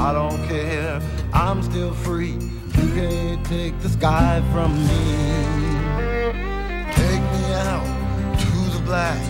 [0.00, 0.98] I don't care,
[1.34, 2.38] I'm still free.
[2.78, 5.04] You can't take the sky from me.
[7.00, 7.84] Take me out
[8.40, 9.20] to the black.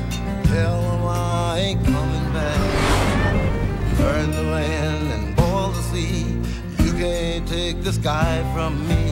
[0.44, 3.98] Tell them I ain't coming back.
[3.98, 6.38] Burn the land and boil the sea.
[6.84, 9.09] You can't take the sky from me.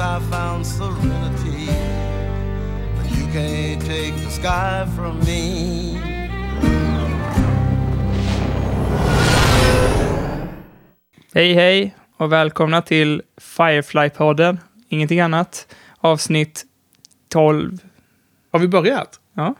[0.00, 1.66] I found serenity.
[2.96, 5.98] But you can't take the sky from me.
[11.34, 14.58] Hej hej och välkomna till Firefly-podden.
[14.88, 15.74] Ingenting annat.
[15.98, 16.64] Avsnitt
[17.28, 17.78] 12.
[18.50, 19.20] Har vi börjat?
[19.34, 19.54] Ja.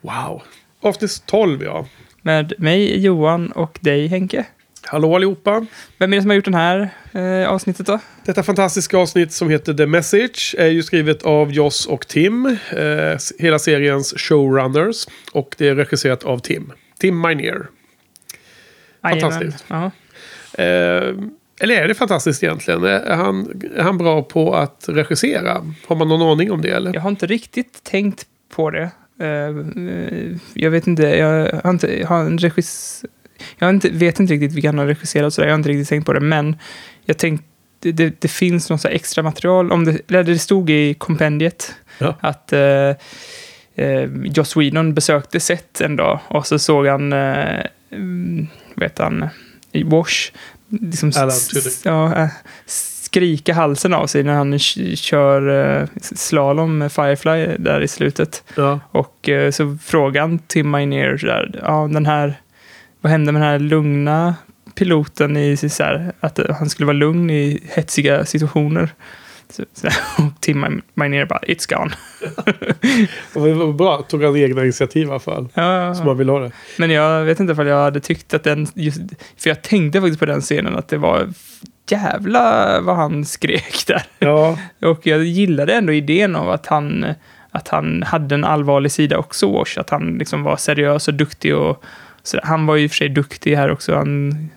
[0.00, 0.42] Wow.
[0.80, 1.86] Avsnitt 12 ja.
[2.22, 4.46] Med mig Johan och dig Henke.
[4.88, 5.66] Hallå allihopa.
[5.98, 7.98] Vem är det som har gjort den här eh, avsnittet då?
[8.24, 12.46] Detta fantastiska avsnitt som heter The Message är ju skrivet av Joss och Tim.
[12.76, 15.06] Eh, hela seriens showrunners.
[15.32, 16.72] Och det är regisserat av Tim.
[16.98, 17.66] Tim Minear.
[19.02, 19.64] Fantastiskt.
[19.70, 20.64] Eh,
[21.60, 22.84] eller är det fantastiskt egentligen?
[22.84, 25.74] Är han, är han bra på att regissera?
[25.86, 26.94] Har man någon aning om det eller?
[26.94, 28.90] Jag har inte riktigt tänkt på det.
[29.20, 33.04] Eh, eh, jag vet inte, jag har inte, har en regis...
[33.58, 36.06] Jag inte, vet inte riktigt vilka han har regisserat sådär, jag har inte riktigt tänkt
[36.06, 36.56] på det, men
[37.04, 37.46] jag tänkte,
[37.80, 42.14] det, det finns något så extra material, om det, eller det stod i kompendiet Ja.
[42.20, 42.94] att eh,
[43.74, 47.64] eh, Joss Whedon besökte set en dag och så såg han, eh,
[48.74, 49.28] vet han,
[49.72, 50.32] i Wash,
[50.68, 51.12] liksom,
[51.84, 52.28] ja, eh,
[52.66, 55.48] skrika halsen av sig när han kör
[55.82, 58.44] eh, slalom med Firefly där i slutet.
[58.56, 58.80] Ja.
[58.90, 62.40] Och eh, så frågade han Tim Minear där, ja den här,
[63.00, 64.34] vad hände med den här lugna
[64.74, 68.88] piloten i så här, att eh, han skulle vara lugn i hetsiga situationer.
[69.50, 69.86] Så, så,
[70.22, 71.90] och Tim Minear bara, it's gone.
[73.34, 74.02] Det var bra.
[74.02, 75.48] Tog han egna initiativ i alla fall.
[75.54, 76.50] Ja, Som man vill ha det.
[76.78, 79.00] men jag vet inte ifall jag hade tyckt att den, just,
[79.38, 81.28] för jag tänkte faktiskt på den scenen att det var
[81.90, 84.02] jävla vad han skrek där.
[84.18, 84.58] Ja.
[84.88, 87.06] Och jag gillade ändå idén av att han,
[87.50, 89.78] att han hade en allvarlig sida också, Wash.
[89.80, 91.56] Att han liksom var seriös och duktig.
[91.56, 91.84] Och,
[92.26, 93.94] så han var ju i och för sig duktig här också.
[93.94, 94.48] Han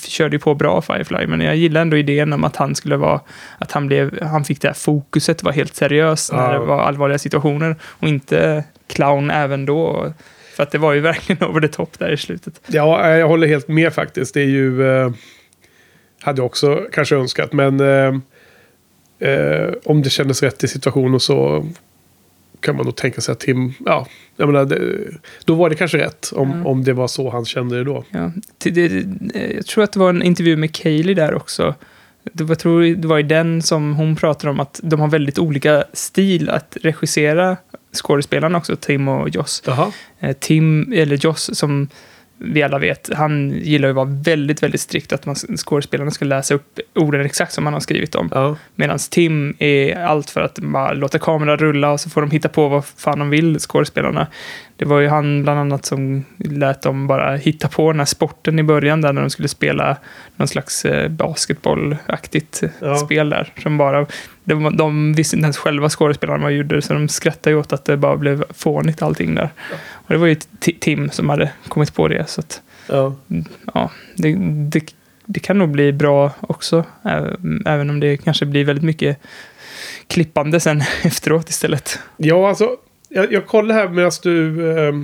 [0.00, 3.20] körde ju på bra Firefly, men jag gillar ändå idén om att han skulle vara,
[3.58, 7.18] att han blev, han fick det här fokuset, var helt seriös när det var allvarliga
[7.18, 10.12] situationer och inte clown även då.
[10.56, 12.60] För att det var ju verkligen over the top där i slutet.
[12.66, 14.34] Ja, jag håller helt med faktiskt.
[14.34, 14.90] Det är ju...
[14.90, 15.10] Eh,
[16.20, 17.52] hade jag också kanske önskat.
[17.52, 18.14] Men eh,
[19.30, 21.66] eh, om det kändes rätt i situationen så
[22.60, 23.72] kan man nog tänka sig att Tim...
[23.86, 25.04] Ja, jag menar, det,
[25.44, 26.32] då var det kanske rätt.
[26.34, 26.66] Om, Mm.
[26.66, 28.04] om det var så han kände det då.
[28.10, 28.84] Ja, det,
[29.34, 31.74] eh, jag tror att det var en intervju med Kaylee där också.
[32.32, 35.08] Det var, jag tror det var i den som hon pratade om att de har
[35.08, 37.56] väldigt olika stil att regissera
[37.92, 39.62] skådespelarna också, Tim och Joss.
[39.66, 39.92] Jaha.
[40.20, 41.88] Eh, Tim, eller Joss, som
[42.38, 46.24] vi alla vet, han gillar ju att vara väldigt, väldigt strikt att man, skådespelarna ska
[46.24, 48.28] läsa upp orden exakt som man har skrivit dem.
[48.34, 48.56] Ja.
[48.74, 52.48] Medan Tim är allt för att bara låta kameran rulla och så får de hitta
[52.48, 54.26] på vad fan de vill, skådespelarna.
[54.76, 58.58] Det var ju han bland annat som lät dem bara hitta på den här sporten
[58.58, 59.96] i början där när de skulle spela
[60.36, 62.96] någon slags eh, basketbollaktigt eh, Ja.
[62.96, 63.52] spel där.
[63.62, 64.06] Som bara,
[64.48, 67.84] de, de visste inte ens själva skådespelarna vad de gjorde så de skrattade åt att
[67.84, 69.50] det bara blev fånigt allting där.
[69.90, 72.30] Och det var ju Ti- Tim som hade kommit på det.
[72.30, 73.14] Så att, Ja.
[73.74, 74.34] ja, det,
[74.70, 74.94] det,
[75.26, 76.84] det kan nog bli bra också.
[77.66, 79.18] Även om det kanske blir väldigt mycket
[80.06, 81.98] klippande sen efteråt istället.
[82.16, 82.70] Ja, alltså.
[83.08, 84.94] Jag, jag kollar här medan du eh,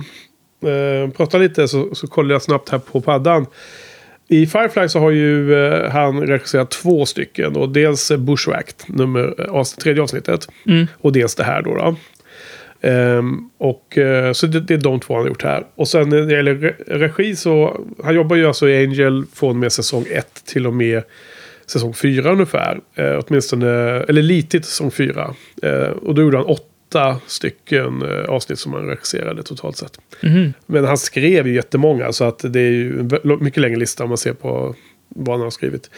[0.71, 3.45] eh, pratar lite så, så kollar jag snabbt här på paddan.
[4.27, 7.55] I Firefly så har ju eh, han regisserat två stycken.
[7.55, 10.47] Och dels eh, Bushwhacked, nummer, eh, tredje avsnittet.
[10.67, 10.87] Mm.
[10.97, 11.75] Och dels det här då.
[11.75, 11.95] då.
[12.81, 15.63] Ehm, och, eh, så det, det är de två han har gjort här.
[15.75, 17.81] Och sen när det gäller re- regi så...
[18.03, 21.03] Han jobbar ju alltså i Angel från med säsong 1 till och med
[21.65, 22.79] säsong 4 ungefär.
[22.95, 23.69] Eh, åtminstone,
[24.07, 25.35] eller lite säsong 4.
[25.63, 26.45] Eh, och då gjorde han
[26.95, 29.99] åtta stycken eh, avsnitt som han regisserade totalt sett.
[30.23, 30.53] Mhm.
[30.65, 34.09] Men han skrev ju jättemånga så att det är ju en mycket längre lista om
[34.09, 34.75] man ser på
[35.09, 35.89] vad han har skrivit.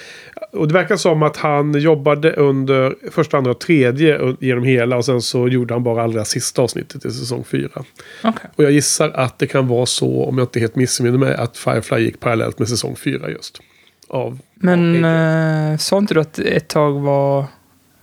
[0.52, 5.06] Och det verkar som att han jobbade under första, andra och tredje genom hela och
[5.06, 7.84] sen så gjorde han bara allra sista avsnittet i säsong fyra.
[8.24, 8.50] Okej.
[8.56, 11.58] Och jag gissar att det kan vara så, om jag inte helt missminner mig, att
[11.58, 13.62] Firefly gick parallellt med säsong fyra just.
[14.10, 15.12] Av, Men av
[15.72, 17.46] äh, sa inte du att ett tag var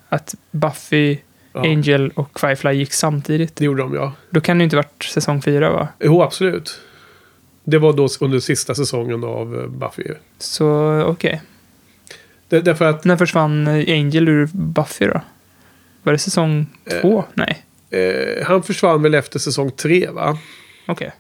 [0.09, 1.19] att Buffy,
[1.55, 3.57] Ja, Angel och Firefly gick samtidigt?
[3.57, 4.13] Det gjorde de ja.
[4.31, 5.89] Då kan det inte varit säsong fyra va?
[6.01, 6.81] Jo, absolut.
[7.65, 10.05] Det var då under sista säsongen av eh, Buffy.
[10.39, 11.43] Så okej.
[12.49, 15.21] Det, därför att När försvann eh, Angel ur Buffy då?
[16.03, 16.67] Var det säsong
[17.01, 17.25] två?
[17.35, 17.65] Nej.
[17.91, 20.39] eh, han försvann väl efter säsong tre, va?
[20.87, 21.13] Okej.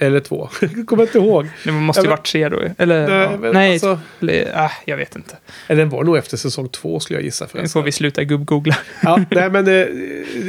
[0.00, 0.48] Eller två.
[0.60, 1.46] Jag kommer inte ihåg.
[1.64, 2.60] Det måste ju Ja, men- varit tre då.
[2.78, 3.36] Eller, Nej, ja.
[3.40, 5.36] men Nej alltså- eller, äh, jag vet inte.
[5.66, 7.68] Eller den var nog efter säsong två skulle jag gissa Nu förresten.
[7.80, 8.76] får vi sluta gubb-googla.
[9.02, 9.86] Ja, nej, men eh,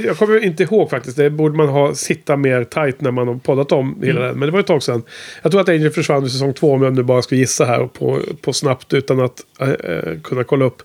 [0.06, 1.18] jag kommer inte ihåg faktiskt.
[1.18, 4.40] Det borde man ha sitta mer tight när man har poddat om hela den.
[4.40, 5.04] Men det var ett tag sedan.
[5.42, 7.86] Jag tror att Angel försvann i säsong två om jag nu bara ska gissa här
[7.88, 10.82] på, på snabbt utan att eh, kunna kolla upp.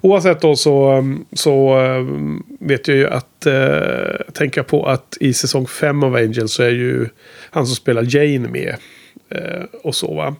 [0.00, 2.04] Oavsett då så, um, så eh,
[2.60, 6.70] vet jag ju att eh, tänka på att i säsong fem av Angel så är
[6.70, 7.08] ju
[7.50, 8.76] han som spelar Jane med.
[9.28, 10.36] Eh, och så va.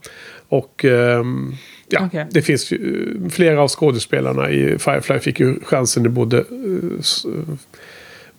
[0.49, 1.55] Och ehm,
[1.89, 2.27] ja, Okej.
[2.31, 2.77] det finns ju
[3.25, 6.45] eh, flera av skådespelarna i Firefly fick ju chansen i både eh,
[7.25, 7.55] eh,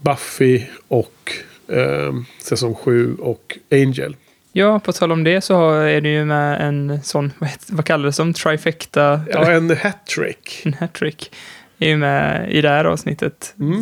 [0.01, 1.31] Buffy och
[1.67, 4.15] eh, säsong 7 och Angel.
[4.55, 7.85] Ja, på tal om det så är det ju med en sån, vad, heter, vad
[7.85, 9.21] kallar det som, trifecta?
[9.31, 10.61] Ja, en hattrick.
[10.65, 11.31] En hattrick.
[11.83, 13.55] Är ju med i det här avsnittet.
[13.59, 13.81] Mm.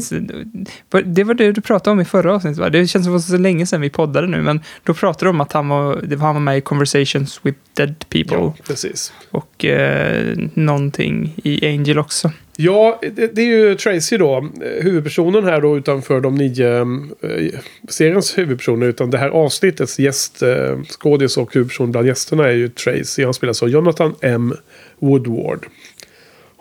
[1.06, 2.70] Det var det du pratade om i förra avsnittet va?
[2.70, 5.26] Det känns som att det var så länge sedan vi poddade nu, men då pratade
[5.26, 8.38] du om att han var, det var, han var med i Conversations with Dead People.
[8.38, 9.14] Ja, precis.
[9.32, 12.32] Och eh, någonting i Angel också.
[12.58, 14.50] Ja, det, det är ju Tracy då,
[14.82, 17.60] huvudpersonen här då utanför de nio eh,
[17.90, 18.88] seriens huvudpersoner.
[18.88, 20.78] Utan det här avsnittets gäst, eh,
[21.38, 23.24] och huvudperson bland gästerna är ju Tracy.
[23.24, 24.54] Han spelas av Jonathan M.
[25.00, 25.66] Woodward.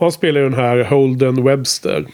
[0.01, 2.07] Han spelar den här Holden Webster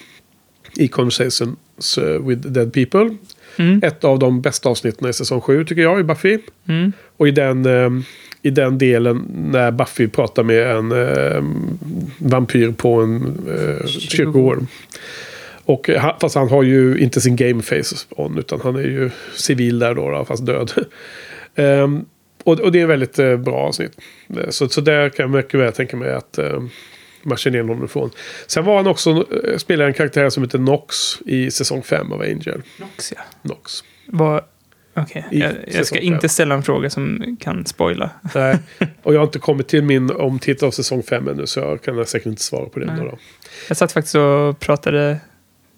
[0.77, 3.17] i Conversations eh, with Dead People.
[3.59, 3.81] Mm.
[3.83, 6.39] Ett av de bästa avsnitten i säsong 7 tycker jag i Buffy.
[6.69, 6.93] Mm.
[7.17, 7.91] Och i den, eh,
[8.43, 11.45] i den delen när Buffy pratar med en eh,
[12.19, 14.67] vampyr på en eh, kyrkogård.
[15.65, 19.11] Och, han, fast han har ju inte sin game face on utan han är ju
[19.35, 20.73] civil där då, då fast död.
[21.59, 22.05] Ehm,
[22.45, 23.93] och, och det är väldigt eh, bra avsnitt.
[24.49, 26.63] Så, så där kan jag mycket väl tänka mig att eh,
[27.37, 28.11] känner igen honom ifrån.
[28.47, 30.97] Sen var han också, eh, spelade en karaktär som heter Nox
[31.27, 32.63] i säsong 5 av Angel.
[32.81, 33.23] Nox, ja.
[33.43, 33.73] Nox.
[34.07, 34.45] Vad...
[34.99, 36.29] Okej, I jag, jag ska säsong inte fem.
[36.29, 38.11] ställa en fråga som kan spoila.
[38.35, 38.59] Nej.
[39.03, 42.07] Och jag har inte kommit till min omtitt av säsong 5 ännu så jag kan
[42.07, 42.97] säkert inte svara på det.
[42.99, 43.19] Då.
[43.69, 45.21] Jag satt faktiskt och pratade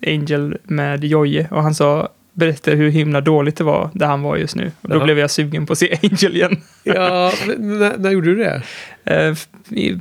[0.07, 4.37] Angel med Joje och han sa berättade hur himla dåligt det var där han var
[4.37, 4.71] just nu.
[4.81, 5.05] Och då Jaha.
[5.05, 6.57] blev jag sugen på att se Angel igen.
[6.85, 8.63] Ja, när, när gjorde du det?
[9.05, 9.35] Eh,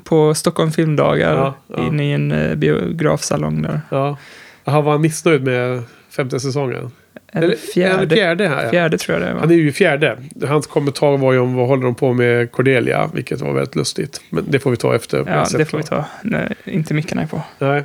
[0.03, 1.87] på Stockholm filmdagar, Ja, ja.
[1.87, 3.81] inne i en eh, biografsalong där.
[3.89, 4.17] Ja.
[4.65, 6.91] Han var missnöjd med femte säsongen.
[7.31, 8.63] Eller fjärde, Eller fjärde här.
[8.63, 8.69] Ja.
[8.69, 9.39] fjärde tror jag det var.
[9.39, 10.17] Han är ju fjärde.
[10.47, 13.09] Hans kommentar var ju om vad håller de på med Cordelia.
[13.13, 14.21] Vilket var väldigt lustigt.
[14.29, 15.23] Men det får vi ta efter.
[15.27, 16.05] ja, det får vi ta.
[16.21, 17.41] Nej, inte mickarna är på.
[17.59, 17.83] Nej.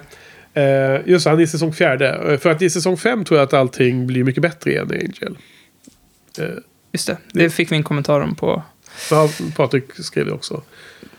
[0.54, 2.08] Eh, just han är i säsong fjärde.
[2.32, 4.94] Eh, För att i säsong fem tror jag att allting blir mycket bättre igen i
[4.94, 5.36] Angel.
[6.38, 6.54] Eh,
[6.92, 8.62] Just det, det fick vi en kommentar om på...
[9.10, 10.62] ja, Patrik skrev det också.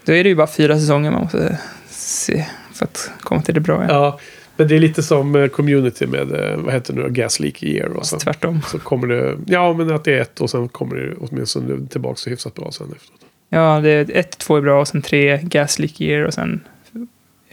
[0.06, 1.60] Då är det ju bara fyra säsonger man måste
[1.90, 3.90] se för att komma till det bra igen.
[3.90, 4.20] Ja,
[4.58, 7.64] men det är lite som eh, community med, eh, vad heter det nu, Gas Leak
[7.64, 7.88] Year.
[7.90, 8.62] Och Fast så, tvärtom.
[8.68, 12.16] så kommer det, ja men att det är ett och sen kommer det åtminstone tillbaka
[12.16, 13.20] så hyfsat bra sen efteråt.
[13.50, 16.62] Ja, det är ett, två är bra och sen tre Gas Leak Year och sen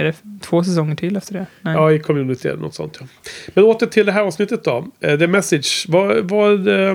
[0.01, 1.47] är det två säsonger till efter det?
[1.61, 1.75] Nej.
[1.75, 3.07] Ja, i community eller något sånt ja.
[3.55, 4.87] Men åter till det här avsnittet då.
[5.01, 5.87] Eh, The Message.
[5.89, 6.95] Vad, vad, eh,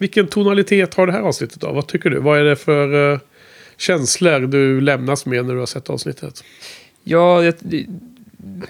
[0.00, 1.72] vilken tonalitet har det här avsnittet då?
[1.72, 2.18] Vad tycker du?
[2.18, 3.18] Vad är det för eh,
[3.76, 6.44] känslor du lämnas med när du har sett avsnittet?
[7.04, 7.86] Ja, det, det-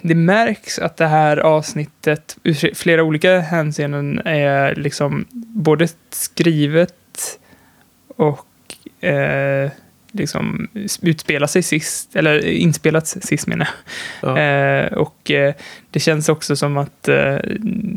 [0.03, 7.39] det märks att det här avsnittet ur flera olika hänseenden är liksom både skrivet
[8.17, 8.47] och
[9.05, 9.71] eh,
[10.15, 10.69] liksom
[11.03, 13.69] utspelar sig sist, eller inspelat sist menar
[14.23, 14.39] jag.
[14.39, 14.43] Ja.
[14.43, 15.55] Eh, och eh,
[15.91, 17.37] det känns också som att eh,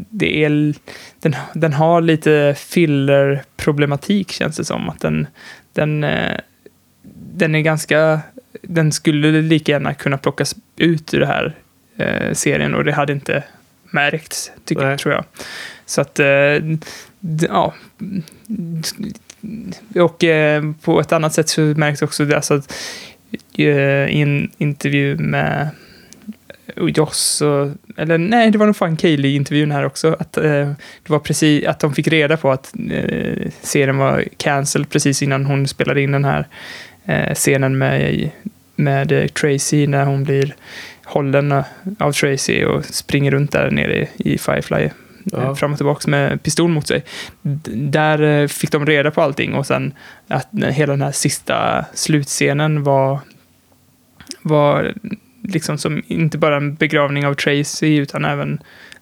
[0.09, 0.73] det är,
[1.19, 4.89] den, den har lite filler-problematik känns det som.
[4.89, 5.27] Att den,
[5.73, 6.39] den, eh,
[7.33, 8.21] den är ganska,
[8.61, 11.55] den skulle lika gärna kunna plockas ut ur den här
[11.97, 13.43] eh, serien och det hade inte
[13.91, 14.97] märkts, tycker, Nej.
[14.97, 15.23] tror jag.
[15.85, 16.57] Så att, eh,
[17.49, 17.73] ja.
[19.95, 22.73] Och eh, på ett annat sätt så märks också det, alltså att
[23.57, 23.65] eh,
[24.09, 25.69] i en intervju med
[26.75, 30.43] Joss och, eller nej, det var nog fan Kaeli-intervjun här också, att eh,
[31.03, 35.45] det var precis, att de fick reda på att eh, serien var cancelled precis innan
[35.45, 36.47] hon spelade in den här
[37.05, 38.29] eh, scenen med,
[38.75, 40.55] med eh, Tracy när hon blir
[41.05, 41.63] hållen
[41.99, 44.89] av Tracy och springer runt där nere i Firefly.
[45.31, 45.41] Ja.
[45.43, 47.03] eh, fram och tillbaka med pistol mot sig.
[47.75, 49.93] Där eh, fick de reda på allting och sen
[50.27, 53.19] att den- hela den här sista slutscenen var,
[54.41, 54.93] var
[55.43, 58.59] liksom som inte bara en begravning av Tracy utan även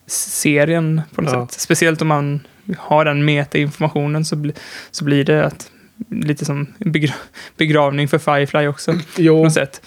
[0.07, 1.47] serien på något Ja.
[1.47, 1.59] sätt.
[1.59, 2.39] Speciellt om man
[2.77, 4.53] har den meta-informationen så, bli,
[4.91, 5.71] så blir det att,
[6.09, 7.13] lite som begra,
[7.57, 9.81] begravning för Firefly också på Jo, något sätt.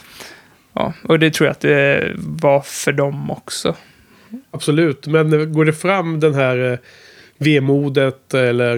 [0.72, 3.74] ja, och det tror jag att det var för dem också.
[4.50, 6.78] Absolut, men går det fram den här eh,
[7.38, 8.76] vemodet eller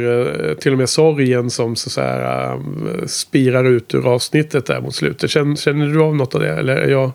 [0.50, 4.80] eh, till och med sorgen som så, så här, eh, spirar ut ur avsnittet där
[4.80, 5.30] mot slutet.
[5.30, 6.52] Känner, känner du av något av det?
[6.52, 7.11] Eller är jag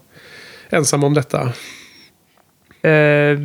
[0.69, 1.41] ensam om detta?
[2.81, 3.37] Eh,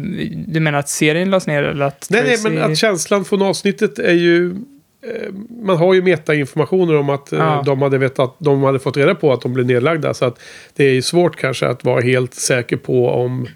[0.46, 3.42] du menar att serien lades ner eller att Nej, nej, Tracy- men att känslan från
[3.42, 4.50] avsnittet är ju...
[4.50, 5.32] eh,
[5.64, 7.62] Man har ju metainformationer om att eh, Ja.
[7.66, 10.14] de, hade vetat, de hade fått reda på att de blev nedlagda.
[10.14, 10.40] Så att
[10.76, 13.46] det är ju svårt kanske att vara helt säker på om,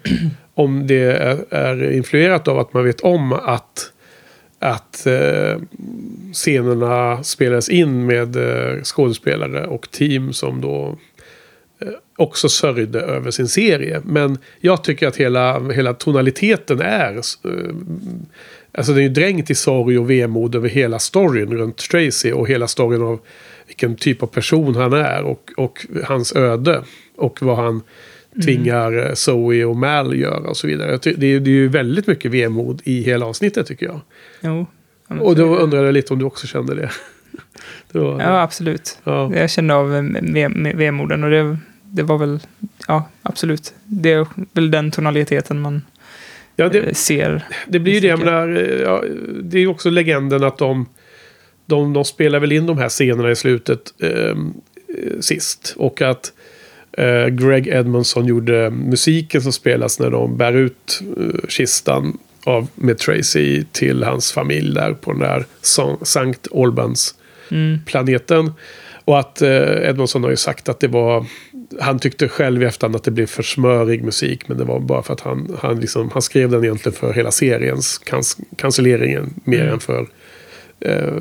[0.55, 3.91] om det är, är influerat av att man vet om att,
[4.59, 5.59] att eh,
[6.33, 10.97] scenerna spelades in med eh, skådespelare och team som då
[11.81, 14.01] eh, också sörjde över sin serie.
[14.05, 17.15] Men jag tycker att hela, hela tonaliteten är...
[17.15, 17.21] eh,
[18.77, 22.47] Alltså det är ju dränkt i sorg och vemod över hela storyn runt Tracy och
[22.47, 23.19] hela storyn av
[23.67, 26.83] vilken typ av person han är och, och hans öde.
[27.17, 27.81] Och vad han
[28.43, 30.99] tvingar eh, Zoe och Mal göra och så vidare.
[31.03, 34.01] Det är, det är ju väldigt mycket vemod i hela avsnittet tycker jag.
[34.41, 34.65] Jo.
[35.07, 36.89] Ja, Och då undrar jag lite om du också kände det.
[37.91, 38.97] det var, Ja, absolut.
[39.03, 39.35] ja.
[39.35, 42.39] Jag kände av eh, ve- ve- vemoden och det, det var väl,
[42.87, 43.73] ja, absolut.
[43.85, 45.81] Det är väl den tonaliteten man
[46.55, 47.43] Ja, det, eh, ser.
[47.67, 48.47] Det blir ju det, menar,
[48.83, 49.03] ja,
[49.43, 50.85] det är ju också legenden att de,
[51.65, 54.53] de, de spelar väl in de här scenerna i slutet ehm,
[54.87, 55.73] eh, sist.
[55.77, 56.33] Och att
[57.31, 63.63] Greg Edmondson gjorde musiken som spelas när de bär ut eh, kistan av, med Tracy
[63.71, 67.15] till hans familj där på den där San- Sankt Albans
[67.51, 67.79] Mm.
[69.05, 71.25] Och att eh, Edmondson har ju sagt att det var...
[71.79, 74.47] Han tyckte själv i efterhand att det blev för smörig musik.
[74.47, 77.31] Men det var bara för att han, han, liksom, han skrev den egentligen för hela
[77.31, 79.33] seriens kans, cancelleringen.
[79.43, 79.73] Mer Mm.
[79.73, 80.07] än för eh,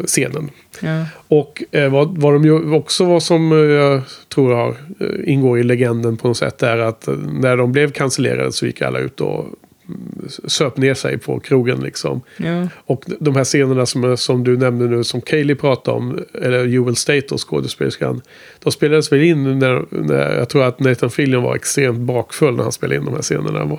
[0.04, 0.50] scenen.
[0.80, 1.04] Ja.
[1.28, 4.02] Och eh, vad, vad de ju också vad som eh, jag
[4.34, 4.68] tror har,
[5.00, 8.66] eh, ingår i legenden på något sätt är att eh, när de blev cancellerade så
[8.66, 9.46] gick alla ut och
[9.88, 12.20] mm, söp ner sig på krogen liksom.
[12.36, 12.68] Ja.
[12.86, 16.96] Och de här scenerna som, som du nämnde nu, som Kaylee pratade om, eller Jewel
[16.96, 18.20] State och skådespelerskan.
[18.62, 22.62] De spelades väl in när, när, jag tror att Nathan Fillion var extremt bakfull när
[22.62, 23.78] han spelade in de här scenerna.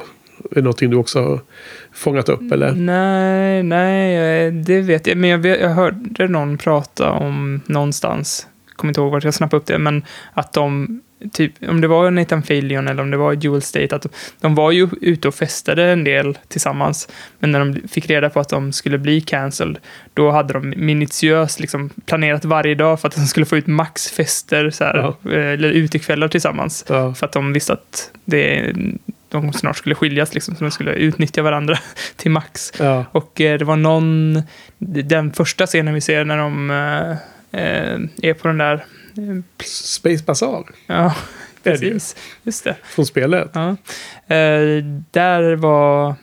[0.52, 1.40] Är det någonting du också har
[1.94, 2.72] fångat upp eller?
[2.72, 5.18] Nej, nej, det vet jag.
[5.18, 9.58] Men jag, vet, jag hörde någon prata om någonstans, kommer inte ihåg vart jag snappade
[9.62, 11.02] upp det, men att de,
[11.34, 14.10] typ, om det var Nathan Fillion eller om det var Jewel State, att de,
[14.42, 17.10] de var ju ute och festade en del tillsammans,
[17.40, 19.78] men när de fick reda på att de skulle bli cancelled,
[20.14, 24.08] då hade de minutiöst liksom planerat varje dag för att de skulle få ut max
[24.12, 25.32] fester, så här, Ja.
[25.32, 26.86] eh, eller utekvällar tillsammans.
[26.90, 27.14] Ja.
[27.14, 28.74] För att de visste att det,
[29.42, 31.80] de snart skulle skiljas, liksom, så de skulle utnyttja varandra
[32.15, 32.74] till max.
[32.80, 33.06] Ja.
[33.12, 34.42] Och eh, det var någon,
[34.77, 37.12] den första scenen vi ser när de eh,
[37.62, 38.74] eh, är på den där,
[39.18, 41.13] eh, Space Bazaar ja, är
[41.77, 42.75] det ju, precis, just det.
[42.84, 43.51] från spelet.
[43.54, 43.70] Ja.
[44.36, 46.15] Eh, där var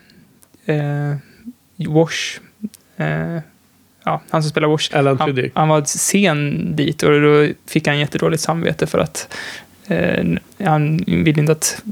[1.89, 2.41] Wash,
[4.05, 8.43] ja, han som spelar Wash, han, han var sen dit och då fick han jättedåligt
[8.43, 9.35] samvete för att
[10.59, 11.83] han ville inte att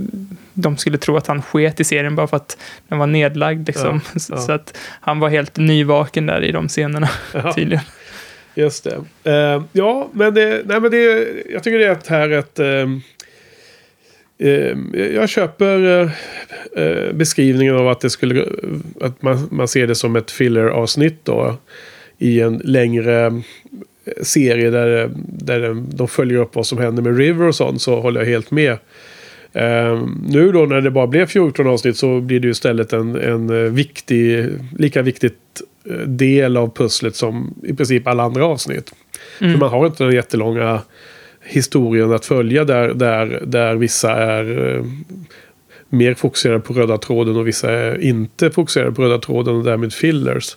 [0.55, 3.67] de skulle tro att han sket i serien bara för att den var nedlagd.
[3.67, 4.01] Liksom.
[4.15, 4.39] Ja, Så- ja.
[4.39, 7.53] Så att han var helt nyvaken där i de scenerna Ja.
[7.53, 7.85] tydligen.
[8.55, 9.31] Just det.
[9.31, 12.59] Eh, ja, men, det, nej, men det, jag tycker det är ett här ett...
[12.59, 13.01] ehm,
[15.15, 16.11] jag köper eh,
[16.85, 18.47] eh, beskrivningen av att det skulle...
[19.01, 21.57] Att man, man ser det som ett filler-avsnitt då.
[22.19, 23.33] I en längre eh,
[24.23, 27.83] serie där, där de följer upp vad som händer med River och sånt.
[27.83, 28.79] Så håller jag helt med.
[29.53, 33.17] Ehm, nu då när det bara blev 14 avsnitt så blir det ju istället en,
[33.17, 38.93] en eh, viktig, lika viktigt eh, del av pusslet som i princip alla andra avsnitt.
[39.41, 39.53] Mm.
[39.53, 40.81] För man har inte den jättelånga
[41.43, 44.85] historien att följa där, där, där vissa är eh,
[45.89, 49.93] mer fokuserade på röda tråden och vissa är inte fokuserade på röda tråden och därmed
[49.93, 50.57] fillers.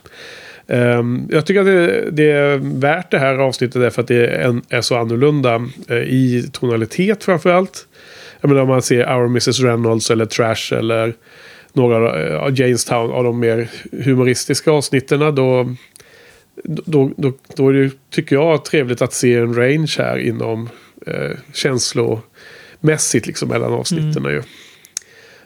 [0.67, 4.39] Ehm, jag tycker att det, det är värt det här avsnittet därför att det är,
[4.39, 5.55] en, är så annorlunda
[5.88, 7.88] eh, i tonalitet framförallt.
[8.41, 11.13] Jag menar om man ser Our Mrs Reynolds eller Trash eller
[11.74, 15.75] några eh, av Jamestown av de mer humoristiska avsnitten då,
[16.63, 20.70] då, då, då är det, tycker jag trevligt att se en range här inom
[21.08, 24.24] eh, känslomässigt liksom mellan avsnitten.
[24.24, 24.43] Ju.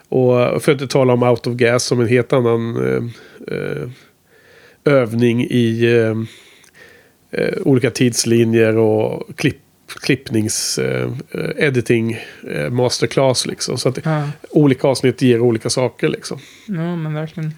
[0.09, 3.03] Och för att inte tala om Out of Gas som en helt annan eh,
[3.57, 3.89] eh,
[4.87, 6.15] övning i eh,
[7.41, 9.57] eh, olika tidslinjer och klipp,
[10.01, 11.09] klippnings eh,
[11.57, 12.17] editing
[12.51, 13.77] eh, masterclass liksom.
[13.77, 14.29] Så att Ja.
[14.49, 16.39] olika avsnitt ger olika saker liksom.
[16.67, 17.53] ja, men verkligen.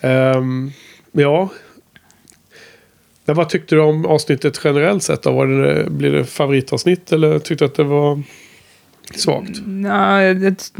[0.00, 0.70] Ehm,
[1.12, 1.48] ja.
[3.24, 5.22] Men vad tyckte du om avsnittet generellt sett?
[5.22, 5.32] Då?
[5.32, 8.22] Var det, blir det favoritavsnitt eller tyckte du att det var
[9.14, 9.50] Svagt.
[9.66, 10.72] Nej, det,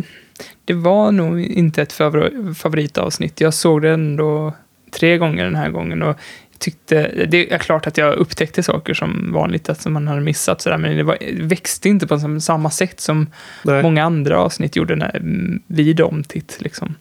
[0.64, 3.40] det var nog inte ett favor- favoritavsnitt.
[3.40, 4.54] Jag såg det ändå
[4.98, 6.02] tre gånger den här gången.
[6.02, 6.16] Och
[6.58, 10.60] tyckte, det är klart att jag upptäckte saker som vanligt, att som man hade missat,
[10.60, 13.26] sådär, men det, var, växte inte på sam- samma sätt som
[13.64, 15.20] Nej, många andra avsnitt gjorde när,
[15.66, 16.56] vid omtitt.
[16.60, 16.94] Liksom.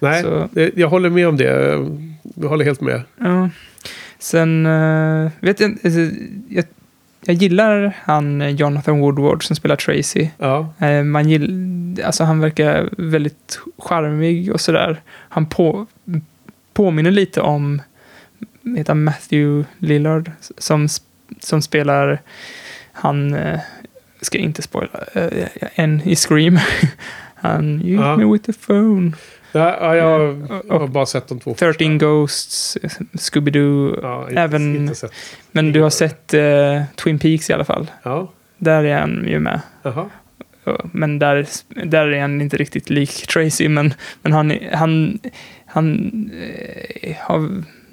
[0.00, 1.44] Nej så- jag håller med om det.
[2.34, 3.02] Jag håller helt med.
[3.20, 3.50] Ja.
[4.18, 6.00] Sen, eh, vet jag, alltså,
[6.48, 6.64] jag,
[7.24, 10.28] jag gillar han eh, Jonathan Woodward som spelar Tracy.
[10.38, 15.00] Ja, Eh, Man gill, alltså han verkar väldigt charmig och sådär.
[15.28, 15.86] Han på,
[16.74, 17.82] påminner lite om
[18.76, 20.88] heter Matthew Lillard som,
[21.40, 22.22] som spelar
[22.92, 23.60] han, eh,
[24.20, 26.58] ska inte spoila, eh, en i Scream.
[27.34, 28.16] han, you Ja.
[28.16, 29.12] me with the phone.
[29.52, 32.78] ja, ja jag har bara sett de två 13 Ghosts,
[33.12, 33.98] Scooby-Doo.
[34.02, 35.12] Ja, även- inte sett.
[35.52, 37.90] Men du har sett eh, Twin Peaks i alla fall.
[38.02, 39.60] Ja, Där är han ju med.
[39.82, 40.10] jaha.
[40.64, 41.46] Ja, Men där,
[41.84, 45.18] där är han inte riktigt lik Tracy, men, men han, han,
[45.72, 46.30] han,
[47.02, 47.38] eh, har,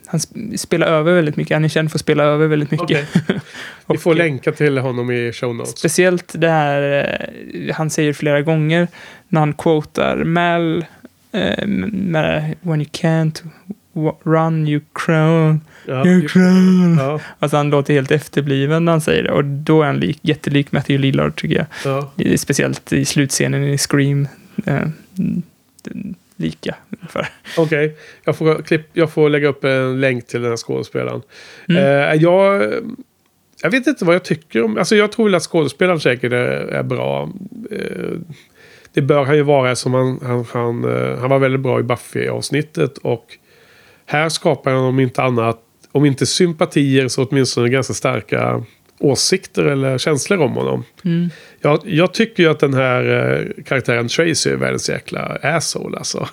[0.08, 1.56] han sp- spelar över väldigt mycket.
[1.56, 2.86] Han är känd för att spela över väldigt mycket.
[3.28, 3.40] Okej.
[3.88, 5.78] Vi får länka till honom i show notes.
[5.78, 7.08] Speciellt det här,
[7.54, 8.88] eh, han säger flera gånger
[9.28, 10.86] när han quotar Mal,
[11.32, 13.42] eh, med When you can't
[14.24, 16.98] run you crown, Ja, crown.
[17.00, 19.32] ja, Alltså han låter helt efterbliven när han säger det.
[19.32, 21.66] Och då är han lik, jättelik Matthew Lillard tycker jag.
[22.26, 22.38] ja.
[22.38, 24.28] Speciellt i slutscenen i Scream.
[24.66, 24.76] Eh,
[25.18, 25.44] mm,
[26.40, 26.76] lika.
[27.58, 31.22] Okej, jag, får, klipp, jag får lägga upp en länk till den här skådespelaren.
[31.70, 31.84] Mm.
[31.84, 32.74] Eh, jag,
[33.62, 34.78] jag vet inte vad jag tycker om...
[34.78, 37.30] Alltså jag tror väl att skådespelaren säkert är, är bra.
[37.72, 38.18] Eh,
[38.94, 41.84] det bör han ju vara som han, han, han, eh, han var väldigt bra i
[41.84, 42.98] Buffy-avsnittet.
[42.98, 43.26] Och
[44.06, 45.60] här skapar han om inte annat,
[45.92, 48.64] om inte sympatier så åtminstone ganska starka
[49.00, 50.84] åsikter eller känslor om honom.
[51.06, 51.30] Mm.
[51.62, 56.28] Jag, jag tycker ju att den här eh, karaktären Tracy är världens jäkla asshole alltså.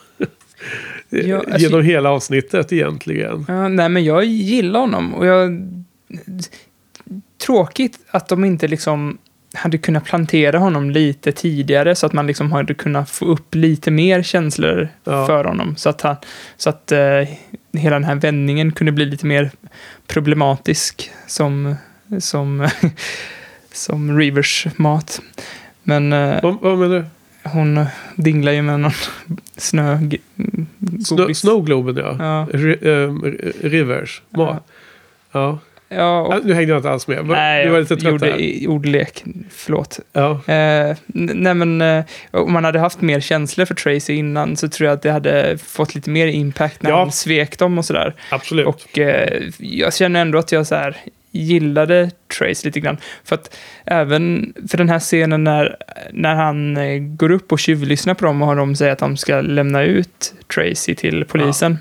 [1.09, 3.45] Ja, alltså- Genom hela avsnittet egentligen.
[3.49, 5.15] Ja, nej, men jag gillar honom.
[5.15, 5.69] Och jag...
[7.47, 9.19] Tråkigt att de inte liksom
[9.55, 13.91] hade kunnat plantera honom lite tidigare så att man liksom hade kunnat få upp lite
[13.91, 15.27] mer känslor Ja.
[15.27, 15.77] för honom.
[15.77, 16.17] Så att, han,
[16.57, 17.23] så att eh,
[17.73, 19.51] hela den här vändningen kunde bli lite mer
[20.07, 21.75] problematisk som,
[22.19, 22.69] som,
[23.73, 25.21] som Reavers mat.
[25.83, 27.05] Men eh, Vad, vad menar du?
[27.51, 28.93] hon dinglar ju med någon
[29.57, 29.99] snö...
[30.79, 31.39] Godis.
[31.39, 32.17] Snowgloben ja.
[32.19, 32.59] Ja.
[32.59, 34.23] Ri- ehm, r- rivers.
[34.31, 34.57] Ma-
[35.33, 35.59] ja.
[35.89, 37.27] Ja, och, Nu hängde jag inte alls med.
[37.27, 38.41] Nej, du var lite trött gjorde där.
[38.41, 39.25] i- ordlek.
[39.51, 40.01] Förlåt.
[40.13, 40.31] Ja.
[40.31, 44.87] Eh, nej, men eh, om man hade haft mer känslor för Tracy innan så tror
[44.89, 46.99] jag att det hade fått lite mer impact när Ja.
[46.99, 48.15] han svek dem och sådär.
[48.31, 48.67] Absolut.
[48.67, 50.97] Och eh, jag känner ändå att jag så här
[51.37, 52.97] gillade Trace lite grann.
[53.25, 55.77] För att även för den här scenen när,
[56.13, 59.41] när han eh, går upp och tjuvlyssnar på dem och de säger att de ska
[59.41, 61.79] lämna ut Tracy till polisen.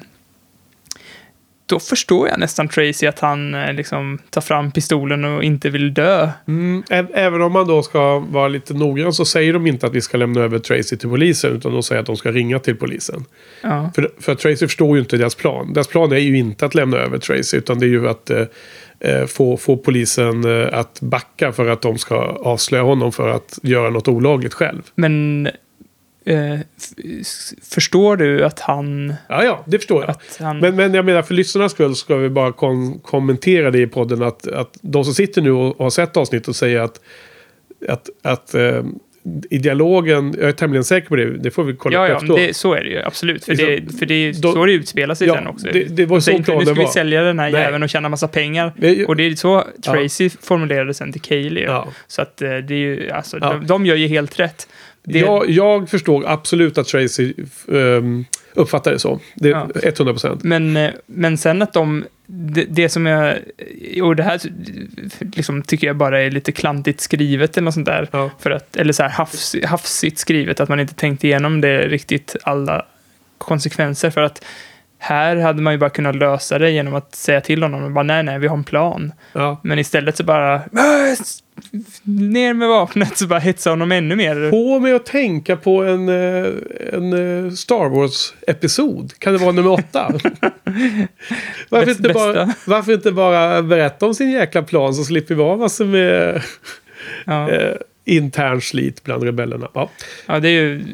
[1.67, 5.93] Då förstår jag nästan Tracy att han eh, liksom tar fram pistolen och inte vill
[5.93, 6.29] dö.
[6.47, 10.01] Mm, även om man då ska vara lite noggrann så säger de inte att vi
[10.01, 11.51] ska lämna över Tracy till polisen.
[11.51, 13.25] Utan de säger att de ska ringa till polisen.
[13.61, 13.91] Ja.
[13.95, 15.73] För, för Tracy förstår ju inte deras plan.
[15.73, 17.57] Deras plan är ju inte att lämna över Tracy.
[17.57, 18.43] Utan det är ju att eh,
[19.27, 23.89] få, få polisen eh, att backa för att de ska avslöja honom för att göra
[23.89, 24.81] något olagligt själv.
[24.95, 25.47] Men
[26.25, 26.59] eh,
[27.63, 29.13] förstår du att han...
[29.29, 30.45] Ja, ja, det förstår jag.
[30.45, 33.87] Han Men, men jag menar för lyssnarnas skull ska vi bara kon- kommentera det i
[33.87, 36.99] podden att, att de som sitter nu och, har sett avsnittet och säger att,
[37.89, 38.83] att, att eh,
[39.49, 42.15] i dialogen, jag är tämligen säker på det, det får vi kolla Ja, upp ja,
[42.15, 42.37] efteråt.
[42.39, 43.45] det, så är det ju absolut.
[43.45, 45.67] För Liksom, det, för det är då- så det utspelar sig Ja, sen också.
[45.73, 47.51] det- det var De så säger inte, nu planen ska vi var." sälja den här
[47.51, 47.61] Nej.
[47.61, 48.73] jäveln och tjäna massa pengar.
[48.77, 51.63] Det- Och det är så Tracy formulerade sen till Kaeli.
[51.63, 51.87] Ja.
[52.07, 53.53] Så att eh, det är ju, alltså, Ja.
[53.53, 54.67] de, de gör ju helt rätt.
[55.03, 57.33] Det, jag, jag förstår absolut att Tracy
[57.67, 59.19] um, uppfattar det så.
[59.35, 59.67] Det är Ja.
[59.83, 60.43] 100 procent.
[60.43, 63.37] Men, eh, men sen att de, det, det som jag,
[64.01, 64.41] och det här
[65.35, 68.09] liksom, tycker jag bara är lite klantigt skrivet eller något sånt där.
[68.11, 68.29] Ja.
[68.39, 72.35] För att, eller så här hafs, hafsigt skrivet, att man inte tänkt igenom det riktigt
[72.43, 72.85] alla
[73.37, 74.09] konsekvenser.
[74.09, 74.45] För att
[74.97, 78.03] här hade man ju bara kunnat lösa det genom att säga till honom, och bara,
[78.03, 79.11] nej, nej, vi har en plan.
[79.33, 79.59] Ja.
[79.63, 81.39] Men istället så bara, "Äh, s-
[82.03, 84.49] ner med vapnet, så bara hetsa honom ännu mer.
[84.51, 86.45] Få mig att tänka på en, eh,
[86.93, 87.13] en
[87.45, 89.13] eh, Star Wars-episod.
[89.19, 90.13] Kan det vara nummer åtta?
[91.69, 95.57] varför, inte bara, varför inte bara berätta om sin jäkla plan så slipper vi ha
[95.57, 96.41] massor med
[97.25, 97.49] Ja.
[97.51, 99.67] eh, intern slit bland rebellerna.
[99.73, 99.89] Ja.
[100.25, 100.85] Ja, det är ju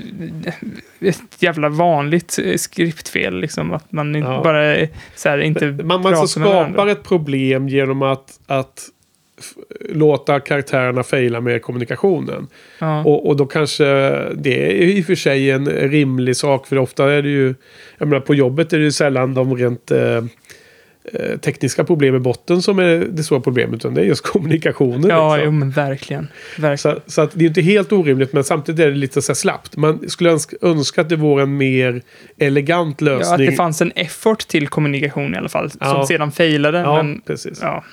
[1.00, 3.74] ett jävla vanligt skriptfel, liksom.
[3.74, 4.42] Att man Ja.
[4.44, 8.90] bara så här, inte Man, man pratar så skapar ett problem genom att, att
[9.90, 12.48] låta karaktärerna fejla med kommunikationen.
[12.80, 13.04] Ja.
[13.04, 13.84] Och, och då kanske
[14.34, 16.68] det är i och för sig en rimlig sak.
[16.68, 17.56] För ofta är det ju,
[17.98, 20.24] jag menar på jobbet är det ju sällan de rent eh,
[21.04, 23.76] eh, tekniska problem i botten som är det stora problemet.
[23.76, 25.10] Utan det är just kommunikationen.
[25.10, 25.46] Ja, liksom.
[25.46, 26.28] jo, men verkligen.
[26.58, 26.78] verkligen.
[26.78, 29.78] Så, så att det är inte helt orimligt men samtidigt är det lite så slappt.
[29.78, 32.02] Man skulle önska, önska att det vore en mer
[32.38, 33.50] elegant Ja, att lösning.
[33.50, 35.70] det fanns en effort till kommunikation i alla fall.
[35.80, 35.86] Ja.
[35.86, 36.80] Som sedan failade.
[36.80, 37.60] Ja, men, precis.
[37.62, 37.84] ja.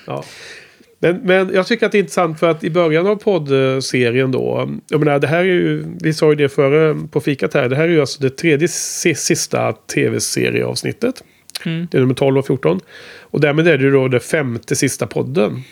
[0.99, 4.69] Men, men jag tycker att det är intressant för att i början av poddserien då.
[4.89, 7.69] Jag menar, det här är ju, vi sa ju det före på fikat här.
[7.69, 11.23] Det här är ju alltså det tredje si- sista tv-serieavsnittet.
[11.65, 11.87] Mm.
[11.91, 12.79] Det är nummer 12 och 14.
[13.19, 15.63] Och därmed är det ju då det femte sista podden.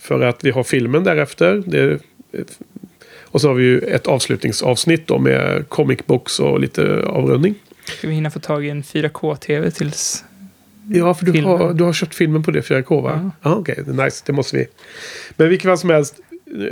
[0.00, 1.62] För att vi har filmen därefter.
[1.66, 1.98] Det
[3.32, 7.54] och så har vi ju ett avslutningsavsnitt då med comic books och lite avrundning.
[7.84, 10.24] Ska vi hinna få tag i en 4K-TV tills...
[10.88, 11.50] Ja, för du Filmen.
[11.58, 13.30] har, du har köpt filmen på det 4K va?
[13.42, 13.78] Ja, okej.
[13.86, 14.22] det är nice.
[14.26, 14.66] Det måste vi.
[15.36, 16.20] Men vilket fall som helst.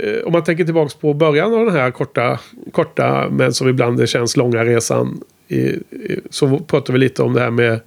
[0.03, 2.39] eh, Om man tänker tillbaka på början av den här korta,
[2.71, 5.21] korta men som ibland känns långa resan.
[5.47, 5.75] I,
[6.29, 7.79] så pratar vi lite om det här med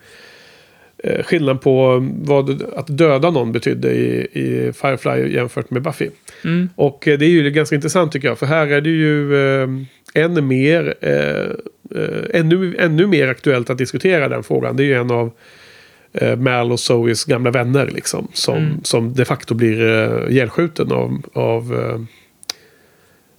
[0.99, 6.09] eh, skillnaden på vad att döda någon betydde i, i Firefly jämfört med Buffy.
[6.45, 6.69] Mm.
[6.75, 8.39] Och eh, det är ju ganska intressant tycker jag.
[8.39, 9.69] För här är det ju eh,
[10.15, 11.51] ännu mer, eh,
[12.41, 14.77] ännu, ännu mer aktuellt att diskutera den frågan.
[14.77, 15.31] Det är ju en av
[16.15, 18.29] eh, Mal och Zoes gamla vänner liksom.
[18.33, 18.85] Som, Mm.
[18.85, 21.75] som de facto blir eh, ihjälskjuten av, av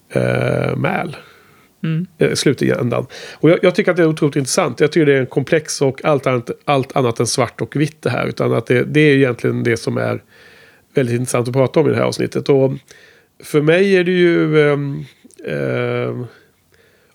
[0.09, 1.15] eh, eh, Mal.
[1.83, 2.07] Mm.
[2.17, 3.05] Eh, slutändan.
[3.33, 4.79] Och jag, jag tycker att det är otroligt intressant.
[4.79, 8.01] Jag tycker det är en komplex och allt annat, allt annat än svart och vitt
[8.01, 8.27] det här.
[8.27, 10.23] Utan att det, det är egentligen det som är
[10.95, 12.49] väldigt intressant att prata om i det här avsnittet.
[12.49, 12.71] Och
[13.43, 14.61] för mig är det ju...
[14.69, 16.25] ehm,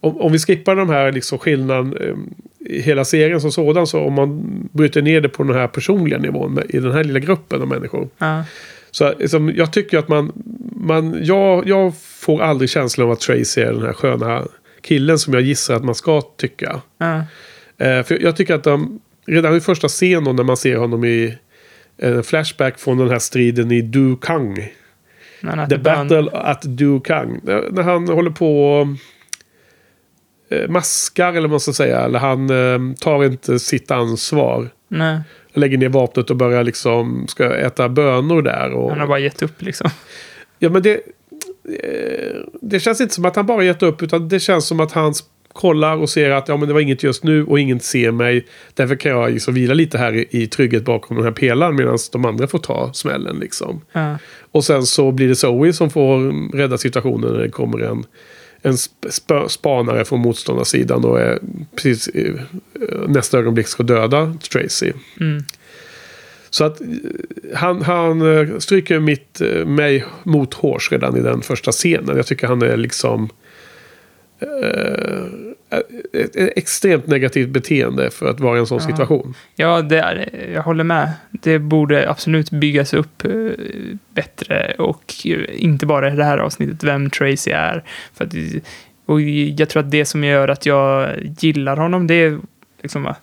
[0.01, 2.35] om, om vi skippar de här liksom skillnaden ehm,
[2.69, 3.87] hela serien som sådan.
[3.87, 4.43] Så om man
[4.73, 7.69] bryter ner det på den här personliga nivån med, i den här lilla gruppen av
[7.69, 8.09] människor.
[8.19, 8.45] Ja.
[8.91, 10.33] Så liksom, jag tycker att man...
[10.77, 14.45] man jag, jag får aldrig känslan av att Tracy är den här sköna
[14.83, 16.81] killen som jag gissar att man ska tycka.
[16.99, 17.25] Ja.
[17.79, 21.37] Eh, för jag tycker att de, redan i första scenen när man ser honom i
[21.99, 24.73] en flashback från den här striden i Du Kang.
[25.69, 27.41] The Battle at Du Kang.
[27.43, 28.87] När, han håller på och eh,
[30.69, 32.01] maskar eller vad man ska säga.
[32.01, 34.69] Eller han eh, tar inte sitt ansvar.
[34.89, 35.19] Nej,
[35.55, 38.73] Lägger ner vapnet och börjar liksom ska äta bönor där.
[38.73, 39.91] Och, han har bara gett upp liksom.
[40.59, 40.93] Ja men det...
[41.83, 44.03] eh, Det känns inte som att han bara gett upp.
[44.03, 45.15] Utan det känns som att han
[45.53, 48.47] kollar och ser att ja, men det var inget just nu och ingen ser mig.
[48.75, 51.77] Därför kan jag liksom vila lite här i, i trygghet bakom den här pelaren.
[51.77, 53.81] Medan de andra får ta smällen liksom.
[53.93, 54.19] Ja.
[54.53, 58.05] Och sen så blir det Zoe som får rädda situationen när det kommer en,
[58.63, 61.39] en sp- sp- spanare från motståndarsidan och är
[61.77, 62.37] precis i,
[63.09, 64.93] nästa ögonblick ska döda Tracy.
[65.21, 65.43] Mm.
[66.51, 66.87] Så att eh,
[67.55, 72.17] han, han eh, stryker mitt, eh, mig mot hårs redan i den första scenen.
[72.17, 73.29] Jag tycker han är liksom
[74.41, 75.25] eh,
[76.13, 78.87] ett, extremt negativt beteende för att vara i en sån Ja.
[78.87, 79.35] situation.
[79.57, 81.13] Ja, det är, jag håller med.
[81.31, 83.31] Det borde absolut byggas upp eh,
[84.15, 85.15] bättre och
[85.53, 87.85] inte bara i det här avsnittet vem Tracy är.
[88.15, 88.35] För att,
[89.07, 92.39] och jag tror att det som gör att jag gillar honom, det är
[92.83, 93.15] liksom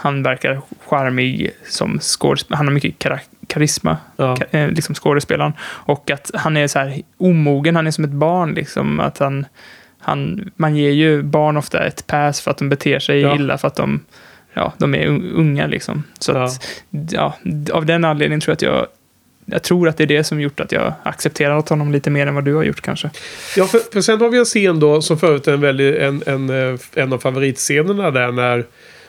[0.00, 2.56] han verkar charmig som skådespelare.
[2.58, 4.34] Han har mycket kara- karisma, Ja.
[4.36, 5.52] ka- eh, liksom skådespelaren.
[5.60, 9.00] Och att han är så här omogen, han är som ett barn liksom.
[9.00, 9.46] Att han,
[9.98, 13.34] han, man ger ju barn ofta ett pass för att de beter sig Ja.
[13.36, 14.00] illa, för att de,
[14.54, 16.02] ja, de är un- unga liksom.
[16.18, 16.44] Så Ja.
[16.44, 17.36] att, ja,
[17.72, 18.86] av den anledningen tror jag att jag
[19.50, 22.34] jag tror att det är det som gjort att jag accepterat honom lite mer än
[22.34, 23.10] vad du har gjort kanske.
[23.56, 26.22] Ja, för, för sen har vi en scen då som förut är en, väldigt, en,
[26.26, 28.64] en, eh, en av favoritscenerna där när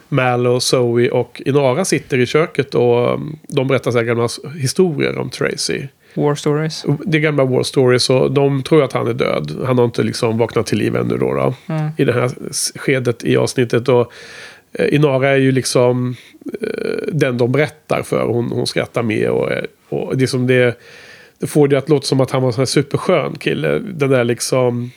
[0.10, 5.17] Mal och Zoe och Inara sitter i köket och um, de berättar här gamla historier
[5.17, 5.88] om Tracy.
[6.13, 6.86] War stories.
[7.06, 9.52] Det är gamla war stories och de tror att han är död.
[9.65, 11.34] Han har inte liksom vaknat till liv ännu då.
[11.34, 11.91] då Mm.
[11.98, 12.32] I det här
[12.76, 13.89] skedet i avsnittet.
[13.89, 14.12] Och
[14.74, 16.15] eh, Inara är ju liksom
[16.62, 18.26] eh, den de berättar för.
[18.26, 19.50] Hon, hon skrattar med och,
[19.89, 20.80] och det som det...
[21.41, 23.80] Det får det att låta som att han var en superskön kille.
[23.80, 24.91] Den där liksom...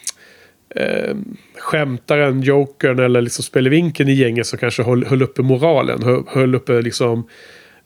[0.74, 1.14] Eh,
[1.58, 6.02] skämtaren, jokern eller liksom spelevinken i gänget som kanske höll, höll uppe moralen.
[6.02, 7.28] Höll, höll uppe liksom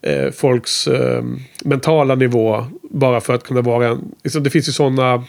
[0.02, 1.24] eh, folks eh,
[1.64, 2.66] mentala nivå.
[2.90, 4.14] Bara för att kunna vara en...
[4.24, 5.24] Liksom, det finns ju sådana...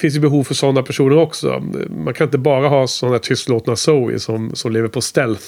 [0.00, 1.62] finns ju behov för sådana personer också.
[2.04, 5.44] Man kan inte bara ha sådana tystlåtna Zoe som, som lever på stealth.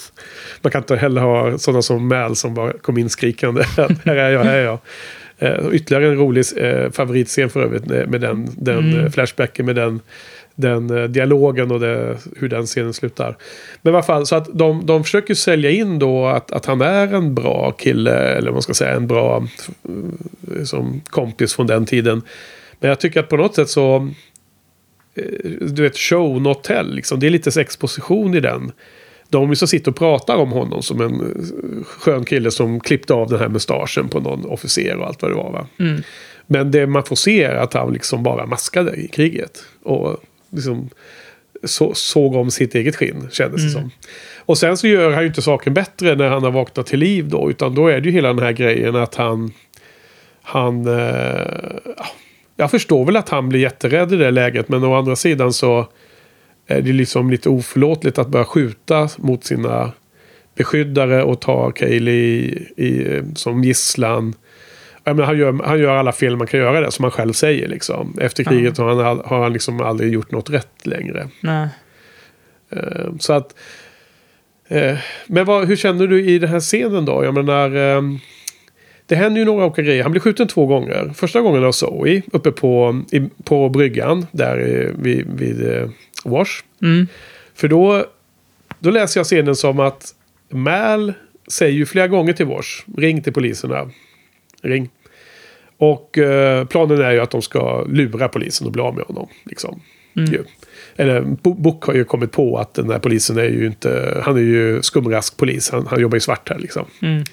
[0.61, 3.63] Man kan inte heller ha sådana som Mal som bara kom in skrikande.
[4.05, 4.79] här är jag, här är jag.
[5.39, 9.11] Eh, ytterligare en rolig eh, favoritscen för övrigt med, den, den Mm.
[9.11, 9.99] flashbacken med den,
[10.59, 13.37] den eh, dialogen och det, hur den scenen slutar.
[13.81, 16.81] Men i alla fall, så att de, de försöker sälja in då att, att han
[16.81, 19.47] är en bra kille, eller vad man ska säga, en bra
[20.57, 22.21] eh, som kompis från den tiden.
[22.79, 24.09] Men jag tycker att på något sätt så...
[25.15, 25.23] eh,
[25.61, 26.95] Du vet, show not tell.
[26.95, 27.19] Liksom.
[27.19, 28.71] Det är lite exposition i den.
[29.29, 31.45] De som sitter och pratar om honom som en
[31.85, 35.35] skön kille som klippte av den här mustaschen på någon officer och allt vad det
[35.35, 35.51] var.
[35.51, 35.67] Va?
[35.79, 36.01] Mm.
[36.47, 39.63] Men det man får se är att han liksom bara maskade i kriget.
[39.83, 40.17] Och
[40.49, 40.89] liksom
[41.63, 43.91] så, såg om sitt eget skinn, kändes det som.
[44.37, 47.29] Och sen så gör han ju inte saken bättre när han har vaknat till liv
[47.29, 47.49] då.
[47.49, 49.51] Utan då är det ju hela den här grejen att han...
[50.41, 50.87] Han...
[50.87, 52.05] Eh, ja,
[52.55, 54.69] jag förstår väl att han blir jätterädd i det läget.
[54.69, 55.87] Men å andra sidan så
[56.67, 59.91] är det liksom lite oförlåtligt att börja skjuta mot sina
[60.55, 64.33] beskyddare och ta Kaeli i, i, som gisslan.
[65.15, 67.67] Menar, han, gör, han gör alla fel man kan göra det, som han själv säger.
[67.67, 68.17] Liksom.
[68.21, 71.27] Efter kriget har han, har han liksom aldrig gjort något rätt längre.
[71.41, 71.67] Nej.
[72.69, 73.55] Eh, Så att...
[74.67, 77.23] eh, Men vad, hur känner du i den här scenen då?
[77.25, 77.75] Jag menar...
[77.97, 78.01] eh,
[79.05, 80.03] Det händer ju några olika grejer.
[80.03, 81.11] Han blir skjuten två gånger.
[81.15, 84.57] Första gången av Zoe uppe på, i, på bryggan där
[84.97, 85.91] vid, vid
[86.25, 86.51] Wash.
[86.81, 87.07] Mm.
[87.55, 88.05] För då,
[88.79, 90.13] då läser jag scenen som att
[90.49, 91.13] Mal
[91.51, 92.83] säger ju flera gånger till Wash.
[92.97, 93.89] Ring till poliserna.
[94.61, 94.89] Ring.
[95.77, 99.27] Och eh, planen är ju att de ska lura polisen och bli av med honom.
[99.45, 99.81] Liksom.
[100.15, 100.43] Mm.
[100.95, 104.21] Eller Bo- Book har ju kommit på att den här polisen är ju inte...
[104.23, 105.69] Han är ju skumraskpolis.
[105.69, 106.85] Han, han jobbar ju svart här liksom.
[107.01, 107.23] Mm.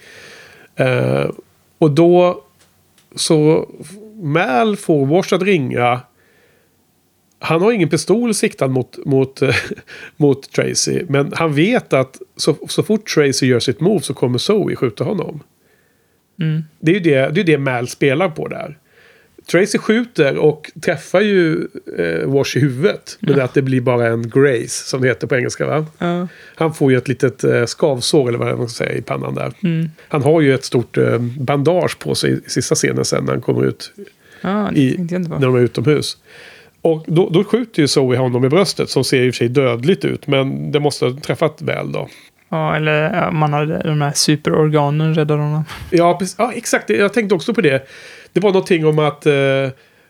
[0.77, 1.31] Eh,
[1.79, 2.43] och då
[3.15, 3.69] så
[4.23, 6.01] Mal får Wash att ringa.
[7.39, 9.43] Han har ingen pistol siktad mot, mot,
[10.17, 11.03] mot Tracy.
[11.09, 15.05] Men han vet att så, så fort Tracy gör sitt move så kommer Zoe skjuta
[15.05, 15.41] honom.
[16.40, 16.62] Mm.
[16.81, 18.79] Det är ju det, det, är det Mal spelar på där.
[19.47, 21.68] Tracy skjuter och träffar ju
[21.99, 23.16] eh, Wash i huvudet.
[23.20, 25.87] Men att det blir bara en grace som det heter på engelska va?
[25.99, 26.29] Ja.
[26.55, 29.53] Han får ju ett litet eh, skavsår eller vad man ska säga i pannan där.
[29.62, 29.90] Mm.
[30.09, 33.40] Han har ju ett stort eh, bandage på sig i sista scenen sen när han
[33.40, 33.92] kommer ut
[34.40, 36.16] Ja, det i, när de är utomhus.
[36.81, 39.49] Och då, då skjuter ju Zoe honom i bröstet som ser i och för sig
[39.49, 40.27] dödligt ut.
[40.27, 42.09] Men det måste ha träffat väl då.
[42.49, 45.65] Ja, eller man hade de här superorganen räddade honom.
[45.91, 46.37] Ja, precis.
[46.39, 46.91] ja exakt.
[46.91, 47.89] Jag tänkte också på det.
[48.33, 49.35] Det var någonting om att eh,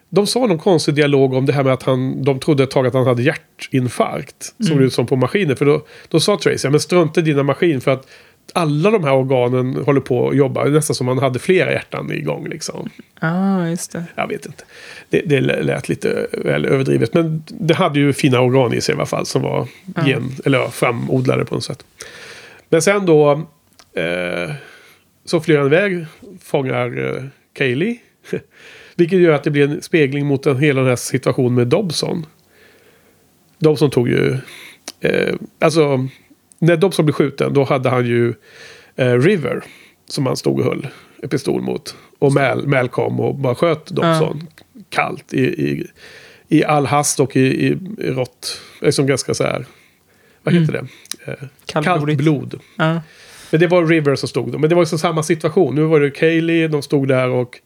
[0.09, 2.87] de sa någon konstig dialog om det här med att han, de trodde ett tag
[2.87, 4.55] att han hade hjärtinfarkt.
[4.69, 5.55] Såg det ut som på maskiner.
[5.55, 8.07] För då, då sa Tracy, ja, men strunta i dina maskin för att
[8.53, 10.65] alla de här organen håller på att jobba.
[10.65, 12.91] Nästan som man hade flera hjärtan igång liksom.
[13.21, 14.05] Ja, just det.
[14.15, 14.65] Jag vet inte.
[15.11, 17.15] Det, det lät lite väl överdrivet.
[17.15, 19.27] Men det hade ju fina organ i sig i alla fall.
[19.27, 20.07] Som var Ja.
[20.09, 21.85] gen, eller framodlade på något sätt.
[22.69, 23.33] Men sen då.
[23.97, 24.53] Eh,
[25.25, 26.07] så flyr han iväg.
[26.43, 27.97] Fångar eh, Kaylee.
[28.97, 32.27] Vilket gör att det blir en spegling mot den, hela den här situationen med Dobson.
[33.59, 34.37] Dobson tog ju...
[35.01, 36.09] Eh, alltså,
[36.65, 38.35] när Dobson blev skjuten då hade han ju
[38.97, 39.65] eh, River.
[40.07, 40.87] Som han stod och höll
[41.23, 41.97] en pistol mot.
[42.19, 44.47] Och Mal, Mal kom och bara sköt Dobson.
[44.89, 45.35] Kallt.
[45.35, 45.87] I, i,
[46.49, 48.61] I all hast och i, i, i rått.
[48.81, 49.67] Liksom ganska så här...
[50.43, 50.87] Vad heter det?
[51.31, 52.19] Eh, kallt Kallblodigt.
[52.19, 52.61] blod.
[52.77, 53.01] Ja.
[53.51, 54.59] Men det var River som stod där.
[54.59, 55.75] Men det var liksom samma situation.
[55.75, 57.61] Nu var det Kaylee, de stod där och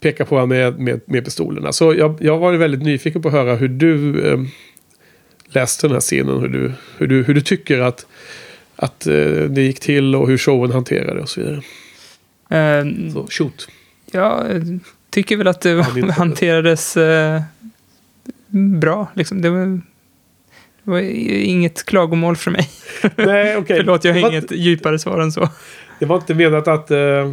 [0.00, 1.72] pekade på honom med, med, med pistolerna.
[1.72, 4.38] Så jag, jag var väldigt nyfiken på att höra hur du eh,
[5.54, 6.40] läste den här scenen.
[6.40, 8.06] Hur du, hur du, hur du tycker att,
[8.76, 9.14] att eh,
[9.48, 11.62] det gick till och hur showen hanterade och så vidare.
[12.48, 13.68] Eh, Så shoot.
[14.12, 14.44] Jag
[15.10, 15.82] tycker väl att det
[16.16, 17.42] hanterades eh,
[18.80, 19.08] bra.
[19.14, 19.42] Liksom.
[19.42, 19.66] Det, var,
[20.82, 22.68] det var inget klagomål för mig.
[23.16, 23.76] Nej, okej.
[23.80, 25.48] Förlåt, jag har inget djupare svar än så.
[25.98, 27.32] Det var inte menat att eh,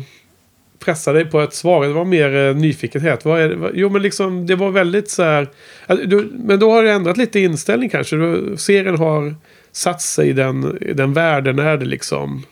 [0.85, 1.87] pressa dig på ett svar.
[1.87, 3.25] Det var mer eh, nyfikenhet.
[3.25, 5.47] Vad är Jo, men liksom det var väldigt så här.
[5.85, 8.15] Alltså, du, men då har du ändrat lite inställning kanske.
[8.15, 9.35] Du, serien har
[9.71, 11.59] satt sig i den, i den världen.
[11.59, 12.45] Är det liksom.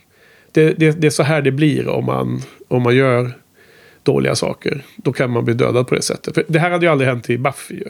[0.52, 3.32] Det, det, det är så här det blir om man, om man gör
[4.04, 4.82] dåliga saker.
[4.96, 6.34] Då kan man bli dödad på det sättet.
[6.34, 7.90] För det här hade ju aldrig hänt i Buffy ju.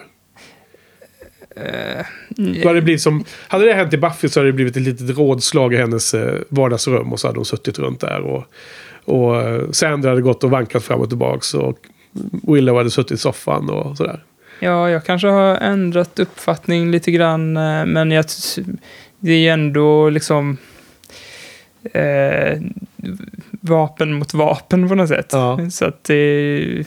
[2.30, 4.84] Då hade, det blivit som, hade det hänt i Buffy så hade det blivit ett
[4.84, 7.14] litet rådslag i hennes eh, vardagsrum.
[7.14, 8.22] Och så hade hon suttit runt där.
[8.22, 8.44] Och,
[9.10, 11.54] och Sandra hade gått och vankat fram och tillbaks.
[11.54, 11.80] Och
[12.48, 14.24] Willow hade suttit i soffan och sådär.
[14.60, 18.26] Ja, jag kanske har ändrat uppfattning lite grann, eh, men jag,
[19.20, 20.58] det är ju ändå liksom
[21.94, 22.62] eh,
[23.62, 25.30] vapen mot vapen på något sätt.
[25.32, 25.70] Ja.
[25.72, 26.84] Så att det,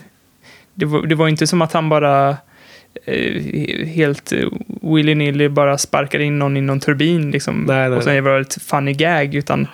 [0.75, 2.37] det, var, det var inte som att han bara
[3.05, 7.65] eh, helt eh, willy-nilly bara sparkade in någon i någon turbin liksom.
[7.67, 9.67] Nej, nej, och sen var det ett funny gag, utan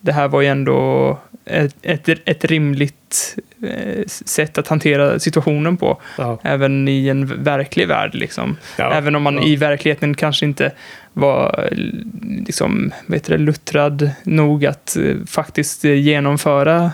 [0.00, 1.18] det här var ju ändå
[1.50, 6.00] ett, ett, ett rimligt eh, sätt att hantera situationen på.
[6.18, 6.38] Ja.
[6.42, 8.14] Även i en verklig värld.
[8.14, 8.56] Liksom.
[8.78, 9.42] Ja, Även om man ja.
[9.42, 10.72] i verkligheten kanske inte
[11.12, 11.68] var
[12.46, 16.90] liksom, vet du, det, luttrad nog att eh, faktiskt eh, genomföra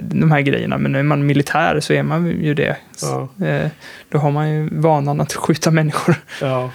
[0.00, 0.78] de här grejerna.
[0.78, 2.76] Men är man militär så är man ju det.
[3.46, 3.70] Eh,
[4.08, 6.16] då har man ju vanan att skjuta människor.
[6.40, 6.70] Ja.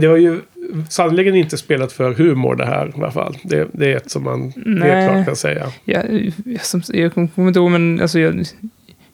[0.00, 0.40] Det var ju
[0.88, 3.36] sannerligen inte spelat för humor det här i alla fall.
[3.42, 4.90] Det, det är ett som man Nej.
[4.90, 5.66] helt klart kan säga.
[5.84, 8.44] Jag, jag, som, jag kommer inte ihåg, men alltså jag,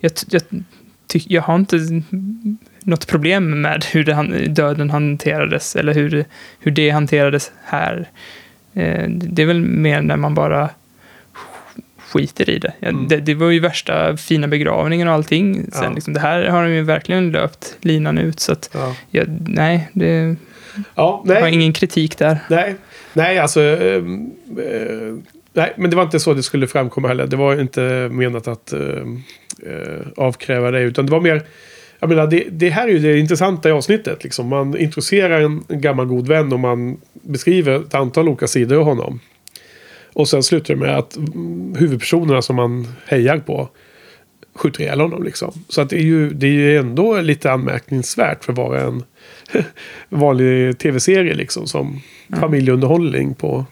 [0.00, 0.42] jag, jag,
[1.06, 1.76] tyck, jag har inte
[2.82, 6.24] något problem med hur det, han- döden hanterades eller hur,
[6.60, 8.08] hur det hanterades här.
[8.74, 10.68] Eh, det är väl mer när man bara
[12.12, 12.72] skiter i det.
[12.80, 13.08] Mm.
[13.08, 13.16] det.
[13.16, 15.54] Det var ju värsta fina begravningen och allting.
[15.72, 15.90] Sen, Ja.
[15.94, 18.40] liksom, det här har de ju verkligen löpt linan ut.
[18.40, 18.76] Så att,
[19.10, 20.36] Ja, nej, det
[20.94, 22.38] ja jag har nej, ingen kritik där.
[22.50, 22.74] nej,
[23.12, 23.60] nej, alltså.
[23.60, 25.14] ehm, eh,
[25.52, 27.26] nej, men det var inte så det skulle framkomma heller.
[27.26, 28.80] Det var inte menat att eh,
[29.66, 30.80] eh, avkräva det.
[30.80, 31.42] Utan det var mer.
[31.98, 34.24] Jag menar, det, det här är ju det intressanta i avsnittet.
[34.24, 34.48] Liksom.
[34.48, 38.84] Man introducerar en, en gammal god vän och man beskriver ett antal olika sidor av
[38.84, 39.20] honom.
[40.12, 43.68] Och sen slutar det med att mm, huvudpersonerna som man hejar på
[44.54, 45.22] skjuter ihjäl honom.
[45.22, 45.52] Liksom.
[45.68, 49.02] Så att det, är ju, det är ju ändå lite anmärkningsvärt för att vara en
[50.08, 51.34] vanlig tv-serie.
[51.34, 52.00] Liksom, som
[52.40, 53.64] familjeunderhållning på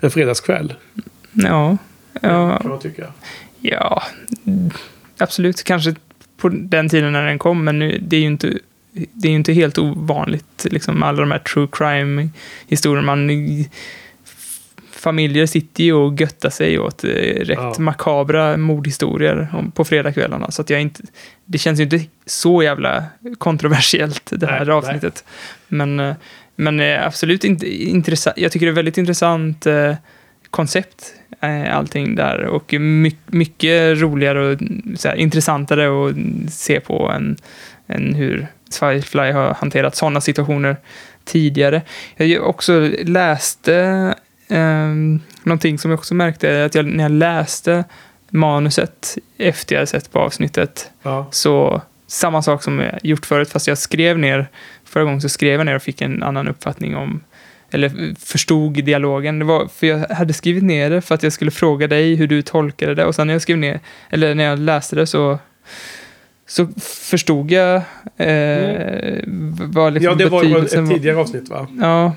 [0.00, 0.74] en fredagskväll.
[1.32, 1.76] Ja,
[2.20, 3.06] ja Kan man tycka.
[3.60, 4.02] Ja,
[5.18, 5.64] absolut.
[5.64, 5.94] Kanske
[6.36, 8.58] på den tiden när den kom, men nu, det är ju inte,
[8.92, 13.06] det är ju inte helt ovanligt, liksom, alla de här true crime-historierna.
[13.06, 13.30] Man,
[14.98, 17.74] familjer sitter ju och göttar sig åt eh, rätt Ja.
[17.78, 20.50] makabra mordhistorier på fredagskvällarna.
[20.50, 21.02] Så att jag inte,
[21.44, 23.04] det känns ju inte så jävla
[23.38, 24.74] kontroversiellt, det här Nej, nej.
[24.74, 25.24] avsnittet.
[25.68, 26.14] Men, eh,
[26.56, 28.38] men eh, absolut inte intressant.
[28.38, 29.66] Jag tycker det är väldigt intressant
[30.50, 31.14] koncept,
[31.70, 32.44] allting där.
[32.44, 34.58] Och my- mycket roligare och
[34.96, 36.16] så här, intressantare att
[36.52, 37.36] se på än,
[37.88, 38.46] än hur
[38.80, 40.76] Firefly har hanterat sådana situationer
[41.24, 41.82] tidigare.
[42.16, 44.14] Jag också läste
[44.48, 44.88] eh,
[45.42, 47.84] någonting som jag också märkte, att jag, när jag läste
[48.30, 51.26] manuset efter jag sett på avsnittet, Ja.
[51.30, 54.46] så samma sak som jag gjort förut, fast jag skrev ner,
[54.84, 57.20] förra gången så skrev jag ner och fick en annan uppfattning om,
[57.70, 59.38] eller förstod dialogen.
[59.38, 62.26] Det var, för jag hade skrivit ner det för att jag skulle fråga dig hur
[62.26, 63.80] du tolkade det och sen när jag skrev ner,
[64.10, 65.38] eller när jag läste det så
[66.48, 67.74] så förstod jag
[68.16, 69.18] eh,
[69.60, 71.66] vad liksom ja, det var ett tidigare avsnitt va?
[71.80, 72.12] Ja,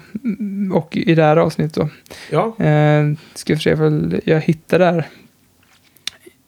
[0.74, 1.90] och i det här avsnittet då.
[2.30, 2.66] Ja.
[2.66, 5.08] Eh, ska se ifall jag hittar där.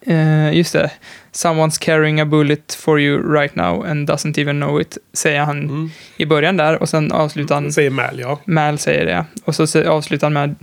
[0.06, 0.92] Eh, just det.
[1.32, 5.58] Someone's carrying a bullet for you right now and doesn't even know it, säger han
[5.60, 5.90] Mm.
[6.18, 6.82] i början där.
[6.82, 8.40] Och sen avslutar han, Säger Mal, ja.
[8.46, 9.26] Mal säger det.
[9.46, 10.56] Och så avslutar han med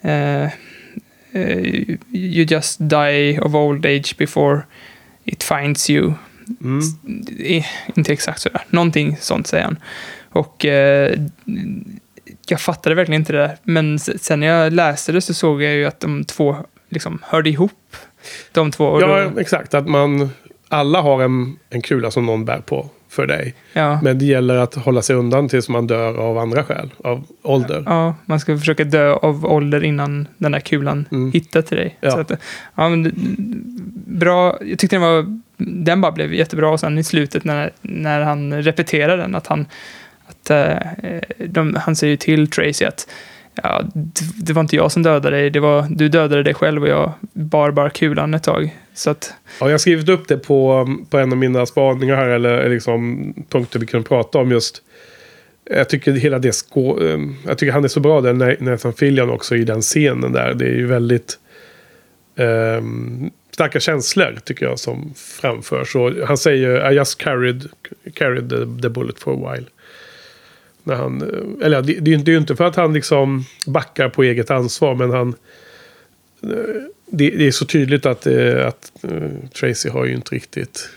[0.00, 0.50] eh,
[1.42, 1.58] eh,
[2.12, 4.62] You just die of old age before
[5.24, 6.12] it finds you.
[6.60, 6.80] Mm.
[7.94, 8.62] Inte exakt sådär.
[8.70, 9.78] Någonting sånt säger han.
[10.30, 11.18] Och eh,
[12.46, 13.56] jag fattade verkligen inte det där.
[13.62, 16.56] Men sen när jag läste det så såg jag ju att de två
[16.88, 17.96] liksom hörde ihop.
[18.52, 19.00] De två.
[19.00, 19.74] Ja, då, exakt.
[19.74, 20.30] Att man...
[20.68, 23.54] Alla har en, en kula som någon bär på för dig.
[23.72, 26.90] ja, Men det gäller att hålla sig undan tills man dör av andra skäl.
[27.04, 27.82] Av ålder.
[27.86, 31.32] ja, man ska försöka dö av ålder innan den där kulan Mm.
[31.32, 31.98] hittar till dig.
[32.00, 32.10] Ja.
[32.10, 32.30] Så att,
[32.74, 33.12] ja, men,
[34.06, 34.58] bra.
[34.60, 35.40] Jag tyckte den var...
[35.56, 36.70] Den bara blev jättebra.
[36.70, 39.66] Och sen i slutet när, när han repeterar den, att han...
[40.42, 40.76] Att, eh,
[41.38, 43.08] de, han säger ju till Tracy att
[43.54, 43.82] ja,
[44.36, 47.12] det, var inte jag som dödade dig, det var, du dödade dig själv och jag
[47.32, 48.76] bar bara kulan ett tag.
[48.94, 52.28] Så att, Ja, jag har skrivit upp det på, på en av mina spaningar här.
[52.28, 54.82] Eller liksom punkter vi kunde prata om just.
[55.70, 58.56] Jag tycker hela det ehm, Jag tycker han är så bra där.
[58.60, 60.54] Nathan Fillion också i den scenen där.
[60.54, 61.38] Det är ju väldigt.
[62.36, 65.96] um, starka känslor tycker jag som framförs.
[65.96, 67.68] Och han säger I just carried,
[68.14, 69.66] carried the, the bullet for a while.
[70.84, 74.22] När han, eh, eller det, det är ju inte- för att han liksom backar på
[74.22, 74.94] eget ansvar.
[74.94, 75.28] Men han
[76.42, 76.82] eh,
[77.14, 78.92] det, det är så tydligt att, eh, att
[79.60, 80.88] Tracy har ju inte riktigt...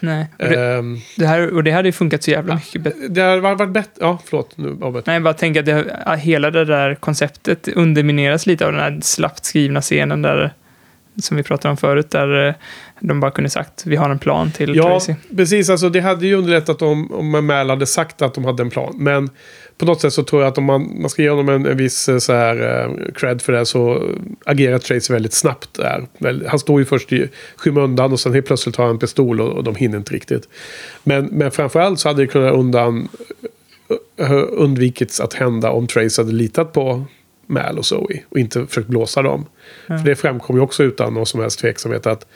[0.00, 0.26] nej.
[0.38, 3.08] Och det, ehm, det här, och det hade ju funkat så jävla mycket bättre.
[3.08, 3.92] det har varit, bättre...
[4.00, 4.56] Ja, förlåt.
[4.56, 4.76] Nu.
[4.80, 8.98] Nej, jag bara tänker att det, hela det där konceptet undermineras lite av den här
[9.02, 10.54] slappt skrivna scenen där,
[11.18, 12.54] som vi pratade om förut, där eh,
[13.00, 15.14] de bara kunde sagt vi har en plan till Ja, Tracy.
[15.36, 15.70] precis.
[15.70, 18.94] Alltså, det hade ju underlättat om, om Mal hade sagt att de hade en plan.
[18.98, 19.30] Men
[19.78, 21.76] på något sätt så tror jag att om man, man ska ge honom en, en
[21.76, 24.02] viss eh, så här, eh, cred för det så
[24.46, 26.06] agerar Tracy väldigt snabbt där.
[26.46, 29.52] Han står ju först i skymundan och sen helt plötsligt har han en pistol och,
[29.52, 30.48] och de hinner inte riktigt.
[31.04, 33.08] Men, men framförallt så hade det kunnat undan,
[34.50, 37.04] undvikits att hända om Tracy hade litat på,
[37.48, 38.22] Mal och Zoe.
[38.28, 39.46] Och inte försökt blåsa dem.
[39.86, 42.26] För det framkom ju också utan någon som helst tveksamhet att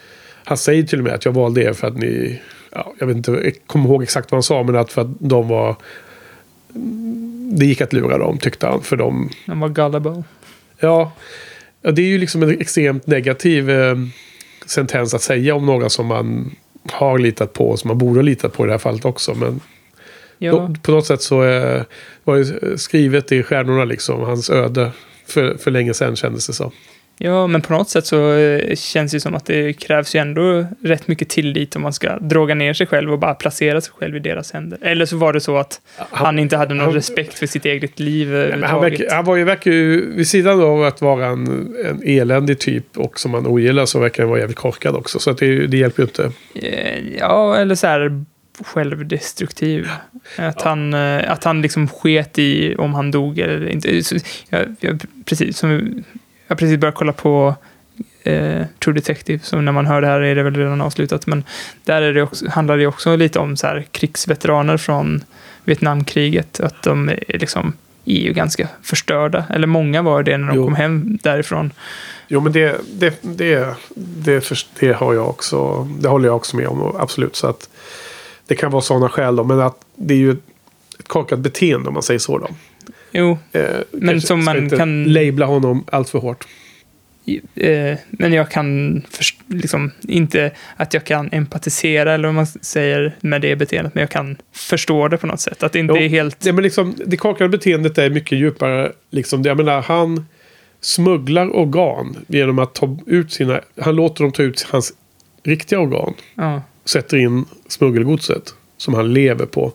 [0.43, 2.41] han säger till och med att jag valde er för att ni...
[2.71, 5.19] Ja, jag vet inte, jag kommer ihåg exakt vad han sa, men att för att
[5.19, 5.75] de var...
[7.51, 8.81] Det gick att lura dem, tyckte han.
[8.81, 9.29] För de...
[9.47, 10.23] Han var gullible.
[10.79, 11.11] Ja,
[11.81, 13.95] ja det är ju liksom en extremt negativ eh,
[14.65, 16.55] sentens att säga om några som man
[16.91, 19.33] har litat på, som man borde ha litat på i det här fallet också.
[19.33, 19.59] Men
[20.43, 21.81] Ja, på något sätt så eh,
[22.23, 24.91] var det skrivet i stjärnorna liksom, hans öde.
[25.27, 26.71] För, för länge sedan kändes det så.
[27.17, 30.65] ja, men på något sätt så eh, känns det som att det krävs ju ändå
[30.83, 34.15] rätt mycket tillit om man ska droga ner sig själv och bara placera sig själv
[34.15, 34.79] i deras händer.
[34.81, 37.99] Eller så var det så att han, inte hade någon han- respekt för sitt eget
[37.99, 41.75] liv Nej, han, verkar, han var ju, verkar ju, vid sidan av att vara en,
[41.85, 45.19] en eländig typ och som man ogillar så verkar han vara jävligt korkad också.
[45.19, 46.31] Så att det, det hjälper ju inte.
[46.55, 48.23] Eh, Ja, eller så här
[48.61, 49.89] självdestruktiv.
[50.37, 54.01] Att, han, eh, att han liksom sket i om han dog eller inte.
[54.49, 56.03] Jag, jag, precis, som,
[56.47, 57.55] jag precis börjat kolla på
[58.23, 61.27] eh, True Detective, så när man hör det här är det väl redan avslutat.
[61.27, 61.43] Men
[61.83, 65.23] där är det också, handlar det också lite om så här, krigsveteraner från
[65.63, 66.59] Vietnamkriget.
[66.59, 67.73] Att de är liksom
[68.05, 69.45] är ju ganska förstörda.
[69.49, 70.63] Eller många var det när de Jo.
[70.63, 71.71] kom hem därifrån.
[72.27, 75.87] Jo men det, det, det, det, det har jag också.
[75.99, 76.95] Det håller jag också med om.
[76.99, 77.35] Absolut.
[77.35, 77.69] Så att
[78.47, 79.43] det kan vara sådana skäl då.
[79.43, 80.31] Men att det är ju
[80.99, 82.47] ett korkat beteende om man säger så då.
[83.11, 86.47] Jo, Eh, Men som man inte kan- Labla honom allt för hårt.
[87.55, 89.01] Eh, men jag kan
[89.47, 94.09] liksom, inte att jag kan empatisera eller vad man säger med det beteendet, men jag
[94.09, 95.63] kan förstå det på något sätt.
[95.63, 96.39] Att det inte Jo, är helt...
[96.39, 98.91] Det, men liksom, det korkade beteendet är mycket djupare.
[99.11, 100.25] Liksom, jag menar, han
[100.81, 103.61] smugglar organ genom att ta ut sina...
[103.81, 104.93] Han låter dem ta ut hans
[105.43, 106.13] riktiga organ.
[106.35, 109.73] Ja, Sätter in smuggelgodset som han lever på.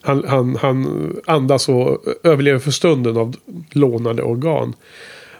[0.00, 3.36] Han, han, han andas och överlever för stunden av
[3.70, 4.74] lånade organ.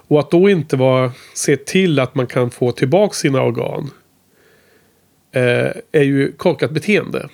[0.09, 3.91] Och att då inte vara, se till att man kan få tillbaka sina organ.
[5.33, 7.29] Eh, är ju korkat beteende.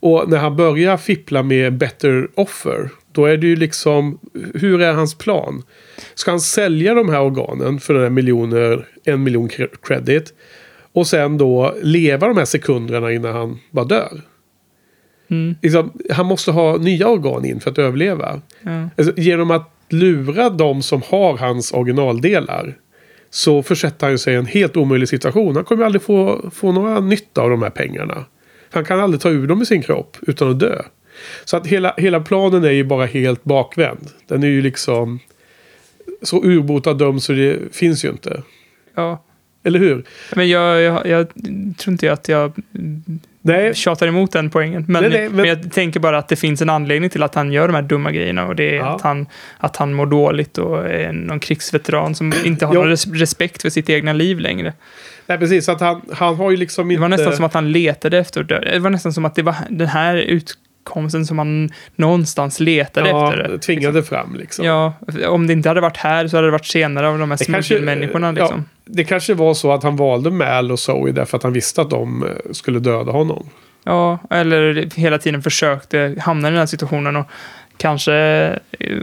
[0.00, 2.90] Och när han börjar fippla med better offer.
[3.12, 4.18] Då är det ju liksom,
[4.54, 5.62] hur är hans plan?
[6.14, 9.48] Ska han sälja de här organen för den här miljoner, en miljon
[9.82, 10.34] credit?
[10.94, 14.20] Och sen då leva de här sekunderna innan han bara dör?
[15.28, 18.40] mm, Liksom, han måste ha nya organ in för att överleva.
[18.62, 22.74] ja, Alltså, genom att lura de som har hans originaldelar
[23.30, 25.56] så försätter han sig i en helt omöjlig situation.
[25.56, 28.24] Han kommer aldrig få, få några nytta av de här pengarna.
[28.70, 30.82] Han kan aldrig ta ur dem i sin kropp utan att dö.
[31.44, 34.10] Så att hela, hela planen är ju bara helt bakvänd.
[34.26, 35.18] Den är ju liksom
[36.22, 38.42] så urbotad dum så det finns ju inte.
[38.94, 39.24] ja.
[39.64, 40.04] Eller hur?
[40.34, 41.28] Men jag, jag, jag
[41.78, 42.52] tror inte att jag
[43.46, 44.84] Nej, tjatar emot den poängen.
[44.88, 47.34] Men, Nej, nej, men- men jag tänker bara att det finns en anledning till att
[47.34, 48.46] han gör de här dumma grejerna.
[48.46, 48.94] Och det är Ja.
[48.94, 49.26] att, han,
[49.58, 53.70] att han mår dåligt och är någon krigsveteran som inte har någon res respekt för
[53.70, 54.72] sitt egna liv längre.
[55.26, 55.64] nej precis.
[55.64, 56.98] Så att han, han har ju liksom inte...
[56.98, 58.60] Det var nästan som att han letade efter att dö.
[58.60, 63.34] Det var nästan som att det var den här utkomsten som han någonstans letade ja,
[63.34, 63.58] efter.
[63.58, 64.64] tvingade fram liksom.
[64.66, 64.92] Ja,
[65.28, 68.32] om det inte hade varit här så hade det varit senare av de här smuggelmänniskorna.
[68.32, 68.58] Liksom.
[68.58, 71.80] Ja, det kanske var så att han valde Mal och Zoe därför att han visste
[71.82, 73.46] att de eh, skulle döda honom.
[73.84, 77.26] Ja, eller hela tiden försökte hamna i den här situationen och
[77.76, 78.14] kanske
[78.70, 78.98] eh,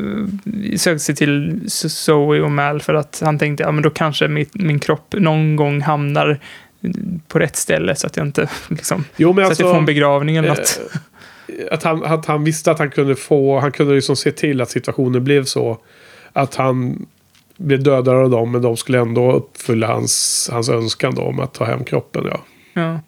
[0.78, 4.54] sökte sig till Zoe och Mal för att han tänkte, ja men då kanske mitt,
[4.54, 6.40] min kropp någon gång hamnar
[7.28, 9.86] på rätt ställe så att jag inte liksom, Jo, men så att jag får en
[9.86, 10.82] begravning eller något.
[11.48, 14.62] eh, att, han, att han visste att han kunde få, han kunde liksom se till
[14.62, 15.78] att situationen blev så.
[16.34, 17.06] Att han
[17.62, 21.54] blev dödad av dem, men de skulle ändå uppfylla hans, hans önskan då om att
[21.54, 22.24] ta hem kroppen.
[22.30, 22.42] Ja.
[22.74, 23.00] Ja.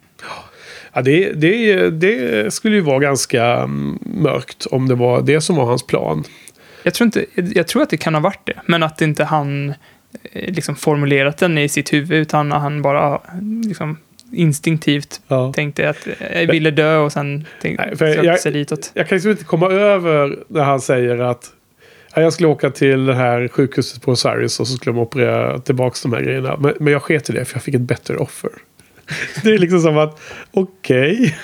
[0.92, 5.56] Ja, det, det, det skulle ju vara ganska mm, mörkt om det var det som
[5.56, 6.24] var hans plan.
[6.82, 7.24] Jag tror, inte,
[7.54, 9.68] jag tror att det kan ha varit det, men att inte han
[10.32, 13.20] eh, liksom formulerat den i sitt huvud, utan han bara
[13.66, 13.96] liksom,
[14.32, 15.52] instinktivt Ja.
[15.52, 18.90] tänkte att jag ville dö och sen tänkte, Nej, jag- sig ditåt.
[18.94, 21.50] Jag kan liksom inte komma över när han säger att
[22.22, 25.96] jag skulle åka till det här sjukhuset på Osiris och så skulle de operera tillbaka
[26.02, 26.56] de här grejerna.
[26.60, 28.50] Men, men jag sket i det för jag fick ett bättre offer.
[29.42, 30.20] det är liksom som att,
[30.52, 31.36] okej.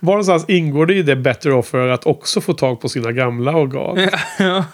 [0.00, 3.56] Var någonstans ingår det i det better offer att också få tag på sina gamla
[3.56, 4.08] organ?
[4.38, 4.64] ja.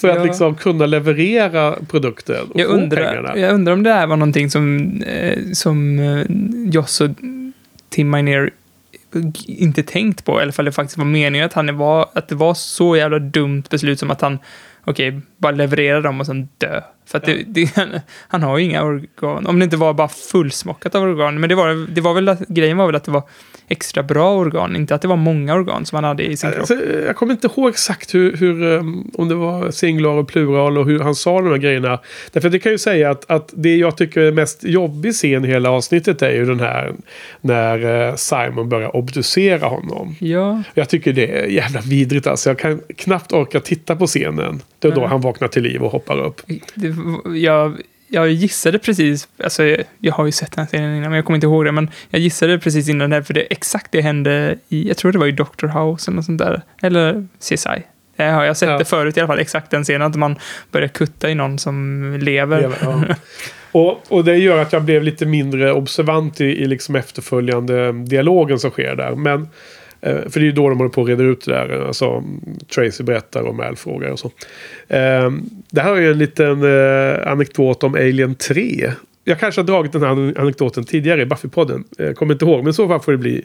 [0.00, 0.24] För att Ja.
[0.24, 3.38] liksom kunna leverera produkten och Jag få undrar, pengarna.
[3.38, 6.22] jag undrar om det här var någonting som, eh, som eh,
[6.72, 7.10] Joss och
[7.90, 8.50] Tim Minear
[9.46, 12.54] inte tänkt på, eller ifall det faktiskt var meningen att, han var, att det var
[12.54, 14.38] så jävla dumt beslut som att han,
[14.90, 16.80] okej, bara leverera dem och sen dö.
[17.06, 19.46] För att det, det, han har ju inga organ.
[19.46, 21.40] Om det inte var bara fullsmockat av organ.
[21.40, 23.22] Men det var, det var väl att, grejen var väl att det var
[23.68, 24.76] extra bra organ.
[24.76, 26.60] Inte att det var många organ som han hade i sin kropp.
[26.60, 30.78] Alltså, jag kommer inte ihåg exakt hur, hur, um, om det var singular och plural
[30.78, 31.98] och hur han sa de här grejerna.
[32.32, 35.48] Därför det kan ju säga att, att det jag tycker är mest jobbig scen i
[35.48, 36.92] hela avsnittet är ju den här
[37.40, 40.14] när eh, Simon börjar obducera honom.
[40.20, 42.50] Ja, Jag tycker det är jävla vidrigt alltså.
[42.50, 44.62] Jag kan knappt orka titta på scenen.
[44.78, 45.08] Det är då Nej.
[45.08, 46.42] han vaknar till liv och hoppar upp.
[46.74, 46.94] det,
[47.38, 47.76] jag,
[48.08, 51.24] jag gissade precis, alltså jag, jag har ju sett den här serien innan, men jag
[51.24, 54.58] kommer inte ihåg det, men jag gissade precis innan det för det exakt det hände
[54.68, 57.82] i, jag tror det var i Doctor House eller något sånt där, eller CSI.
[58.16, 58.78] Jag har jag sett Ja.
[58.78, 60.38] det förut i alla fall, exakt den scenen, att man
[60.70, 62.70] börjar kutta i någon som lever.
[62.82, 63.04] Ja.
[63.72, 68.58] Och, och det gör att jag blev lite mindre observant i, i liksom efterföljande dialogen
[68.58, 69.14] som sker där.
[69.14, 69.48] Men,
[70.00, 71.86] Eh, för det är ju då de håller på att reda ut det där.
[71.86, 72.24] Alltså,
[72.74, 74.30] Tracy berättar och Mal frågar och så.
[74.88, 78.92] Ehm, det här är ju en liten eh, anekdot om Alien 3.
[79.24, 81.84] Jag kanske har dragit den här anekdoten tidigare i Buffy-podden.
[81.98, 83.44] Jag kommer inte ihåg, men i så fall får det bli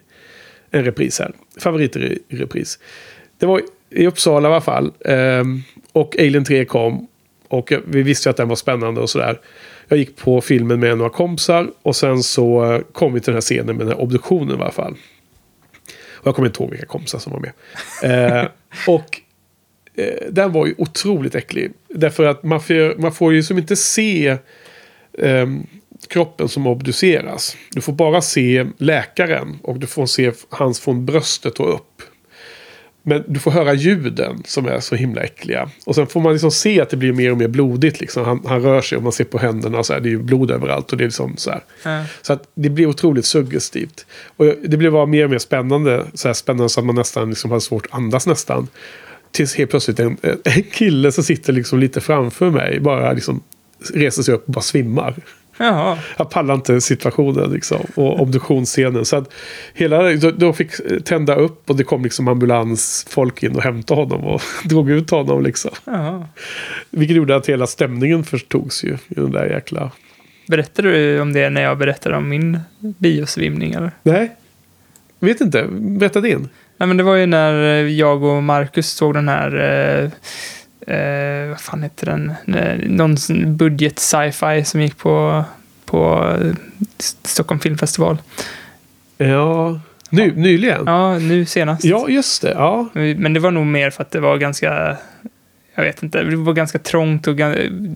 [0.71, 1.31] en repris här.
[1.57, 2.79] Favoriter i, repris.
[3.39, 4.91] Det var i Uppsala i alla fall.
[5.05, 7.07] Ehm, och Alien 3 kom.
[7.47, 9.39] Och vi visste ju att den var spännande och sådär.
[9.87, 11.67] Jag gick på filmen med några kompisar.
[11.81, 14.71] Och sen så kom vi till den här scenen med den här obduktionen i alla
[14.71, 14.95] fall.
[16.23, 17.51] Och jag kommer inte ihåg vilka kompisar som var med.
[18.03, 18.47] Eh,
[18.87, 19.21] och
[19.95, 21.71] eh, den var ju otroligt äcklig.
[21.87, 24.37] Därför att man får, man får ju som inte se
[25.17, 25.47] eh,
[26.07, 27.57] kroppen som obduceras.
[27.71, 32.01] Du får bara se läkaren och du får se hans från bröstet och upp.
[33.03, 35.69] Men du får höra ljuden som är så himla äckliga.
[35.85, 37.99] Och sen får man liksom se att det blir mer och mer blodigt.
[37.99, 38.25] Liksom.
[38.25, 40.17] Han, han rör sig och man ser på händerna och så här, det är ju
[40.17, 40.91] blod överallt.
[40.91, 41.63] Och det är liksom så här.
[41.83, 42.05] Ja.
[42.21, 44.05] Så att det blir otroligt suggestivt.
[44.37, 46.05] Och det blir bara mer och mer spännande.
[46.13, 48.67] Så här spännande så att man nästan liksom har svårt att andas nästan.
[49.31, 53.41] Tills helt plötsligt en, en kille som sitter liksom lite framför mig bara liksom
[53.93, 55.15] reser sig upp och bara svimmar.
[55.57, 55.97] Jaha.
[56.17, 57.77] Jag pallar inte situationen liksom.
[57.95, 59.05] Och obduktionsscenen.
[59.05, 59.33] Så att
[59.73, 60.71] hela, då, då fick
[61.05, 65.43] tända upp och det kom liksom ambulansfolk in och hämtade honom och drog ut honom
[65.43, 65.71] liksom.
[65.85, 66.27] Jaha.
[66.89, 68.93] Vilket gjorde att hela stämningen förtogs ju.
[68.93, 69.91] I den där jäkla...
[70.47, 73.91] Berättade du om det när jag berättade om min biosvimning eller?
[74.03, 74.35] Nej.
[75.19, 75.67] Vet inte.
[75.71, 76.49] Berätta din.
[76.77, 79.55] Nej, men det var ju när jag och Marcus såg den här,
[80.03, 80.09] eh,
[80.87, 83.15] eh, vad fan heter den, Eh, någon
[83.55, 85.43] budget sci-fi som gick på,
[85.85, 86.55] på eh,
[87.23, 88.17] Stockholm Filmfestival.
[89.17, 89.79] Ja.
[90.09, 90.83] Nu, nyligen?
[90.85, 91.83] Ja, nu senast.
[91.83, 92.51] Ja, just det.
[92.51, 92.89] Ja.
[92.93, 94.97] Men det var nog mer för att det var ganska,
[95.75, 97.35] jag vet inte, det var ganska trångt och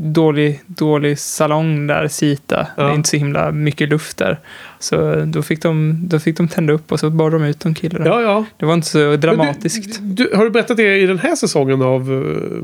[0.02, 2.56] dålig, dålig salong där, Sita.
[2.58, 2.90] Det Ja.
[2.90, 4.40] är inte så himla mycket luft där.
[4.80, 8.00] Så då fick de, då fick de tända upp och så bar de ut kille.
[8.00, 8.06] där.
[8.06, 8.46] Ja, ja.
[8.58, 10.00] Det var inte så dramatiskt.
[10.02, 12.64] Du, du, har du berättat det i den här säsongen av uh,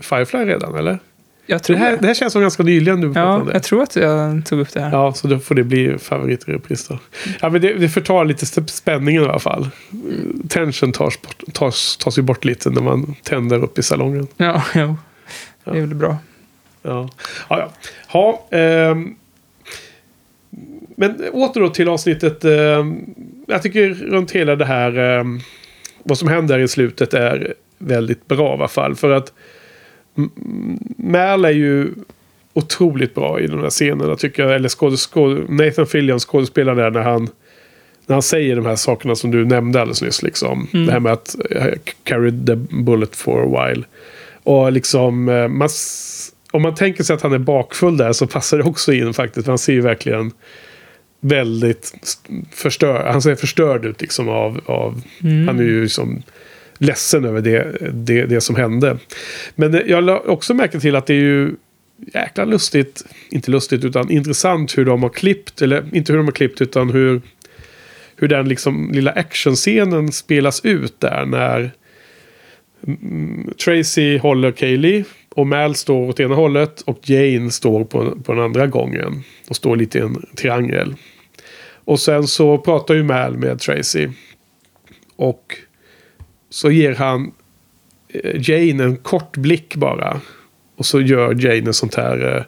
[0.00, 0.98] Firefly redan, eller?
[1.50, 3.52] Jag tror Det här, det här känns som ganska nyligen du pratade om det.
[3.52, 4.92] jag tror att jag tog upp det här.
[4.92, 6.98] Ja, så då får det bli favoritrepris då.
[7.40, 9.68] Ja, men det, det förtar lite spänningen i alla fall.
[10.48, 14.26] Tension tas, bort, tas, tas ju bort lite när man tänder upp i salongen.
[14.36, 14.96] Ja, jo.
[15.64, 16.16] Det är väl bra.
[16.82, 17.08] Ja,
[17.48, 17.58] ja.
[17.58, 17.72] ja.
[18.08, 19.14] ha ehm,
[20.96, 22.44] men åter då till avsnittet.
[22.44, 23.14] ehm,
[23.46, 24.98] jag tycker runt hela det här.
[24.98, 25.40] ehm,
[26.02, 28.96] vad som händer i slutet är väldigt bra i alla fall.
[28.96, 29.32] För att
[30.96, 31.88] Mal är ju
[32.52, 34.54] otroligt bra i de här scenerna tycker jag.
[34.54, 37.28] Eller skåd, skåd, Nathan Fillion skådespelar där när han,
[38.06, 40.22] när han säger de här sakerna som du nämnde alldeles nyss.
[40.22, 40.68] Liksom.
[40.72, 40.86] Mm.
[40.86, 41.64] Det här med att uh,
[42.04, 43.84] carry the bullet for a while.
[44.42, 45.68] Och liksom, eh, man,
[46.50, 49.44] om man tänker sig att han är bakfull där så passar det också in faktiskt.
[49.44, 50.32] För han ser ju verkligen
[51.20, 55.48] väldigt st- förstörd, han ser förstörd ut liksom av, av Mm.
[55.48, 56.22] han är ju som
[56.80, 58.98] ledsen över det, det, det som hände.
[59.54, 61.54] Men eh, jag la också märke till att det är ju
[62.14, 66.32] jäkla lustigt, inte lustigt utan intressant hur de har klippt, eller inte hur de har
[66.32, 67.20] klippt utan hur,
[68.16, 71.70] hur den liksom lilla actionscenen spelas ut där när
[73.64, 78.44] Tracy håller Kaylee och Mal står åt ena hållet och Jane står på, på den
[78.44, 80.94] andra gången och står lite i en triangel.
[81.84, 84.08] Och sen så pratar ju Mal med Tracy.
[85.16, 85.56] Och
[86.50, 87.32] så ger han
[88.08, 90.20] eh, Jane en kort blick bara.
[90.76, 92.42] Och så gör Jane en sånt här eh,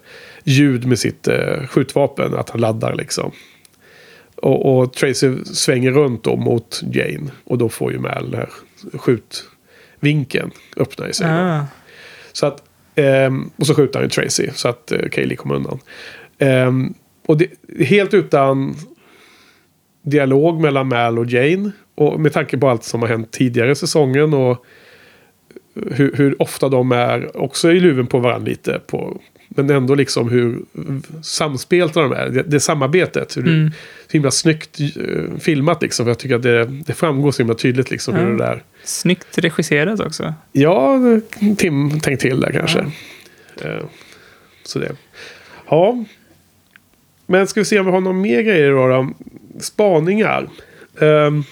[0.45, 2.35] ljud med sitt eh, skjutvapen.
[2.35, 3.33] Att han laddar liksom.
[4.37, 7.31] Och, och Tracy svänger runt då mot Jane.
[7.45, 8.49] Och då får ju Mal den här
[8.99, 11.27] skjutvinkeln öppna i sig.
[11.31, 11.67] Ah.
[12.33, 12.63] Så att,
[12.95, 15.79] ehm, och så skjuter han ju Tracy så att eh, Kaylee kommer undan.
[16.39, 16.95] Ehm,
[17.27, 17.47] och det,
[17.79, 18.77] helt utan
[20.03, 21.71] dialog mellan Mal och Jane.
[21.95, 24.65] Och med tanke på allt som har hänt tidigare i säsongen och
[25.91, 30.29] hur, hur ofta de är också i luven på varandra lite på Men ändå liksom
[30.31, 30.59] hur
[31.23, 32.29] samspelta de är.
[32.29, 33.37] Det, det samarbetet.
[33.37, 33.71] Hur Mm.
[34.07, 36.05] så himla snyggt eh, filmat liksom.
[36.07, 38.31] För jag tycker att det, det framgår så himla tydligt liksom hur Ja.
[38.31, 38.63] det där.
[38.85, 40.35] Snyggt regisserat också.
[40.53, 40.99] Ja,
[41.57, 42.79] Tim tänkt till där kanske.
[43.65, 43.85] Eh,
[44.65, 44.93] Så det.
[45.69, 46.05] Ja.
[47.27, 48.89] Men ska vi se om vi har några mer grejer då.
[48.89, 49.09] då.
[49.61, 50.49] Spaningar.
[50.99, 51.45] Um,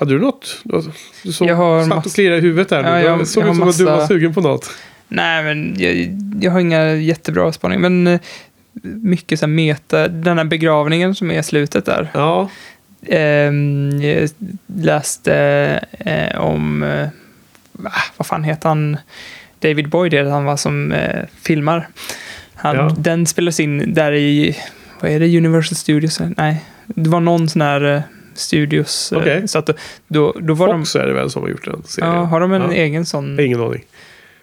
[0.00, 0.60] hade du något?
[1.22, 2.82] Du, såg, Jag har satt och klirrade i huvudet där.
[2.84, 4.70] Ja, jag- det såg ut som att du var massa- sugen på något.
[5.08, 7.88] Nej, men jag, jag har inga jättebra spaningar.
[7.88, 8.20] Men eh,
[8.82, 10.08] mycket så här meta.
[10.08, 12.10] Den här begravningen som är slutet där.
[12.14, 12.50] Ja,
[13.06, 14.30] Ehm, jag
[14.66, 15.34] läste
[15.98, 17.08] eh, om, eh,
[17.72, 18.96] va, vad fan heter han,
[19.58, 21.88] David Boyd, är det han var som eh, filmar.
[22.54, 22.94] Han, Ja.
[22.98, 24.56] Den spelades in där i,
[25.00, 26.20] vad är det, Universal Studios?
[26.36, 28.00] Nej, det var någon sån här eh,
[28.40, 29.12] studios.
[29.12, 29.48] eh, Okej.
[29.48, 29.70] Så att
[30.08, 32.14] då, då, var Fox är det väl som har gjort den de, serien.
[32.14, 32.72] ja, har de en Ja.
[32.72, 33.84] egen sån, Ingen aning.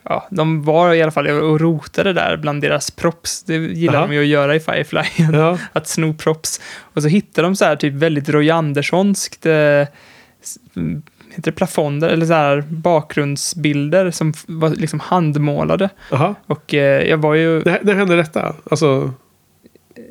[0.04, 3.44] ja, de var i alla fall och rotade där bland deras props.
[3.44, 4.08] Det gillar Aha.
[4.08, 5.02] de ju att göra i Firefly.
[5.34, 6.62] Ja, att sno props.
[6.80, 9.54] Och så hittar de så här typ väldigt Roy Anderssonskt, eh,
[10.76, 15.90] mm, heter det plafonder, eller så här bakgrundsbilder som var liksom handmålade.
[16.12, 16.36] aha.
[16.48, 18.56] Och eh, jag var ju när hände detta?
[18.72, 19.14] Alltså,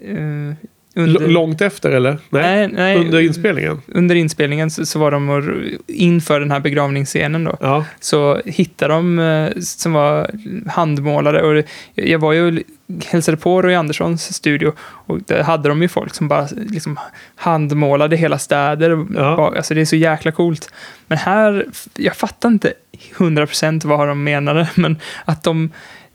[0.05, 0.55] eh,
[0.97, 2.19] under, långt efter eller?
[2.31, 3.83] Nej, nej, nej, under inspelningen?
[3.87, 5.43] under inspelningen så, så var de och,
[5.87, 7.57] inför den här begravningsscenen då.
[7.61, 10.31] Ja, så hittade de eh, som var
[10.67, 12.63] handmålade och jag var ju
[13.07, 16.99] hälsade på Roy Anderssons studio och där hade de ju folk som bara liksom
[17.37, 19.07] handmålade hela städer.
[19.15, 19.53] Ja.
[19.57, 20.71] Alltså det är så jäkla coolt.
[21.07, 22.73] Men här, jag fattar inte
[23.17, 25.71] 100% vad de menade, men att de,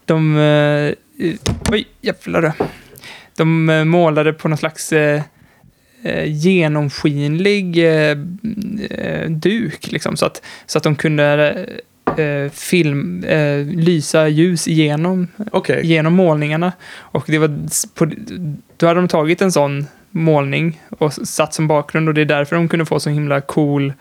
[0.05, 0.93] de eh,
[1.71, 2.53] oj, jävlar.
[3.41, 5.21] De eh, målade på någon slags eh,
[6.03, 8.17] eh, genomskinlig eh,
[8.89, 11.65] eh, duk, liksom, så att, så att de kunde
[12.17, 13.25] eh, film,
[13.75, 15.85] lysa ljus igenom, okej.
[15.85, 16.71] genom målningarna.
[16.93, 17.49] Och det var
[17.95, 18.11] på,
[18.77, 22.55] då hade de tagit en sån målning och satt som bakgrund och det är därför
[22.55, 23.93] de kunde få så himla cool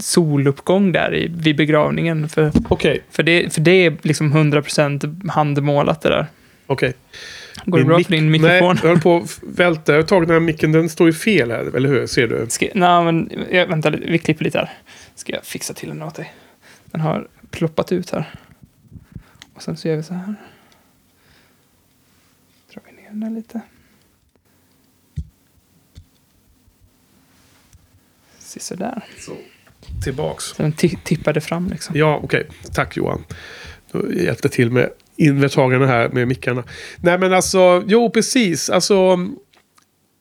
[0.00, 2.28] soluppgång där i, vid begravningen.
[2.28, 6.26] För, Okej, för, det, för det är liksom 100% handmålat det där.
[6.66, 6.92] okej.
[7.64, 8.58] Går det bra för din mikrofon?
[8.74, 9.92] Nej, jag höll på att välta.
[9.92, 10.72] Jag har tagit den här micken.
[10.72, 12.06] Den står ju fel här, eller hur?
[12.06, 12.46] Ser du?
[12.48, 14.70] Ska, nej, men jag, vänta, vi klipper lite här.
[15.14, 16.34] Ska jag fixa till den åt dig.
[16.84, 18.34] Den har ploppat ut här.
[19.54, 20.34] Och sen så gör vi så här.
[22.72, 23.60] Drar vi ner den lite.
[28.38, 29.04] Se så där.
[29.18, 29.32] Så.
[30.04, 30.44] Tillbaks.
[30.44, 31.96] Så den ti- tippade fram liksom.
[31.96, 32.46] Ja, okej.
[32.72, 33.24] Tack Johan.
[33.92, 34.90] Du hjälpte till med
[35.20, 36.62] inventarierna här med mickarna.
[36.96, 38.70] Nej, men alltså, jo precis.
[38.70, 39.18] Alltså,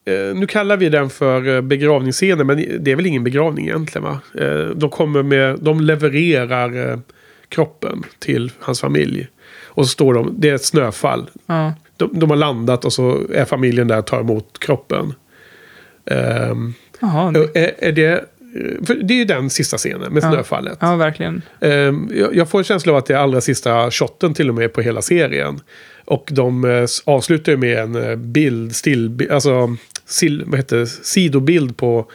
[0.06, 4.04] eh, nu kallar vi den för eh, begravningsscenen, men det är väl ingen begravning egentligen
[4.04, 4.20] va?
[4.39, 7.00] Eh, de kommer med, de levererar
[7.50, 9.28] kroppen till hans familj.
[9.66, 11.30] Och så står de, det är ett snöfall.
[11.45, 11.74] Ja.
[11.97, 15.14] De, de har landat och så är familjen där och tar emot kroppen.
[16.06, 18.26] Ehm, Jaha, är, är det,
[19.04, 20.32] det är ju den sista scenen med Ja.
[20.32, 20.78] snöfallet.
[20.82, 21.41] ja, verkligen.
[21.62, 24.74] Ehm, jag, får en känsla av att det är allra sista shotten till och med
[24.74, 25.60] på hela serien.
[26.06, 29.76] Och de eh, avslutar ju med en eh, bild, still, alltså
[30.18, 32.12] sil, vad heter sidobild på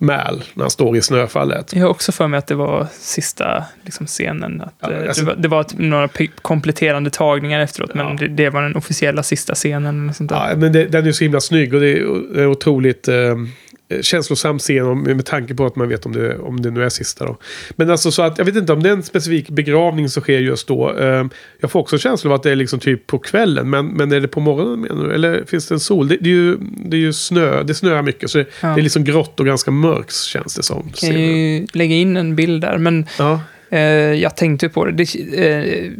[0.00, 1.72] Mal när han står i snöfallet.
[1.72, 4.60] Jag har också för mig att det var sista liksom, scenen.
[4.60, 6.08] Att, Ja, eh, alltså- det var, det var typ några
[6.42, 8.04] kompletterande tagningar efteråt, Ja.
[8.04, 10.14] men det, det var den officiella sista scenen.
[10.14, 10.48] Sånt där.
[10.50, 11.88] Ja, men det, den är så himla snygg och det
[12.36, 13.14] är otroligt eh,
[14.00, 17.24] känslosam scen med tanke på att man vet om det, om det nu är sista.
[17.24, 17.36] Då.
[17.76, 20.38] Men alltså så att jag vet inte om det är en specifik begravning som sker
[20.38, 20.96] just då.
[20.98, 21.24] Eh,
[21.60, 23.70] jag får också en känsla av att det är liksom typ på kvällen.
[23.70, 25.14] Men, men är det på morgonen menar du?
[25.14, 26.08] Eller finns det en sol?
[26.08, 28.30] Det, det är ju, det är ju snö, det snöar mycket.
[28.30, 28.68] Så det, Ja.
[28.68, 30.82] det är liksom grått och ganska mörkt känns det som.
[30.82, 31.20] kan scenen.
[31.20, 33.80] ju lägga in en bild där, men Ja, eh,
[34.14, 34.92] jag tänkte på det.
[34.92, 35.14] det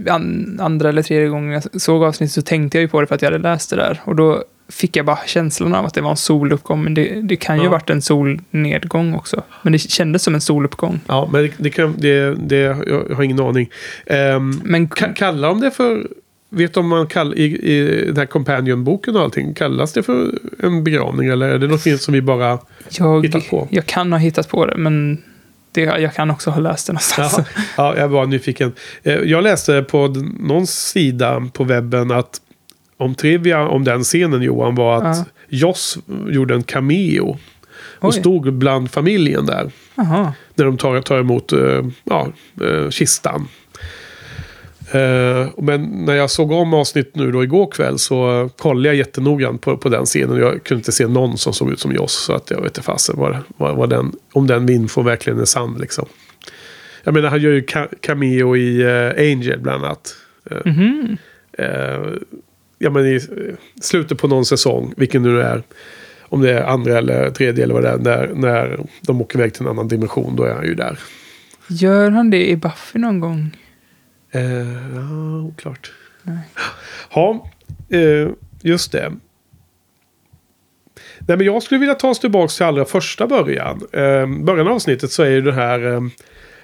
[0.06, 3.06] eh, an, andra eller tredje gången jag såg avsnittet så tänkte jag ju på det
[3.06, 4.00] för att jag hade läst det där.
[4.04, 7.36] Och då fick jag bara känslan av att det var en soluppgång, men det, det
[7.36, 7.70] kan ju Ja.
[7.70, 9.42] varit en solnedgång också.
[9.62, 11.00] Men det kändes som en soluppgång.
[11.06, 13.70] ja men det, det kan, det, det, jag, har ingen aning.
[14.06, 16.06] Ehm, Men Ka- kallar de det för...
[16.50, 19.54] Vet om man kallar i, i den här Companion-boken och allting.
[19.54, 22.58] Kallas det för en begravning eller är det något som vi bara...
[22.90, 23.68] jag, hittat på.
[23.70, 25.22] jag kan ha hittat på det, men
[25.72, 27.34] det, jag kan också ha läst det någonstans.
[27.38, 27.44] Ja,
[27.76, 28.72] ja, jag var nyfiken.
[29.02, 30.06] Eh, Jag läste på
[30.40, 32.40] någon sida på webben att
[32.98, 35.16] om trivia om den scenen Johan var att.
[35.48, 37.38] Joss gjorde en cameo.
[38.00, 38.12] Och Oj.
[38.20, 39.70] stod bland familjen där.
[39.94, 40.32] Jaha.
[40.54, 42.28] När de tar, tar emot eh, ja,
[42.64, 43.48] eh, kistan.
[44.92, 49.60] Eh, men när jag såg om avsnitt nu då igår kväll så kollade jag jättenoggrant
[49.60, 50.36] på, på den scenen.
[50.38, 52.12] Jag kunde inte se någon som såg ut som Joss.
[52.12, 55.44] Så att jag vet inte fasen vad, vad, vad den, om den info verkligen är
[55.44, 56.06] sann liksom.
[57.04, 60.14] Jag menar han gör ju ca- cameo i eh, Angel bland annat.
[60.50, 61.16] Eh, Mhm.
[62.78, 65.62] Ja, men i eh, slutet på någon säsong, vilken nu det är.
[66.30, 67.98] Om det är andra eller tredje eller vad det är.
[67.98, 70.98] När, när de åker iväg till en annan dimension, då är han ju där.
[71.68, 73.56] Gör han det i Buffy någon gång?
[74.30, 74.42] Eh,
[74.94, 75.92] ja, oklart.
[76.22, 76.38] Nej.
[77.14, 77.50] Ja,
[77.88, 78.28] eh,
[78.62, 79.12] just det.
[81.18, 83.82] Nej, men jag skulle vilja ta oss tillbaka till allra första början.
[83.92, 86.00] Eh, början av avsnittet så är ju det här eh,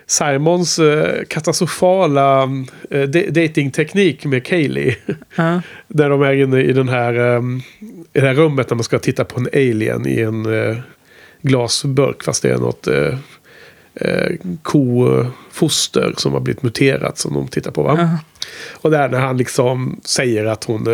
[0.07, 2.43] Simons eh, katastrofala
[2.91, 4.97] eh, da- datingteknik med Kaylee.
[5.37, 5.61] Ja.
[5.89, 7.43] Där de är inne i, den här, eh,
[8.13, 10.77] i det här rummet när man ska titta på en alien i en eh,
[11.43, 12.23] glasburk.
[12.25, 13.15] Fast det är något eh,
[13.95, 17.83] eh, kofoster som har blivit muterat som de tittar på.
[17.83, 17.97] Va?
[17.99, 18.19] Ja.
[18.73, 20.93] Och där när han liksom säger att hon eh,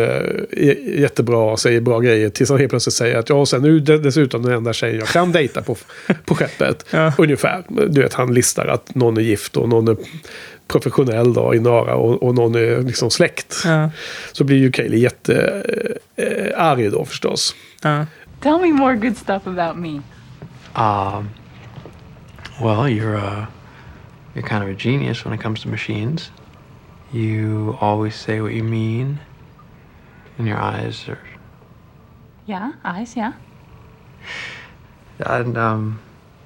[0.51, 2.29] är jättebra och säger bra grejer.
[2.29, 4.99] Tills han helt plötsligt säger att ja, och sen är du dessutom den enda tjejen
[4.99, 5.77] jag kan dejta på,
[6.25, 6.85] på skeppet.
[6.91, 7.13] Ja.
[7.17, 7.63] Ungefär.
[7.67, 9.97] Du vet, han listar att någon är gift och någon är
[10.67, 13.55] professionell då i Nara och, och någon är liksom släkt.
[13.65, 13.89] Ja.
[14.31, 15.63] Så blir ju Kaeli jätte
[16.15, 17.55] eh, arg då förstås.
[17.81, 18.05] Ja.
[18.41, 20.01] Tell me more good stuff about me.
[20.75, 21.29] Um,
[22.61, 23.47] well, you're uh,
[24.35, 26.29] you're kind of a genius when it comes to machines.
[27.11, 29.19] You always say what you mean,
[30.37, 31.19] and your eyes are.
[32.45, 33.33] Yeah, eyes, yeah.
[35.19, 35.99] And um,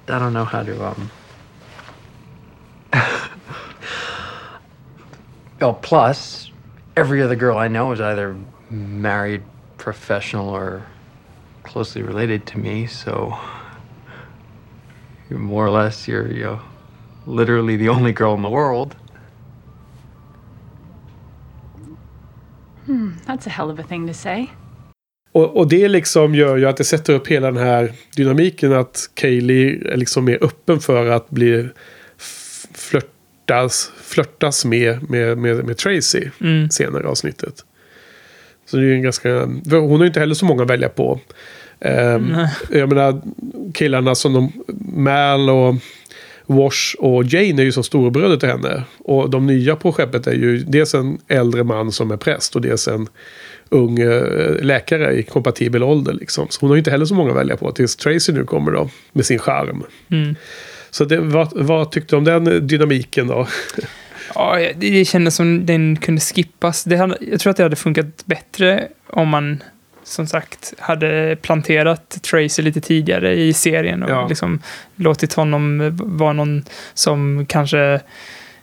[0.08, 1.10] I don't know how to um.
[5.60, 6.50] oh, plus,
[6.96, 8.36] every other girl I know is either
[8.70, 9.42] married,
[9.76, 10.86] professional, or
[11.62, 12.86] closely related to me.
[12.86, 13.38] So
[15.28, 16.58] you're more or less you're you know,
[17.26, 18.94] literally the only girl in the world.
[23.26, 24.46] That's a hell of a thing to say.
[25.32, 29.10] Och, och det liksom gör ju att det sätter upp hela den här dynamiken att
[29.14, 31.68] Kaylee är liksom mer öppen för att bli
[32.74, 36.70] flörtas, flörtas med, med, med, med Tracy Mm.
[36.70, 37.64] senare i avsnittet.
[38.66, 39.44] Så det är ju en ganska...
[39.70, 41.20] Hon har ju inte heller så många att välja på.
[41.80, 42.36] Um,
[42.70, 43.20] jag menar,
[43.74, 44.52] killarna som de...
[45.02, 45.74] Mal och
[46.46, 48.82] Wash och Jane är ju som storebröder till henne.
[48.98, 52.62] Och de nya på skeppet är ju dels en äldre man som är präst och
[52.62, 53.08] dels en
[53.68, 56.12] ung eh, läkare i kompatibel ålder.
[56.12, 56.46] Liksom.
[56.50, 58.72] Så hon har ju inte heller så många att välja på tills Tracy nu kommer
[58.72, 59.84] då med sin charm.
[60.10, 60.34] Mm.
[60.90, 63.46] Så det, vad, vad tyckte du om den dynamiken då?
[64.34, 66.84] Ja, det, det kändes som den kunde skippas.
[66.84, 69.62] Det hade, jag tror att det hade funkat bättre om man,
[70.06, 74.28] som sagt, hade planterat Tracy lite tidigare i serien och Ja.
[74.28, 74.58] liksom
[74.96, 78.00] låtit honom vara någon som kanske...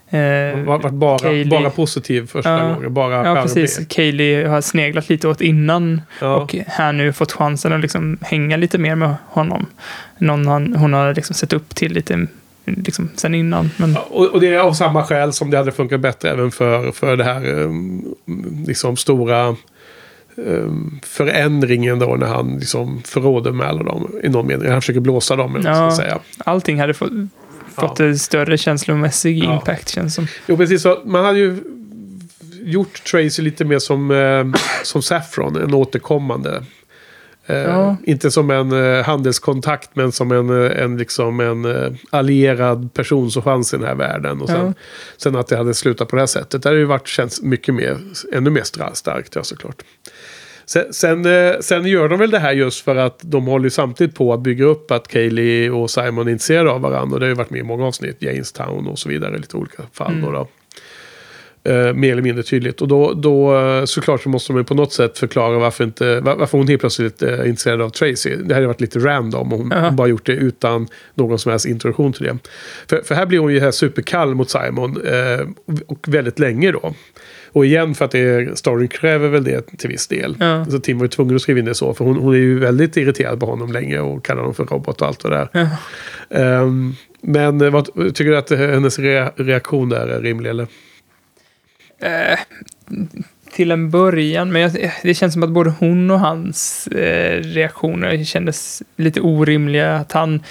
[0.09, 0.19] Eh,
[0.65, 1.45] Var, var bara, Kaylee.
[1.59, 2.73] bara positiv första Ja.
[2.73, 2.93] gången.
[2.93, 3.79] Bara Ja, precis.
[3.89, 6.35] Kaylee har sneglat lite åt innan Ja.
[6.35, 9.65] och här nu fått chansen att liksom hänga lite mer med honom.
[10.17, 12.27] Någon han, hon har liksom sett upp till lite
[12.65, 13.69] liksom, sen innan.
[13.77, 16.51] Men, Ja, Och, och det är av samma skäl som det hade funkat bättre även
[16.51, 18.15] för, för det här um,
[18.67, 19.55] liksom stora
[21.03, 24.71] förändringen då när han liksom förråder med alla dem i någon mening.
[24.71, 25.95] Han försöker blåsa dem, eller Ja.
[25.95, 26.19] säga.
[26.37, 27.11] allting hade fått,
[27.75, 29.53] fått en större känslomässig Ja.
[29.53, 30.27] impact känns som.
[30.47, 30.81] Jo, precis.
[30.81, 31.57] Så man hade ju
[32.63, 36.63] gjort Tracy lite mer som, eh, som Saffron, en återkommande.
[37.45, 37.95] Eh, Ja.
[38.03, 43.43] Inte som en eh, handelskontakt, men som en, eh, en, liksom en allierad person som
[43.43, 44.41] fanns i den här världen.
[44.41, 44.73] Och sen, Ja.
[45.17, 46.63] sen att det hade slutat på det här sättet.
[46.63, 47.97] Det hade ju varit, känts mycket mer,
[48.33, 48.63] ännu mer
[48.93, 49.81] starkt, ja såklart.
[50.65, 51.25] Sen, sen,
[51.61, 54.39] sen gör de väl det här just för att de håller ju samtidigt på att
[54.41, 57.13] bygga upp att Kaylee och Simon är intresserade av varandra.
[57.13, 59.83] Och det har ju varit med i många avsnitt, Jamestown och så vidare, lite olika
[59.93, 60.21] fall.
[60.21, 60.47] Då, då.
[61.65, 62.81] Eh, mer eller mindre tydligt.
[62.81, 66.19] Och då, då eh, såklart så måste de ju på något sätt förklara varför, inte,
[66.19, 68.35] var, varför hon helt plötsligt är eh, intresserad av Tracy.
[68.35, 69.91] Det hade varit lite random om hon Ja.
[69.91, 72.37] bara gjort det utan någon som helst introduktion till det.
[72.89, 75.47] För, för här blir hon ju här superkall mot Simon eh,
[75.87, 76.93] och väldigt länge då.
[77.51, 80.35] Och igen för att det är, storyn kräver väl det till viss del.
[80.39, 80.65] Ja.
[80.65, 81.93] Så Tim var ju tvungen att skriva in det så.
[81.93, 85.01] För hon, hon är ju väldigt irriterad på honom länge och kallar honom för robot
[85.01, 85.49] och allt det där.
[85.51, 85.67] Ja.
[86.39, 87.85] Ehm, men eh, vad,
[88.15, 90.67] tycker du att hennes rea- reaktion där är rimlig eller?
[92.03, 92.39] Eh,
[93.51, 98.23] till en början, men jag, det känns som att både hon och hans eh, reaktioner
[98.23, 99.95] kändes lite orimliga.
[99.95, 100.43] Att han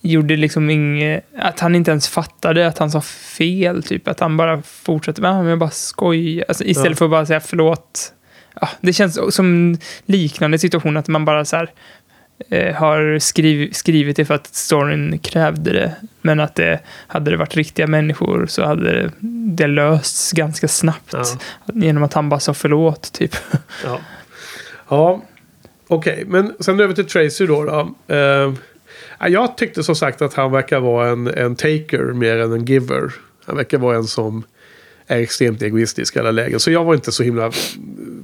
[0.00, 4.08] gjorde liksom inget, att han inte ens fattade att han sa fel, typ.
[4.08, 6.44] Att han bara fortsatte, "Ah, men jag bara skojar.
[6.48, 6.96] Alltså, istället Ja.
[6.96, 8.12] för att bara säga förlåt.
[8.60, 11.70] Ja, det känns som liknande situation, att man bara så här,
[12.48, 15.94] eh, har skriv, skrivit det för att storyn krävde det.
[16.20, 19.10] Men att det hade det varit riktiga människor så hade det,
[19.56, 21.12] det lösts ganska snabbt.
[21.12, 21.24] Ja.
[21.74, 23.36] Genom att han bara sa förlåt, typ.
[23.84, 24.00] Ja,
[24.88, 25.22] ja
[25.88, 26.24] okej.
[26.26, 27.64] Men sen över till Tracy då.
[27.64, 27.94] då.
[28.14, 28.52] Eh,
[29.18, 32.64] ja, jag tyckte som sagt att han verkar vara en, en taker mer än en
[32.64, 33.12] giver.
[33.46, 34.44] Han verkar vara en som
[35.18, 36.60] är extremt egoistisk i alla lägen.
[36.60, 37.52] Så jag var inte så himla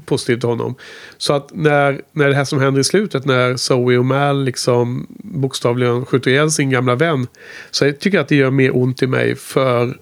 [0.04, 0.74] positiv till honom.
[1.18, 5.06] Så att när, när det här som händer i slutet, när Zoe och Mal liksom
[5.08, 7.26] bokstavligen skjuter ihjäl sin gamla vän.
[7.70, 9.94] Så jag tycker att det gör mer ont i mig för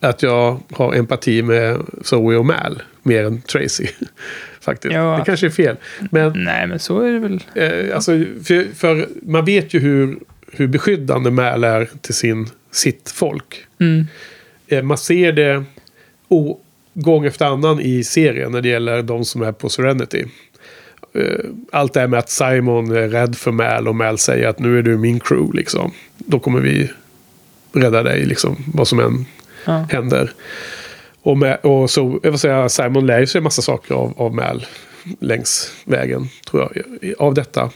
[0.00, 2.82] att jag har empati med Zoe och Mal.
[3.02, 3.86] Mer än Tracy.
[4.60, 4.94] Faktiskt.
[4.94, 5.16] Ja.
[5.18, 5.76] Det kanske är fel.
[6.10, 7.40] Men Nej, men så är det väl.
[7.54, 8.12] Eh, alltså,
[8.44, 10.18] för, för man vet ju hur,
[10.52, 13.66] hur beskyddande Mal är till sin, sitt folk.
[13.80, 14.06] Mm.
[14.68, 15.64] Eh, man ser det
[16.30, 16.58] o,
[16.94, 20.24] gång efter annan i serien när det gäller de som är på Serenity.
[21.14, 24.58] Eh, allt det här med att Simon är rädd för Mal och Mal säger att
[24.58, 25.92] nu är du min crew liksom.
[26.18, 26.90] Då kommer vi
[27.72, 29.26] rädda dig liksom, vad som än
[29.64, 29.86] Ja.
[29.90, 30.32] händer.
[31.22, 34.34] Och, med, och så, jag vill säga, Simon lär sig en massa saker av, av
[34.34, 34.66] Mal
[35.20, 37.70] längs vägen, tror jag, av detta.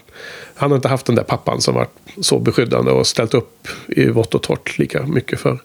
[0.55, 1.89] Han har inte haft den där pappan som varit
[2.21, 5.59] så beskyddande och ställt upp i vått och torrt lika mycket för.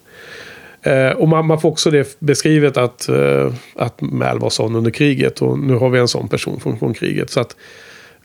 [0.82, 4.90] Eh, och man, man får också det beskrivet att, eh, att Mal var sån under
[4.90, 7.30] kriget och nu har vi en sån person från, från kriget.
[7.30, 7.56] Så att,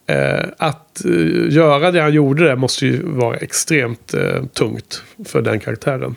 [0.06, 5.42] eh, att eh, göra det han gjorde där måste ju vara extremt eh, tungt för
[5.42, 6.14] den karaktären.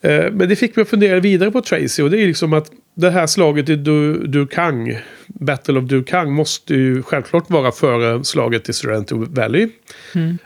[0.00, 2.70] Eh, Men det fick mig att fundera vidare på Tracy och det är liksom att
[2.94, 8.68] det här slaget i Du- Dukang, Battle of Dukang, måste ju självklart vara före slaget
[8.68, 9.68] i Serenity Valley.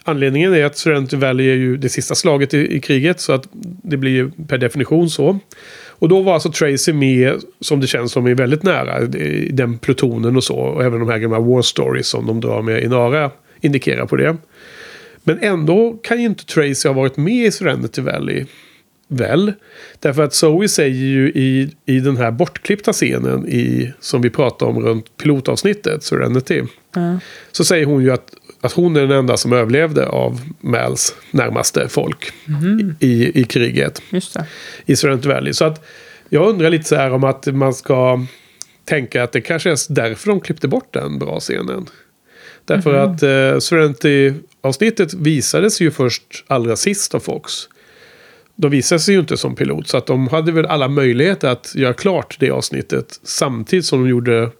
[0.04, 3.48] Anledningen är att Serenity Valley är ju det sista slaget i, i kriget så att
[3.82, 5.38] det blir ju per definition så.
[5.98, 9.78] Och då var alltså Tracy med, som det känns som, är väldigt nära i den
[9.78, 10.56] plutonen och så.
[10.56, 13.30] Och även de här gamla War Stories som de drar med i Nara
[13.60, 14.36] indikerar på det.
[15.24, 18.44] Men ändå kan ju inte Tracy ha varit med i Serenity Valley.
[19.08, 19.52] Väl?
[19.98, 24.70] Därför att Zoe säger ju i, i den här bortklippta scenen i, som vi pratade
[24.70, 26.62] om runt pilotavsnittet, Serenity.
[26.94, 27.18] Ja.
[27.52, 31.88] Så säger hon ju att, att hon är den enda som överlevde av Mals närmaste
[31.88, 32.32] folk
[33.00, 34.02] i, i kriget
[34.86, 35.52] i Serenity Valley.
[35.52, 35.84] Så att
[36.28, 38.26] jag undrar lite så här om att man ska
[38.84, 41.86] tänka att det kanske är därför de klippte bort den bra scenen.
[42.64, 47.68] Därför att eh, Serenity-avsnittet visades ju först allra sist av Fox.
[48.56, 51.74] De visade sig ju inte som pilot så att de hade väl alla möjligheter att
[51.74, 54.50] göra klart det avsnittet samtidigt som de gjorde,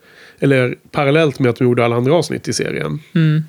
[0.41, 2.99] eller parallellt med att de gjorde alla andra avsnitt i serien.
[3.15, 3.43] Mm.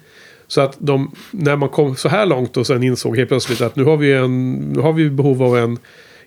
[0.47, 3.75] Så att de, när man kom så här långt och sen insåg helt plötsligt att
[3.75, 5.77] nu har vi, en, nu har vi behov av en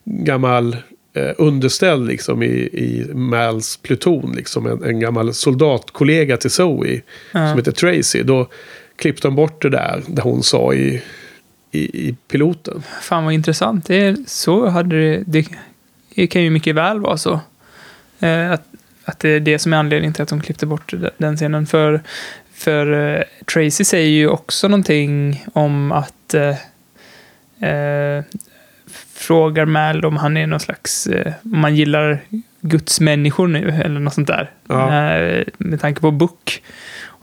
[0.05, 0.77] gammal
[1.15, 4.33] eh, underställd liksom i, i Mals pluton.
[4.37, 7.01] Liksom en, en gammal soldatkollega till Zoe
[7.33, 7.49] Ja.
[7.49, 8.23] som heter Tracy.
[8.23, 8.49] Då
[8.97, 11.03] klippte de bort det där, där hon sa i,
[11.71, 12.83] i, i piloten.
[13.01, 13.87] Fan vad intressant.
[13.87, 15.47] Det är, så hade det, det...
[16.15, 17.41] Det kan ju mycket väl vara så.
[18.21, 18.63] Eh, att,
[19.05, 21.67] att det är det som är anledningen till att de klippte bort den- scenen.
[21.67, 22.01] För,
[22.55, 26.35] för eh, Tracy säger ju också någonting om att...
[26.35, 28.25] Eh, eh,
[29.15, 31.07] frågar Mal om han är någon slags...
[31.07, 32.21] Eh, om man gillar
[32.61, 34.51] Guds människor nu, eller något sånt där.
[34.69, 35.11] Ja.
[35.17, 36.63] Eh, med tanke på Book.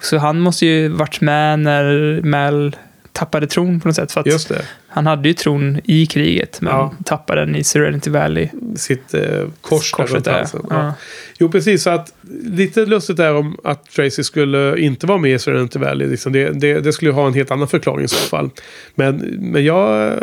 [0.02, 2.76] Så han måste ju varit med när Mal
[3.16, 4.12] tappade tron på något sätt.
[4.12, 4.52] För att
[4.88, 6.94] han hade ju tron i kriget, men Ja.
[7.06, 8.50] tappade den i Serenity Valley.
[8.76, 9.22] Sitt eh,
[9.62, 10.32] kors där Korset där.
[10.34, 10.66] halsen.
[10.70, 10.76] Ja.
[10.86, 10.94] Ja.
[11.40, 11.84] Jo, precis.
[11.84, 12.14] Så att,
[12.44, 16.08] lite lustigt är om att Tracy skulle inte vara med i Serenity Valley.
[16.08, 18.50] Liksom det, det, det skulle ha en helt annan förklaring i så fall.
[18.96, 20.18] Men, men jag eh,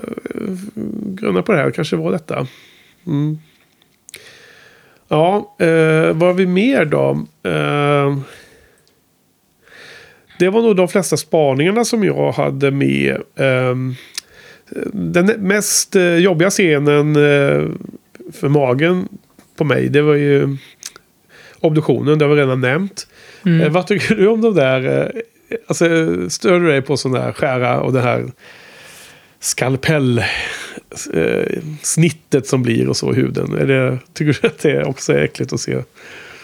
[1.14, 1.66] grunnar på det här.
[1.66, 2.46] Det kanske var detta.
[3.06, 3.38] Mm.
[5.08, 7.26] Ja, eh, vad har vi mer då?
[7.42, 8.16] Eh,
[10.42, 13.16] det var nog de flesta spaningarna som jag hade med.
[13.36, 13.76] Eh,
[14.92, 17.68] den mest eh, jobbiga scenen eh,
[18.32, 19.08] för magen
[19.56, 20.56] på mig, det var ju
[21.60, 23.06] obduktionen, det har vi redan nämnt.
[23.46, 23.60] Mm.
[23.60, 25.12] Eh, vad tycker du om de där,
[25.66, 25.84] alltså
[26.30, 28.24] stör du dig på sådana här skära och det här
[29.40, 30.18] skalpell
[31.14, 33.54] eh, snittet som blir och så i huden?
[33.54, 35.76] Är det, tycker du att det också är äckligt att se?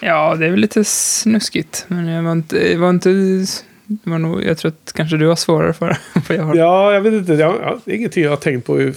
[0.00, 1.84] ja, det är väl lite snuskigt.
[1.88, 2.58] Men jag var inte...
[2.58, 3.10] Det var inte
[3.88, 5.96] det nog, jag tror att kanske du har svårare för
[6.28, 6.54] vad jag har.
[6.54, 7.32] Ja, jag vet inte.
[7.32, 8.92] Ja, ja, det är ingenting jag har tänkt på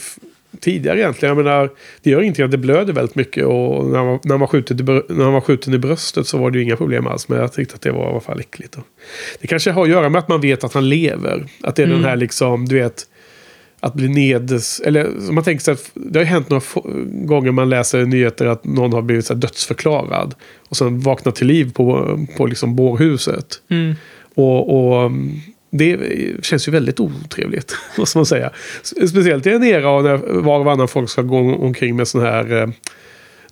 [0.60, 1.38] tidigare egentligen.
[1.38, 1.70] Jag menar,
[2.04, 3.46] det gör ingenting att det blöder väldigt mycket.
[3.46, 4.38] Och när var- när
[4.80, 7.30] i, br- när han var skjuten i bröstet så var det ju inga problem alls.
[7.30, 8.78] Men jag tyckte att det var i alla fall äckligt.
[9.42, 11.46] Det kanske har att göra med att man vet att han lever.
[11.64, 13.04] Att det är den här liksom, du vet,
[13.80, 14.80] att bli nedes...
[14.80, 16.64] Eller man tänker sig att det har hänt några
[17.26, 20.36] gånger man läser nyheter att någon har blivit så dödsförklarad.
[20.70, 23.62] Och sen vaknat till liv på, på liksom bårhuset.
[23.70, 23.96] Mm.
[24.36, 25.40] Och, och mm,
[25.72, 26.00] det
[26.46, 28.52] känns ju väldigt otrevligt, måste man säga.
[28.84, 32.62] Speciellt i en era när var och varannan folk ska gå omkring med sån här
[32.62, 32.70] eh,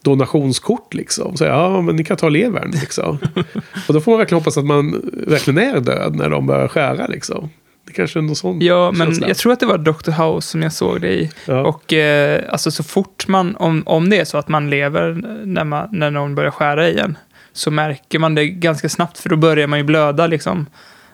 [0.01, 1.38] donationskort liksom.
[1.38, 3.17] Så ja, men ni kan ta levern liksom.
[3.88, 7.07] och då får man verkligen hoppas att man verkligen är död när de börjar skära
[7.07, 7.49] liksom.
[7.88, 9.27] Det kanske är någon sån Ja, men känsla.
[9.27, 10.11] jag tror att det var Dr.
[10.11, 11.32] House som jag såg det i.
[11.45, 11.61] Ja.
[11.61, 15.63] Och eh, alltså så fort man, om, om det är så att man lever när,
[15.63, 17.17] man, när någon börjar skära i en,
[17.60, 20.66] så märker man det ganska snabbt, för då börjar man ju blöda liksom.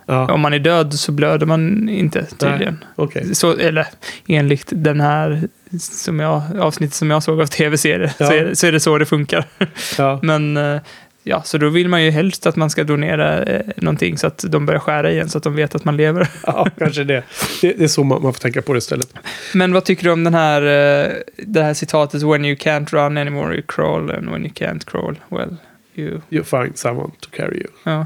[0.05, 0.33] ja.
[0.33, 2.83] Om man är död så blöder man inte tydligen.
[2.95, 3.35] Okej.
[3.35, 3.87] Så, eller
[4.27, 5.41] enligt den här
[5.79, 8.27] som jag, avsnittet som jag såg av tv-serier, Ja.
[8.27, 9.45] så, är, så är det så det funkar.
[9.97, 10.19] Ja.
[10.23, 10.81] Men eh,
[11.23, 14.45] ja, så då vill man ju helst att man ska donera eh, någonting så att
[14.47, 16.27] de börjar skära igen så att de vet att man lever.
[16.45, 17.23] ja, kanske det.
[17.61, 17.73] det.
[17.77, 19.13] Det är så man, man får tänka på det istället.
[19.53, 23.17] Men vad tycker du om den här, eh, det här citatet When you can't run
[23.17, 25.55] anymore you crawl and when you can't crawl, well,
[25.97, 26.21] you...
[26.29, 27.71] You find someone to carry you.
[27.85, 28.05] Ja.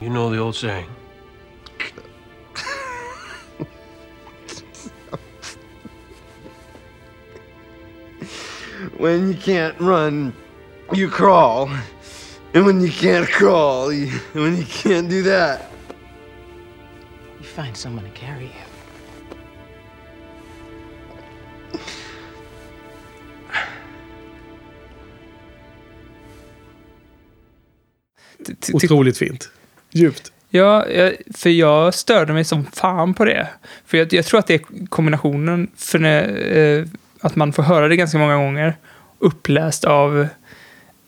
[0.00, 0.86] You know the old saying.
[8.98, 10.34] When you can't run,
[10.92, 11.70] you crawl.
[12.54, 15.70] And when you can't crawl, you, when you can't do that,
[17.40, 18.63] You find someone to carry you.
[28.72, 29.50] Otroligt fint.
[29.92, 30.32] Djupt.
[30.50, 30.84] Ja,
[31.34, 33.48] för jag störde mig som fan på det.
[33.86, 36.84] För jag, jag tror att det är kombinationen, för när, eh,
[37.20, 38.74] att man får höra det ganska många gånger,
[39.18, 40.26] uppläst av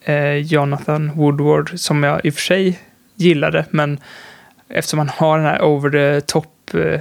[0.03, 2.79] eh, Jonathan Woodward, som jag i och för sig
[3.15, 3.99] gillade, men
[4.69, 7.01] eftersom han har den här over the top eh,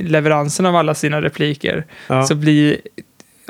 [0.00, 2.22] leveransen av alla sina repliker, Ja.
[2.22, 2.76] så blir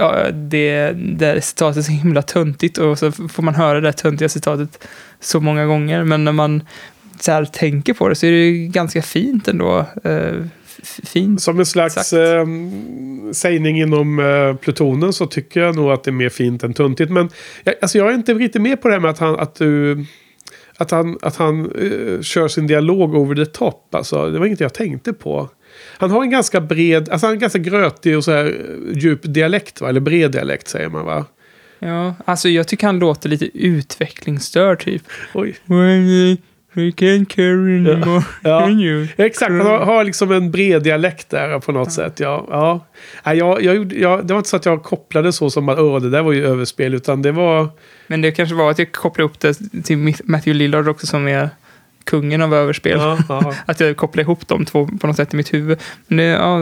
[0.01, 4.29] ja, det, det citatet så himla töntigt och så får man höra det där töntiga
[4.29, 4.89] citatet
[5.21, 6.05] så många gånger.
[6.05, 6.63] Men när man
[7.21, 9.87] så här tänker på det så är det ju ganska fint ändå.
[10.05, 10.45] Eh,
[10.85, 11.43] fint.
[11.43, 12.47] Som en slags eh,
[13.33, 17.11] sägning inom eh, plutonen så tycker jag nog att det är mer fint än tuntigt.
[17.11, 17.31] Men
[17.65, 20.05] jag, alltså jag är inte riktigt med på det här med att han, att du,
[20.77, 23.95] att han, att han eh, kör sin dialog over the top.
[23.95, 25.49] Alltså, det var inget jag tänkte på.
[26.01, 29.21] Han har en ganska bred, alltså han en ganska grötig och så här eh, djup
[29.23, 29.89] dialekt va?
[29.89, 31.25] Eller bred dialekt säger man va?
[31.79, 35.03] Ja, alltså jag tycker han låter lite utvecklingsstörd typ.
[35.35, 35.57] Oj.
[36.73, 38.23] We can't carry anymore.
[38.43, 38.71] Ja.
[38.71, 39.09] You?
[39.17, 42.21] Exakt, han har, har liksom en bred dialekt där på något sätt.
[42.21, 42.87] Ja, ja.
[43.27, 46.01] Nej, jag, jag, jag, det var inte så att jag kopplade så som att Åh,
[46.01, 46.95] det där var ju överspel.
[46.95, 47.69] Utan det var...
[48.07, 51.51] Men det kanske var att jag kopplade upp det till Matthew Lillard också som är
[52.05, 52.99] kungen av överspel.
[52.99, 53.55] Ja, ja.
[53.67, 55.79] Att jag kopplade ihop de två på något sätt i mitt huvud.
[56.07, 56.59] Men det, ja,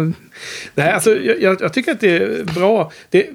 [0.75, 2.93] Nej, alltså, jag, jag tycker att det är bra.
[3.11, 3.27] Det,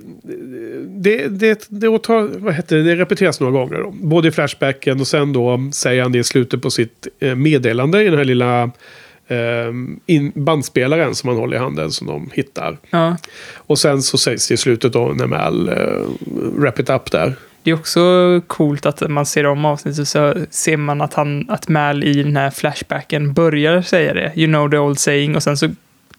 [0.88, 3.78] det, det, det, åtar, vad heter det, det repeteras några gånger.
[3.78, 3.92] Då.
[3.92, 8.04] Både i Flashbacken och sen då säger han det i slutet på sitt eh, meddelande
[8.04, 8.64] i den här lilla
[9.28, 9.74] eh,
[10.06, 12.78] in, bandspelaren som han håller i handen som de hittar.
[12.90, 13.18] ja.
[13.56, 15.76] Och sen så sägs det i slutet då när Mal eh,
[16.58, 17.36] wrap it up där.
[17.64, 18.02] Det är också
[18.48, 22.36] coolt att man ser om avsnittet så ser man att, han, att Mal i den
[22.36, 24.32] här flashbacken börjar säga det.
[24.36, 25.36] You know the old saying.
[25.36, 25.70] Och sen så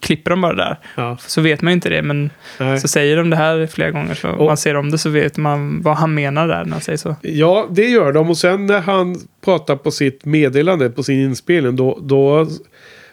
[0.00, 0.78] klipper de bara där.
[0.96, 2.30] Ja, Så vet man ju inte det, men
[2.60, 2.80] nej.
[2.80, 4.14] så säger de det här flera gånger.
[4.14, 6.80] Så Och- man ser om det så vet man vad han menar där när han
[6.80, 7.16] säger så.
[7.22, 8.30] Ja, det gör de.
[8.30, 12.46] Och sen när han pratar på sitt meddelande, på sin inspelning, då, då,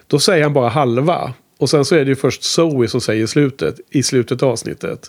[0.06, 1.32] då säger han bara halva.
[1.58, 5.00] Och sen så är det ju först Zoe som säger slutet, i slutet av avsnittet.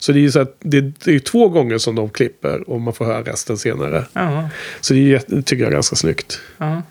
[0.00, 2.80] Så det är ju så att det, det är två gånger som de klipper och
[2.80, 4.04] man får höra resten senare.
[4.12, 4.48] Ja,
[4.80, 6.40] Så det är, tycker jag är ganska snyggt.
[6.58, 6.82] ja.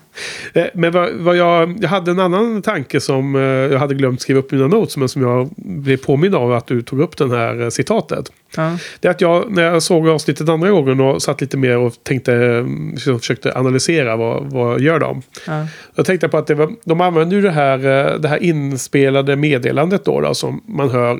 [0.52, 4.20] Eh, Men vad, vad jag, jag hade en annan tanke som eh, jag hade glömt
[4.20, 4.96] skriva upp i mina notes.
[4.96, 8.32] Men som jag blev påmind av att du tog upp den här eh, citatet.
[8.56, 8.78] ja.
[9.00, 11.94] Det är att jag, när jag såg avsnittet andra gången och satt lite mer och
[12.02, 12.64] tänkte,
[13.18, 15.22] försökte analysera vad, vad gör de.
[15.46, 15.66] ja.
[15.94, 17.78] Jag tänkte på att var, de använder ju det här,
[18.18, 21.18] det här inspelade meddelandet då, då som man hör.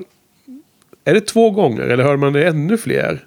[1.11, 3.25] Är det två gånger eller hör man det ännu fler?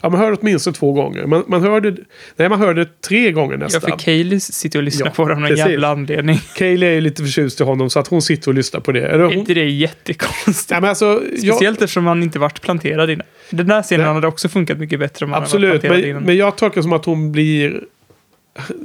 [0.00, 1.26] Ja, man hör åtminstone två gånger.
[1.26, 1.96] Man, man hör det,
[2.36, 3.80] nej, man hör det tre gånger Ja, nästan.
[3.80, 5.66] för Kaylee sitter och lyssnar Ja, på det av någon precis.
[5.66, 6.36] jävla anledning.
[6.56, 9.00] Kaylee är lite förtjust i honom så att hon sitter och lyssnar på det.
[9.06, 10.70] Eller Är hon, inte det jättekonstigt?
[10.70, 13.26] nej, men alltså, jag, Speciellt eftersom han inte varit planterad innan.
[13.50, 14.14] Den där scenen Nej.
[14.14, 16.22] hade också funkat mycket bättre om han hade varit Absolut, planterad men, innan.
[16.22, 17.80] men jag tolkar som att hon blir...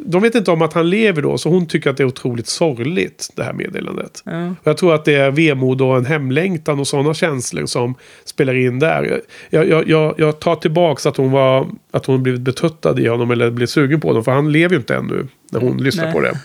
[0.06, 2.48] De vet inte om att han lever då, så hon tycker att det är otroligt
[2.48, 4.24] sorgligt, det här meddelandet.
[4.26, 4.48] Ja.
[4.50, 7.96] Och jag tror att det är vemod och en hemlängtan och sådana känslor som
[8.26, 9.22] spelar in där.
[9.50, 13.32] Jag, jag, jag, jag tar tillbaka att hon var att hon blivit betuttad i honom
[13.32, 14.24] eller blivit sugen på honom.
[14.24, 16.14] För han lever ju inte ännu när hon lyssnar Nej.
[16.14, 16.40] på det.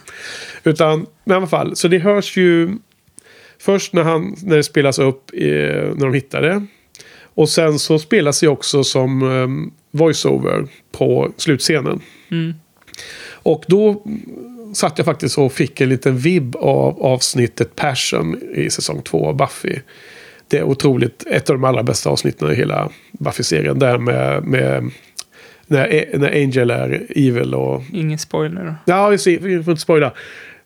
[0.65, 2.71] Utan, men i alla fall, så det hörs ju
[3.59, 5.45] först när, han, när det spelas upp eh,
[5.95, 6.67] när de hittar det.
[7.35, 12.01] Och sen så spelas det också som um, voiceover på slutscenen.
[12.31, 12.55] Mm.
[13.31, 14.03] Och då
[14.75, 19.37] satt jag faktiskt och fick en liten vibb av avsnittet Passion i säsong två av
[19.37, 19.81] Buffy.
[20.49, 23.79] Det är otroligt, ett av de allra bästa avsnitten i hela Buffy-serien.
[23.79, 24.91] Där med, med
[25.67, 27.83] när, när Angel är evil och...
[27.93, 28.75] Ingen spoiler då.
[28.93, 30.13] Ja, vi får inte spoila.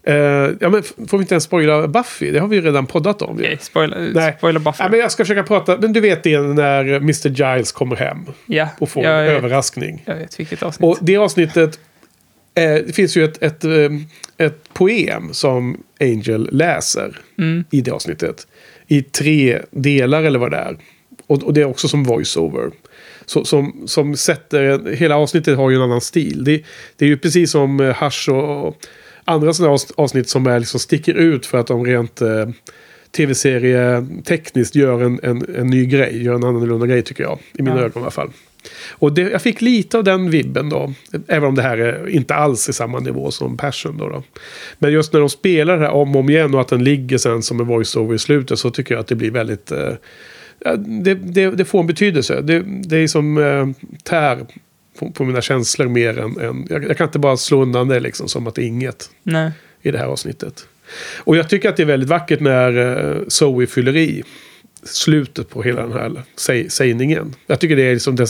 [0.03, 0.15] Eh,
[0.61, 2.31] ja, men får vi inte ens spoila Buffy?
[2.31, 3.35] Det har vi ju redan poddat om.
[3.35, 4.35] Okej, spoila, Nej.
[4.39, 4.83] spoila Buffy.
[4.83, 5.77] Ja, men jag ska försöka prata.
[5.77, 7.29] Men du vet det när Mr.
[7.29, 10.03] Giles kommer hem ja, och får jag, en jag, överraskning.
[10.07, 10.91] jag vet vilket avsnitt.
[10.91, 11.81] Och det avsnittet.
[12.55, 13.91] Eh, det finns ju ett, ett, eh,
[14.39, 17.65] ett poem som Angel läser Mm.
[17.71, 18.47] i det avsnittet.
[18.89, 20.77] I tre delar eller vad det är.
[21.27, 22.71] Och, och det är också som voiceover.
[23.27, 26.45] Så, som, som sätter, hela avsnittet har ju en annan stil.
[26.45, 26.63] Det,
[26.97, 28.77] det är ju precis som eh, Hush och,
[29.25, 32.49] andra sådana avs- avsnitt som är liksom sticker ut för att de rent eh,
[33.17, 36.23] tv-serie tekniskt gör en, en, en ny grej.
[36.23, 37.39] Gör en annorlunda grej tycker jag.
[37.55, 37.83] I mina Ja.
[37.85, 38.31] ögon i alla fall.
[38.91, 40.93] Och det, jag fick lite av den vibben då.
[41.27, 44.09] Även om det här är inte alls i samma nivå som Passion då.
[44.09, 44.23] då.
[44.79, 47.19] Men just när de spelar det här om och om igen och att den ligger
[47.19, 49.73] sen som en voice-over i slutet så tycker jag att det blir väldigt...
[49.73, 49.93] Eh,
[50.79, 52.41] det, det, det får en betydelse.
[52.41, 53.69] Det, det är som eh,
[54.03, 54.47] tär
[54.99, 56.41] på, på mina känslor mer än...
[56.41, 59.11] än jag, jag kan inte bara slå undan det liksom som att det är inget
[59.23, 59.51] Nej.
[59.83, 60.67] i det här avsnittet.
[61.19, 64.23] Och jag tycker att det är väldigt vackert när uh, Zoe fyller i
[64.83, 67.35] slutet på hela den här säg, sägningen.
[67.47, 68.27] Jag tycker det är liksom den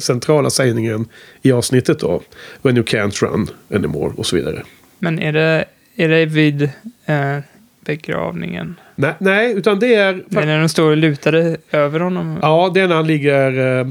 [0.00, 1.08] centrala sägningen
[1.42, 2.22] i avsnittet då.
[2.62, 4.62] When you can't run anymore och så vidare.
[4.98, 5.64] Men är det,
[5.96, 6.62] är det vid
[7.06, 7.38] eh,
[7.80, 8.74] begravningen?
[8.98, 10.22] Nej, nej, utan det är...
[10.28, 12.38] Det är när de står lutade över honom?
[12.42, 13.78] Ja, det är när han ligger...
[13.80, 13.86] eh,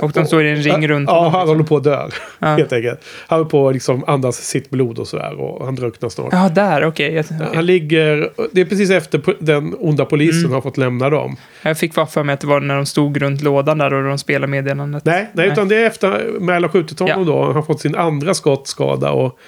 [0.00, 1.48] Och de står i en ring runt Ja, honom, han liksom.
[1.48, 2.08] håller på att dö.
[2.38, 2.46] Ja.
[2.56, 3.00] Helt enkelt.
[3.26, 5.40] Han håller på att liksom andas sitt blod och sådär.
[5.40, 6.28] Och han drunknar snart.
[6.32, 7.20] Ja, där, okej.
[7.20, 7.36] Okej.
[7.54, 8.30] Han ligger...
[8.52, 10.52] Det är precis efter den onda polisen Mm.
[10.52, 11.36] har fått lämna dem.
[11.62, 14.04] Jag fick bara för mig att det var när de stod runt lådan där och
[14.08, 15.04] de spelade meddelandet.
[15.04, 15.48] Nej, nej, Nej.
[15.52, 17.32] utan det är efter Merle har skjutit honom Ja.
[17.32, 17.44] då.
[17.44, 19.38] Han har fått sin andra skottskada och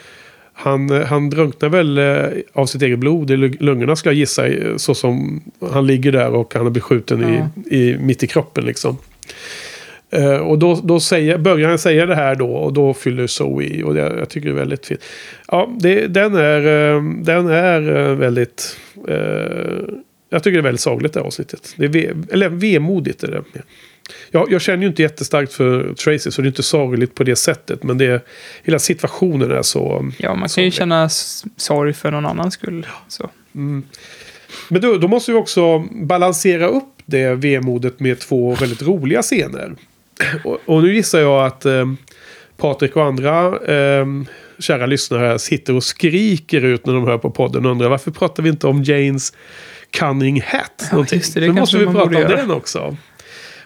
[0.60, 4.18] han, eh, han drunknar väl eh, av sitt eget blod i lung- lungorna skulle jag
[4.18, 4.46] gissa.
[4.46, 5.40] eh, Så som
[5.72, 7.24] han ligger där och han har blivit skjuten
[7.70, 8.96] i, i, mitt i kroppen liksom.
[10.10, 13.62] Eh, och då, då säger, börjar han säga det här då och då fyller Zoe
[13.64, 13.82] i.
[13.82, 15.00] Och det, jag tycker det är väldigt fint.
[15.48, 18.76] Ja, det, den är, eh, den är eh, väldigt...
[20.32, 21.74] Jag tycker det är väldigt sagligt det här avsnittet.
[21.76, 23.42] Det är ve, eller vemodigt är det.
[24.30, 27.36] Jag, jag känner ju inte jättestarkt för Tracy så det är inte sorgligt på det
[27.36, 27.82] sättet.
[27.82, 28.20] Men det är,
[28.62, 30.12] hela situationen är så...
[30.18, 31.08] Ja, man kan ju känna
[31.56, 32.86] sorg för någon annans skull.
[33.08, 33.30] Så.
[34.68, 39.74] Men då, då måste vi också balansera upp det vemodet med två väldigt roliga scener.
[40.44, 41.86] Och, och nu gissar jag att eh,
[42.56, 44.06] Patrik och andra eh,
[44.58, 48.42] kära lyssnare sitter och skriker ut när de hör på podden och undrar varför pratar
[48.42, 49.32] vi inte om Janes
[49.90, 51.10] Cunning Hat?
[51.12, 52.36] just det, det Då måste vi prata om göra.
[52.36, 52.96] den också.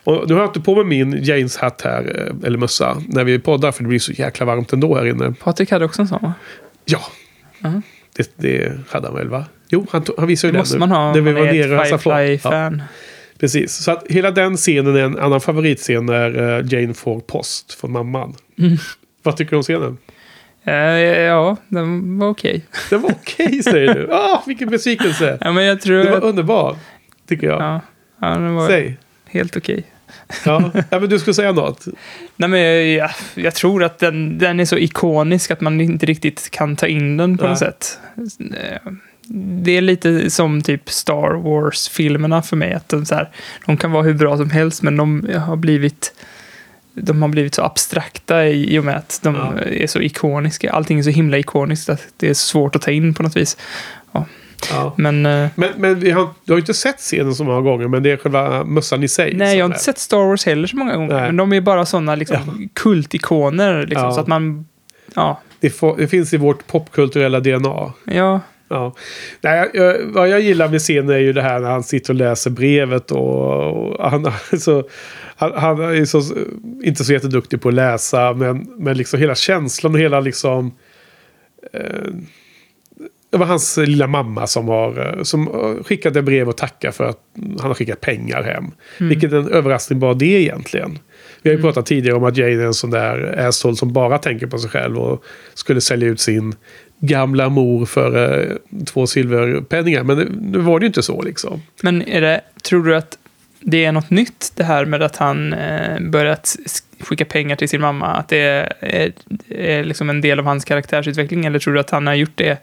[0.05, 3.25] Och nu har jag inte på mig min Janes hatt här, eh, eller mössa, när
[3.25, 5.33] vi poddar för det blir så jäkla varmt ändå här inne.
[5.41, 6.33] Patrik hade också en sån, va?
[6.85, 7.01] Ja,
[7.59, 7.73] Ja.
[8.17, 9.45] det, det hade han väl va?
[9.69, 10.79] Jo, han, tog- han visade ju Det den måste nu.
[10.81, 11.87] man ha När vi var nere och.
[11.87, 11.99] Ja.
[11.99, 12.83] Firefly-fan.
[13.39, 17.75] Precis, så att hela den scenen är en annan favoritscen när eh, Jane får post
[17.81, 18.35] från mamman.
[18.59, 18.77] Mm.
[19.23, 19.99] Vad tycker du om scenen?
[20.65, 22.65] Eh, ja, den var okej.
[22.91, 24.09] Den var okej säger du.
[24.13, 25.39] Ah, vilken besvikelse.
[25.41, 25.97] Ja, men jag tror...
[26.05, 26.77] Det var att- underbar.
[27.29, 27.63] Tycker jag.
[27.63, 27.81] ja,
[28.21, 28.97] ja, den var Säg.
[29.27, 29.85] helt okej.
[30.45, 30.71] Ja.
[30.91, 31.85] ja, men du skulle säga något.
[32.37, 36.07] Nej, men jag, jag, jag tror att den, den är så ikonisk att man inte
[36.07, 37.51] riktigt kan ta in den på Nej.
[37.51, 37.99] något sätt.
[39.63, 42.73] Det är lite som typ Star Wars-filmerna för mig.
[42.73, 43.31] Att de, så här,
[43.67, 46.15] de kan vara hur bra som helst, men de har blivit,
[46.95, 49.61] de har blivit så abstrakta i, i och med att de Ja.
[49.63, 50.73] är så ikoniska.
[50.73, 53.57] Allting är så himla ikoniskt att det är svårt att ta in på något vis.
[54.13, 54.25] Ja.
[54.97, 57.89] Men eh, Men, men vi har, du har ju inte sett scenen så många gånger,
[57.89, 59.35] men det är själva mössan i sig.
[59.35, 61.15] nej, jag har inte sett Star Wars heller så många gånger.
[61.15, 61.27] Nej.
[61.27, 63.87] Men de är bara sådana liksom, kultikoner.
[63.87, 64.13] Liksom, Ja.
[64.13, 64.67] Så att man...
[65.15, 67.93] Ja, Det, får, det finns i vårt popkulturella DNA.
[68.05, 68.95] ja, Ja.
[69.41, 72.19] Nej, jag, vad jag gillar med scenen är ju det här när han sitter och
[72.19, 74.89] läser brevet och, och han, så,
[75.37, 76.23] han, han är så,
[76.85, 80.75] inte så jätteduktig på att läsa men, men liksom hela känslan och hela liksom
[81.73, 82.13] eh,
[83.35, 87.05] det var hans lilla mamma som har eh, som eh, skickade brev och tackade för
[87.05, 88.65] att han har skickat pengar hem.
[88.99, 90.99] Vilket en överraskning var det egentligen.
[91.43, 94.19] Vi har ju pratat tidigare om att Jane är en sån där asshole som bara
[94.19, 95.25] tänker på sig själv och
[95.55, 96.55] skulle sälja ut sin
[97.01, 98.57] gamla mor för eh,
[98.87, 100.03] två silverpenningar.
[100.03, 101.63] Men nu- var det ju inte så liksom.
[101.83, 103.19] Men är det, tror du att
[103.61, 106.57] det är något nytt det här med att han eh, börjat
[107.01, 108.07] skicka pengar till sin mamma?
[108.07, 109.13] Att det är, är,
[109.49, 111.45] är liksom en del av hans karaktärsutveckling?
[111.45, 112.59] Eller tror du att han har gjort det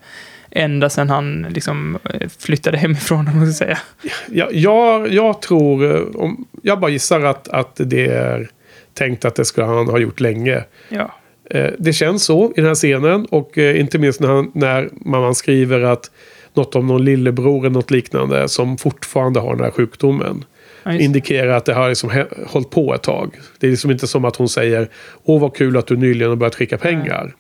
[0.52, 1.98] ända sedan han liksom
[2.40, 3.78] flyttade hemifrån, om man ska säga?
[4.32, 8.50] Jag, jag, jag tror, eh, om, jag bara gissar att, att det är
[8.94, 10.64] tänkt att det ska han ha gjort länge.
[10.90, 11.12] Ja.
[11.50, 14.90] Eh, Det känns så i den här scenen och eh, inte minst när, han, när
[14.92, 16.12] mamman skriver att
[16.54, 20.46] något om någon lillebror eller något liknande som fortfarande har den här sjukdomen.
[20.84, 23.36] Ja, Indikerar att det har liksom hållit på ett tag.
[23.60, 24.90] Det är liksom inte som att hon säger
[25.24, 27.34] Åh vad kul att du nyligen har börjat skicka pengar.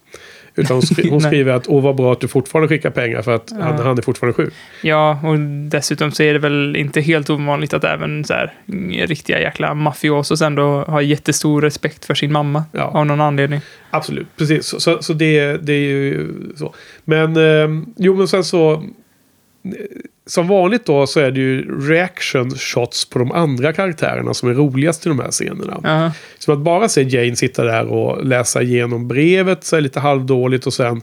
[0.55, 3.35] Utan hon, skri- hon skriver att åh vad bra att du fortfarande skickar pengar för
[3.35, 3.83] att han, Ja.
[3.83, 4.53] han är fortfarande sjuk.
[4.83, 9.07] Ja, och dessutom så är det väl inte helt ovanligt att även så här, mm,
[9.07, 12.63] riktiga jäkla mafiosos ändå har jättestor respekt för sin mamma.
[12.71, 12.83] Ja.
[12.83, 13.61] Av någon anledning.
[13.89, 14.65] Absolut, precis.
[14.65, 16.73] Så, så, så det, det är ju så.
[17.05, 18.83] Men eh, jo, men sen så...
[20.25, 24.53] Som vanligt då så är det ju reaction shots på de andra karaktärerna som är
[24.53, 25.79] roligast i de här scenerna.
[25.83, 29.99] Ja, Som att bara se Jane sitta där och läsa igenom brevet så är lite
[29.99, 31.01] halvdåligt och sen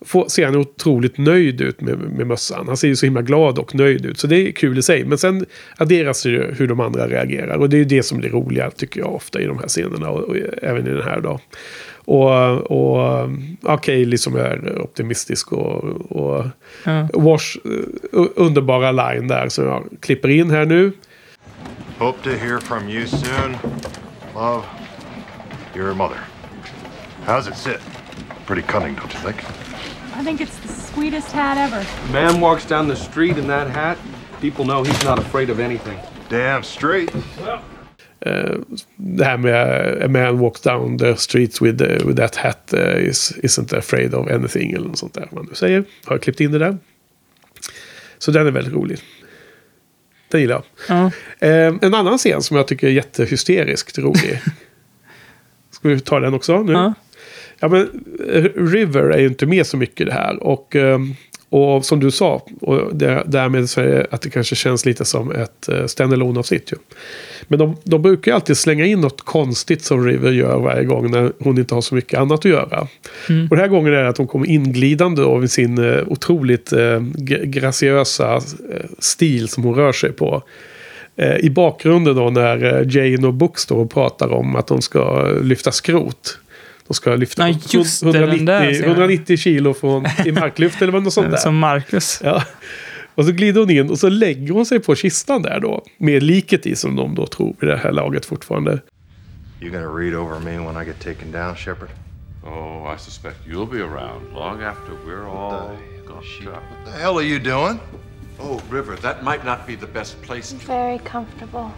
[0.00, 2.66] får, ser han otroligt nöjd ut med, med mössan.
[2.66, 4.18] Han ser ju så himla glad och nöjd ut.
[4.18, 5.04] Så det är kul i sig.
[5.04, 5.46] Men sen
[5.76, 7.56] adderas det ju hur de andra reagerar.
[7.56, 10.10] Och det är ju det som blir roliga tycker jag ofta i de här scenerna.
[10.10, 11.40] Och, och även i den här då.
[12.06, 16.44] Och, och Kaylee som är optimistisk och, och
[16.84, 17.08] ja.
[17.12, 20.92] Wash eh, underbara line där som jag klipper in här nu.
[21.98, 23.56] Hope to hear from you soon.
[24.34, 24.62] Love,
[25.74, 26.18] your mother.
[27.26, 27.80] How's it sit?
[28.46, 29.36] Pretty cunning, don't you think?
[30.20, 31.86] I think it's the sweetest hat ever.
[32.12, 33.98] Man walks down the street in that hat,
[34.40, 35.98] people know he's not afraid of anything.
[36.28, 37.14] Damn straight.
[37.14, 37.58] Eh,
[38.96, 43.08] det här med a man walks down the streets with, uh, with that hat uh,
[43.08, 45.28] is, isn't afraid of anything eller något sånt där.
[45.32, 45.84] Man nu säger.
[46.04, 46.78] Har jag klippt in det där.
[48.18, 48.98] Så den är väldigt rolig.
[50.28, 50.64] Den gillar jag.
[50.88, 51.10] Ja.
[51.46, 54.40] Eh, en annan scen som jag tycker är jättehysteriskt rolig.
[55.70, 56.72] Ska vi ta den också nu?
[56.72, 56.94] Ja.
[57.60, 60.42] Ja, men eh, River är ju inte med så mycket det här.
[60.42, 61.14] Och, ehm,
[61.50, 65.04] och som du sa, och det, därmed så är det att det kanske känns lite
[65.04, 66.76] som ett uh, stand avsnitt ju.
[67.48, 71.32] Men de, de brukar alltid slänga in något konstigt som River gör varje gång när
[71.38, 72.80] hon inte har så mycket annat att göra.
[73.50, 76.72] Och den här gången är det att hon kommer inglidande då med sin uh, otroligt
[76.72, 77.00] uh,
[77.44, 78.42] graciösa uh,
[78.98, 80.42] stil som hon rör sig på.
[81.16, 84.82] Eh, I bakgrunden då när eh, Jane och Book står och pratar om att de
[84.82, 86.38] ska lyfta skrot.
[86.88, 88.90] De ska lyfta Ja, just det, den 190, där scenen.
[88.90, 91.36] 190 kilo från, i marklyft eller vad något sånt där.
[91.36, 92.20] Som Marcus.
[92.24, 92.42] Ja.
[93.14, 95.82] Och så glider hon in och så lägger hon sig på kistan där då.
[95.98, 98.80] Med liket i som de då tror i det här laget fortfarande.
[99.62, 101.88] You gonna read over me when I get taken down, Shepard?
[102.44, 105.76] Oh, I suspect you'll be around long after we're all gone.
[106.44, 107.78] What the hell are you doing?
[108.38, 110.52] Oh, River, that might not be the best place.
[110.52, 111.70] Very comfortable.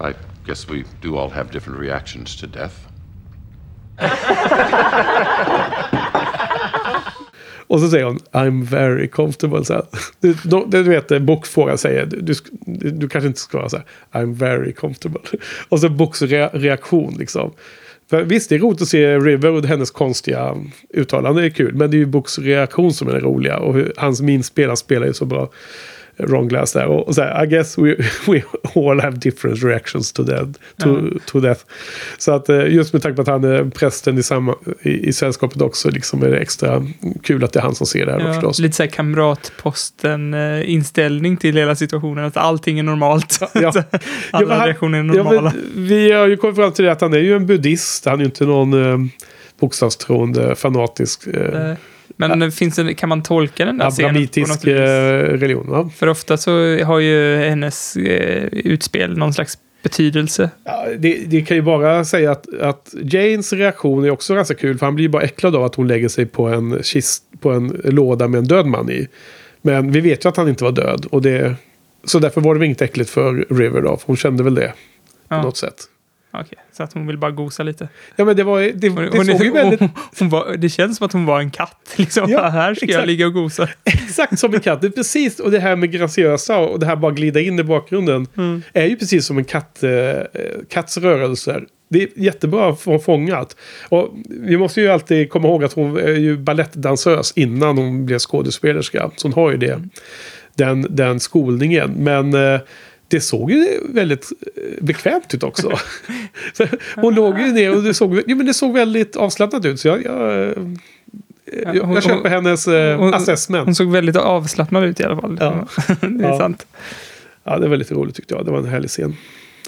[0.00, 0.12] I
[0.46, 2.74] guess we do all have different reactions to death.
[7.68, 9.64] Och så säger hon I'm very comfortable.
[9.64, 9.82] Så här.
[10.20, 12.34] Du, du, du vet, bokfrågan säger du, du,
[12.90, 15.20] du kanske inte ska vara så här I'm very comfortable.
[15.68, 17.52] Och så Books re, reaktion liksom.
[18.10, 20.56] För visst, det är roligt att se River och hennes konstiga
[20.90, 21.74] uttalande är kul.
[21.74, 23.58] Men det är ju Books reaktion som är det roliga.
[23.58, 25.50] Och hur, hans minspelare spelar ju så bra.
[26.18, 26.86] Ron Glass där.
[26.86, 27.96] Och, och så här, I guess we,
[28.26, 28.42] we
[28.74, 30.50] all have different reactions to death.
[30.82, 30.96] To,
[31.26, 31.60] to death.
[32.18, 35.12] Så att eh, just med tanke på att han är prästen i, samma, i, i
[35.12, 35.90] sällskapet också.
[35.90, 36.86] Liksom är det extra
[37.22, 38.58] kul att det är han som ser det här Ja, förstås.
[38.58, 42.24] lite så här kamratposten-inställning till hela situationen.
[42.24, 43.38] Att allting är normalt.
[43.54, 43.68] Ja.
[43.72, 43.84] Alla
[44.32, 45.52] Ja, han- reaktioner är Ja, normala.
[45.74, 48.04] men vi har ju kommit fram till det att han är ju en buddhist.
[48.04, 48.98] Han är ju inte någon eh,
[49.60, 51.72] bokstavstroende fanatisk eh,
[52.18, 55.70] Men finns det, kan man tolka den där scenen abramitisk religion.
[55.70, 55.90] Va?
[55.96, 56.50] För ofta så
[56.84, 60.50] har ju hennes eh, utspel någon slags betydelse.
[60.64, 64.78] Ja, det, det kan ju bara säga att, att Janes reaktion är också ganska kul.
[64.78, 67.50] För han blir ju bara äcklad av att hon lägger sig på en, kist, på
[67.50, 69.08] en låda med en död man i.
[69.62, 71.06] Men vi vet ju att han inte var död.
[71.10, 71.54] Och det,
[72.04, 73.96] så därför var det väl inget äckligt för River då.
[73.96, 74.72] För hon kände väl det.
[75.28, 75.42] På Ja.
[75.42, 75.84] något sätt.
[76.30, 77.88] Okej, så att hon vill bara gosa lite.
[78.16, 80.68] Ja men det var det, det Hon, hon, såg ju väldigt hon, hon var, det
[80.68, 81.94] känns som att hon var en katt.
[81.96, 82.30] Liksom.
[82.30, 83.06] Ja, här ska jag exakt.
[83.06, 83.68] ligga och gosa.
[83.84, 84.80] exakt som en katt.
[84.80, 85.40] Det är precis.
[85.40, 88.26] Och det här med graciösa och det här bara glida in i bakgrunden.
[88.36, 88.62] Mm.
[88.72, 89.90] Är ju precis som en katt, eh,
[90.68, 91.66] katts rörelser.
[91.90, 93.56] Det är jättebra få- fångat.
[93.88, 98.18] Och vi måste ju alltid komma ihåg att hon är ju balettdansös innan hon blev
[98.18, 99.10] skådespelerska.
[99.16, 99.82] Så hon har ju det.
[100.54, 101.90] Den, den skolningen.
[101.96, 102.60] Men eh,
[103.08, 105.70] det såg ju väldigt eh, bekvämt ut också.
[106.52, 106.66] Så
[106.96, 109.80] hon låg ju ner och det såg, jo, men det såg väldigt avslappnat ut.
[109.80, 110.52] Så jag, jag, eh,
[111.74, 113.64] jag, hon- jag köper hon- hennes eh, hon- assessment.
[113.64, 115.38] Hon såg väldigt avslappnad ut i alla fall.
[115.40, 115.66] Ja.
[116.00, 116.38] det är Ja.
[116.38, 116.66] sant.
[117.44, 118.44] Ja, det var lite roligt tyckte jag.
[118.44, 119.16] Det var en härlig scen.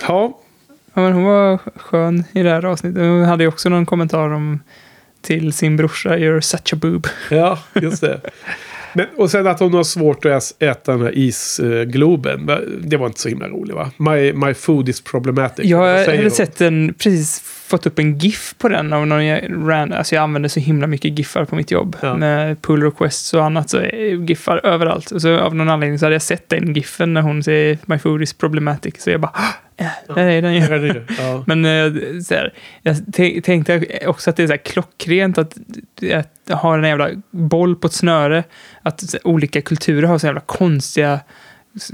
[0.09, 0.39] Ja,
[0.95, 3.03] Ja, men hon var skön i det här avsnittet.
[3.03, 4.61] Hon hade ju också någon kommentar om
[5.21, 7.07] till sin brorsa, you're such a boob.
[7.31, 8.21] ja just det.
[8.95, 12.51] Men, och sen att hon har svårt att äta den här isgloben.
[12.81, 13.91] Det var inte så himla roligt va?
[13.97, 15.65] My, my food is problematic.
[15.65, 17.41] Jag hade sett en, precis
[17.71, 20.87] fått upp en GIF på den av någon jag ran, alltså jag använder så himla
[20.87, 21.97] mycket GIFar på mitt jobb.
[22.01, 22.17] Ja.
[22.17, 23.83] Med pull requests och annat så
[24.27, 25.11] GIFar överallt.
[25.11, 27.99] Och så av någon anledning så hade jag sett den GIFen när hon säger my
[27.99, 28.95] food is problematic.
[28.99, 29.33] Så jag bara,
[29.81, 31.05] "Ah, Nej, den Ja, det är det.
[31.19, 31.44] Ja.
[31.47, 35.57] Men eh, så här, jag tän- tänkte också att det är så klockrent att,
[36.15, 38.44] att ha en jävla boll på ett snöre.
[38.82, 41.20] Att här, olika kulturer har så jävla konstiga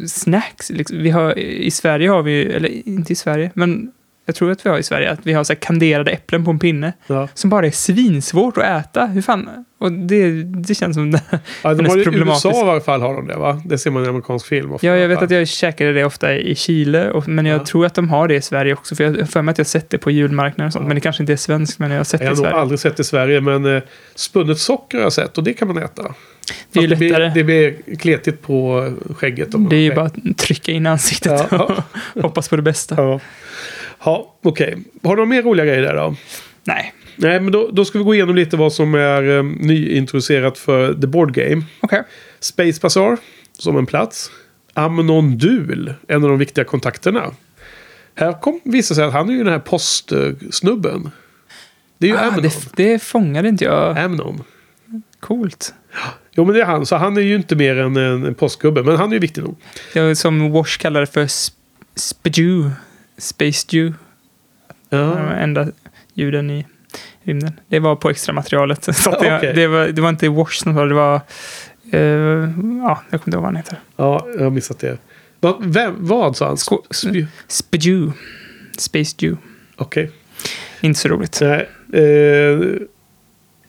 [0.06, 0.70] snacks.
[0.70, 0.98] Liksom.
[0.98, 3.92] Vi har, I Sverige har vi, eller inte i Sverige, men
[4.26, 6.58] jag tror att vi har i Sverige, att vi har så kanderade äpplen på en
[6.58, 6.92] pinne.
[7.06, 7.28] Ja.
[7.34, 9.06] Som bara är svinsvårt att äta.
[9.06, 9.48] Hur fan?
[9.78, 11.20] Och det, det känns som det
[11.62, 12.18] Ja, de har, I.
[12.18, 13.62] USA i alla fall har de det va?
[13.64, 14.86] Det ser man i amerikansk film ofta.
[14.86, 17.64] Ja, jag vet att jag käkade det ofta i Chile, och, men jag Ja.
[17.64, 18.94] tror att de har det i Sverige också.
[18.96, 20.82] För jag har för mig att jag sett det på julmarknaden och sånt.
[20.82, 20.88] Ja.
[20.88, 22.44] Men det kanske inte är svenskt, men jag har sett Jag det i har nog
[22.44, 22.56] Sverige.
[22.60, 23.82] aldrig sett i Sverige men eh,
[24.14, 26.02] spunnet socker har jag sett och det kan man äta.
[26.72, 27.24] Det är ju lättare.
[27.34, 29.54] Det blir, det blir kletigt på skägget.
[29.54, 31.72] om Det är ju bara att trycka in ansiktet och
[32.22, 33.20] hoppas på det bästa.
[34.06, 34.76] Ja, ja okej.
[35.02, 36.14] Har du några mer roliga grejer där då?
[36.64, 40.58] Nej, Nej, men då, då ska vi gå igenom lite vad som är um, nyintroducerat
[40.58, 41.62] för The Board Game.
[41.80, 42.02] okej.
[42.40, 43.16] Space Bazaar
[43.58, 44.30] som en plats.
[44.74, 47.30] Amnon Dul, en av de viktiga kontakterna.
[48.14, 51.10] Här kom visa sig att han är ju den här postsnubben.
[51.98, 52.42] Det är ju Ah, Amnon.
[52.42, 53.98] det, det fångade inte jag.
[53.98, 54.42] Amnon.
[55.20, 55.74] Coolt.
[56.32, 58.82] Jo men det är han, så han är ju inte mer än en, en postgubbe.
[58.82, 59.56] Men han är ju viktig nog.
[59.94, 61.52] Det var som Wash kallade för sp-
[61.94, 62.70] Spadew.
[63.18, 63.66] Space.
[63.70, 63.94] Det
[64.90, 65.66] var de enda
[66.14, 66.66] ljuden i
[67.22, 67.60] rymden.
[67.68, 68.84] Det var på extra materialet.
[68.96, 69.52] Så det, Okej.
[69.54, 71.20] det, var, det var inte Wash som sa det, var...
[71.92, 73.78] eh, ja, jag kommer inte ihåg vad han heter.
[73.96, 74.98] Ja, jag har missat det.
[75.40, 76.56] Va, vem, vad sa han?
[76.56, 76.82] Sko-.
[78.78, 79.36] Space Dew.
[79.76, 80.10] Okej.
[80.80, 81.38] Inte så roligt.
[81.40, 81.68] Nej.
[81.92, 82.58] Eh,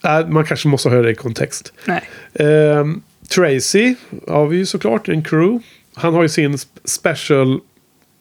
[0.03, 1.73] nej, man kanske måste höra det i kontext.
[1.85, 2.03] Nej.
[2.33, 2.85] Eh,
[3.29, 3.95] Tracy
[4.27, 5.63] har vi ju såklart, en crew.
[5.95, 7.59] Han har ju sin sp- special,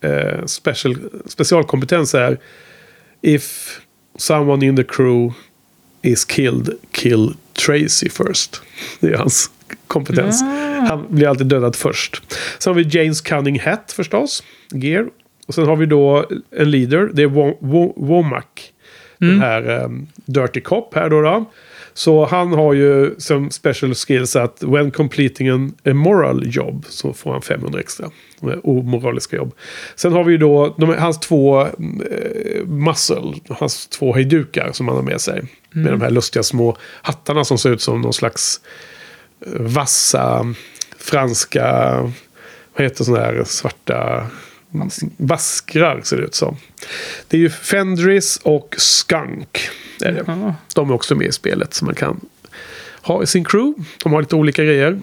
[0.01, 0.97] eh, special
[1.27, 2.39] specialkompetens här.
[3.23, 3.79] If
[4.19, 5.33] someone in the crew
[6.03, 8.63] is killed, kill Tracy first.
[9.01, 9.51] Det är hans
[9.87, 10.43] kompetens.
[10.89, 12.23] Han blir alltid dödad först.
[12.59, 14.43] Sen har vi James Cunning Hat förstås.
[14.73, 15.09] Gear.
[15.47, 17.11] Och sen har vi då en leader.
[17.13, 18.73] Det är Wo- Wo- Womack.
[19.19, 21.45] Den här um, Dirty Cop här då, då.
[21.97, 27.33] Så han har ju som special skills att when completing an immoral job så får
[27.33, 28.11] han 500 extra.
[28.63, 29.55] Omoraliska jobb.
[29.95, 34.97] Sen har vi ju då de, hans två eh, muscle, hans två hejdukar som han
[34.97, 35.43] har med sig.
[35.71, 38.61] Med de här lustiga små hattarna som ser ut som någon slags
[39.47, 40.55] eh, vassa
[40.99, 41.95] franska,
[42.77, 44.27] vad heter sådana här svarta
[45.17, 46.57] baskrar ser det ut som.
[47.29, 49.71] Det är ju Fendris och Skunk.
[50.03, 50.25] Är det.
[50.27, 50.55] Ja.
[50.75, 52.21] De är också med i spelet som man kan
[53.03, 53.85] ha i sin crew.
[54.03, 55.01] De har lite olika grejer.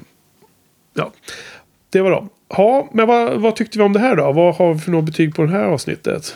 [0.93, 1.11] Ja,
[1.89, 2.29] det var de.
[2.49, 4.31] Ja, men vad, vad tyckte vi om det här då?
[4.31, 6.35] Vad har vi för något betyg på det här avsnittet?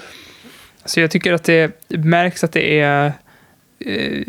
[0.86, 3.14] Så jag tycker att det märks att det är
[3.80, 4.24] eh,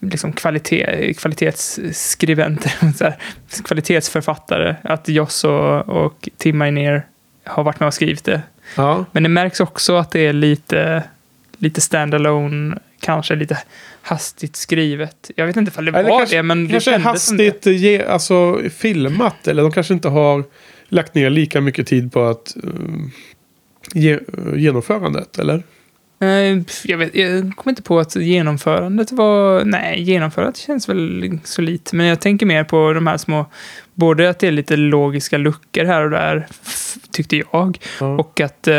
[0.00, 3.16] liksom kvalitet, kvalitetsskribenter, så här,
[3.64, 4.76] kvalitetsförfattare.
[4.82, 7.06] Att Joss och, och Tim Minear
[7.44, 8.42] har varit med och skrivit det.
[8.76, 11.02] Ja, Men det märks också att det är lite,
[11.58, 13.58] lite standalone, kanske lite
[14.02, 15.30] hastigt skrivet.
[15.36, 17.08] Jag vet inte ifall det Eller var kanske- det, men det kanske som det.
[17.08, 19.48] hastigt ge, alltså, filmat.
[19.48, 20.44] Eller de kanske inte har
[20.88, 22.70] lagt ner lika mycket tid på att eh,
[23.94, 24.18] ge,
[24.56, 25.38] genomförandet.
[25.38, 25.62] Eller?
[26.22, 29.64] Eh, Jag, vet, jag kommer inte på att genomförandet var...
[29.64, 31.92] Nej, genomförandet känns väl solitt.
[31.92, 33.46] Men jag tänker mer på de här små...
[33.94, 36.46] Både att det är lite logiska luckor här och där,
[37.12, 37.78] tyckte jag.
[38.00, 38.06] Ja.
[38.06, 38.68] Och att...
[38.68, 38.74] Eh,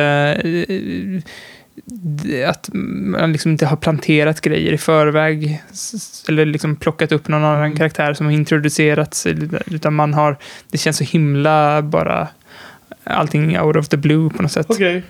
[2.48, 5.62] att man liksom inte har planterat grejer i förväg.
[6.30, 7.78] Eller liksom plockat upp någon annan Mm.
[7.78, 9.28] karaktär som har introducerats.
[9.66, 10.38] Utan man har...
[10.72, 12.28] Det känns så himla bara...
[13.04, 14.66] Allting out of the blue på något sätt.
[14.70, 15.04] Okej.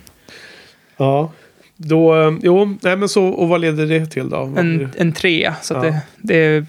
[0.97, 1.31] Ja.
[1.77, 4.53] Då, eh, jo, nej men så, och vad leder det till då?
[4.57, 5.81] En, en trea, så Ja.
[5.81, 6.65] det, det är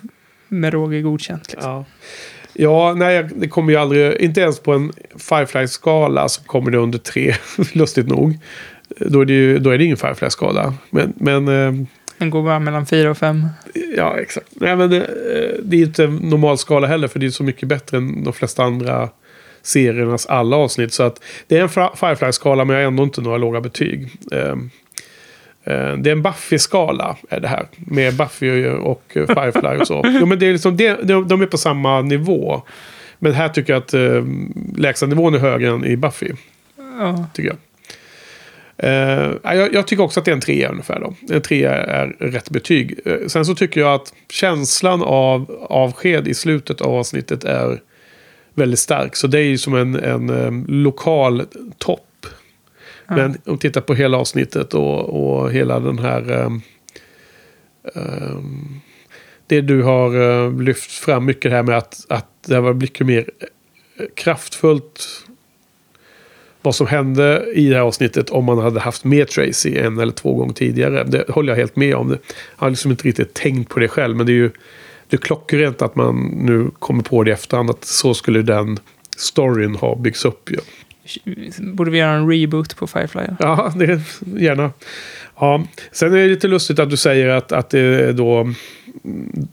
[0.48, 1.52] med råge godkänt.
[1.52, 1.70] Liksom.
[1.70, 1.85] Ja.
[2.55, 6.98] Ja, nej, det kommer ju aldrig, inte ens på en Firefly-skala så kommer det under
[6.98, 7.35] tre,
[7.73, 8.39] lustigt nog.
[9.07, 10.74] Då är det ju då är det ingen Firefly-skala.
[10.91, 11.73] Men, men eh,
[12.19, 13.47] Den går bara mellan fyra och fem.
[13.97, 14.47] ja, exakt.
[14.51, 17.45] Nej, men det, eh, det är inte en normal skala heller, för det är så
[17.45, 19.09] mycket bättre än de flesta andra
[19.62, 20.93] seriernas alla avsnitt.
[20.93, 24.09] Så att det är en Fi- Firefly-skala, men jag har ändå inte några låga betyg.
[24.33, 24.49] Eh,
[25.65, 27.66] eh, Det är en Buffy-skala, är det här.
[27.77, 30.03] Med Buffy och Firefly och så.
[30.20, 32.62] Jo, men det är liksom, de, är på samma nivå.
[33.19, 34.24] Men här tycker jag att eh,
[34.77, 36.31] lägsta nivån är högre än i Buffy.
[36.99, 37.27] Ja.
[37.35, 37.57] Tycker jag.
[38.83, 41.01] Eh, jag, jag tycker också att det är en trea ungefär.
[41.01, 41.15] Då.
[41.35, 43.01] En trea är rätt betyg.
[43.05, 47.81] Eh, sen så tycker jag att känslan av avsked i slutet av avsnittet är
[48.55, 49.17] väldigt stark.
[49.17, 51.43] Så det är ju som en, en eh, lokal
[51.79, 52.27] topp.
[53.09, 56.31] Men om tittar på hela avsnittet och, och hela den här...
[56.31, 56.61] ehm,
[57.95, 58.81] ehm,
[59.47, 63.31] det du har lyft fram mycket här med att, att det var mycket mer
[64.15, 65.27] kraftfullt
[66.62, 70.12] vad som hände i det här avsnittet om man hade haft med Tracy en eller
[70.12, 71.05] två gånger tidigare.
[71.05, 72.10] Det håller jag helt med om.
[72.10, 72.18] Jag
[72.56, 74.16] har liksom inte riktigt tänkt på det själv.
[74.16, 74.51] Men det är ju
[75.09, 77.70] det är klockrent att man nu kommer på det i efterhand.
[77.70, 78.78] Att så skulle den
[79.16, 80.51] storyn ha byggts upp.
[80.51, 80.59] ju.
[81.59, 83.23] Borde vi göra en reboot på Firefly?
[83.39, 84.73] Ja, det, gärna.
[85.39, 85.65] Ja.
[85.93, 89.47] Sen är det lite lustigt att du säger att, att det är då mm,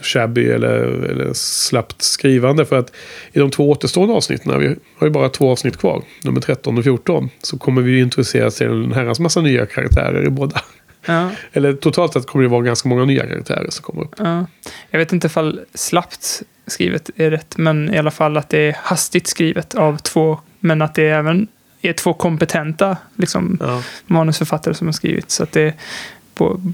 [0.00, 0.78] shabby eller,
[1.10, 2.64] eller slappt skrivande.
[2.64, 2.92] För att
[3.32, 6.84] i de två återstående avsnitten, vi har ju bara två avsnitt kvar, nummer 13 och
[6.84, 10.60] 14, så kommer vi ju introduceras till en herrans massa nya karaktärer i båda.
[11.06, 11.30] Ja.
[11.52, 14.14] Eller totalt sett kommer det vara ganska många nya karaktärer som kommer upp.
[14.18, 14.46] Ja.
[14.90, 18.76] Jag vet inte ifall slappt skrivet är rätt, men i alla fall att det är
[18.78, 21.48] hastigt skrivet av två, men att det även
[21.80, 23.82] är två kompetenta liksom, Ja.
[24.06, 25.30] manusförfattare som har skrivit.
[25.30, 25.74] Så att det är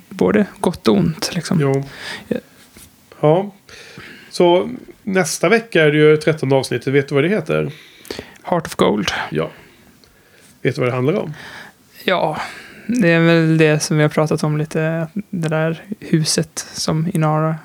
[0.09, 1.31] både gott och ont.
[1.35, 1.59] Liksom.
[1.61, 1.85] Jo.
[3.21, 3.51] Ja.
[4.31, 4.71] Så
[5.03, 6.95] nästa vecka är det ju 13 avsnittet.
[6.95, 7.73] Vet du vad det heter?
[8.43, 9.09] Heart of Gold.
[9.31, 9.51] Ja.
[10.63, 11.35] Vet du vad det handlar om?
[12.05, 12.41] Ja,
[12.87, 15.07] det är väl det som vi har pratat om lite.
[15.31, 17.57] Det där huset som Inara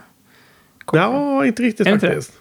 [0.85, 0.99] kom.
[0.99, 2.33] Ja, inte riktigt det inte faktiskt.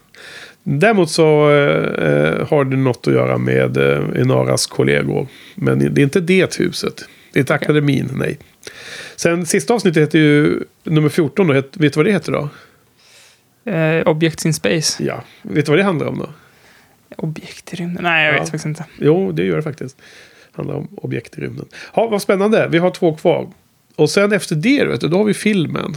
[0.65, 5.27] Däremot så eh, har det något att göra med eh, Enaras kollegor.
[5.55, 7.05] Men det är inte det huset.
[7.33, 7.65] Det är inte Okej.
[7.65, 8.39] akademin, nej.
[9.17, 11.47] Sen sista avsnittet heter ju nummer 14.
[11.47, 12.49] Då, vet du vad det heter då?
[13.71, 15.05] Eh, Objects in Space.
[15.05, 16.29] Ja, vet du vad det handlar om då?
[17.17, 18.03] Objekt i rymden?
[18.03, 18.39] Nej, jag Ja.
[18.39, 18.85] vet faktiskt inte.
[19.01, 19.97] Jo, det gör det faktiskt.
[19.99, 21.67] Det handlar om objekt i rymden.
[21.95, 22.69] Ja, vad spännande.
[22.71, 23.49] Vi har två kvar.
[23.97, 25.97] Och sen efter det, vet du, då har vi filmen.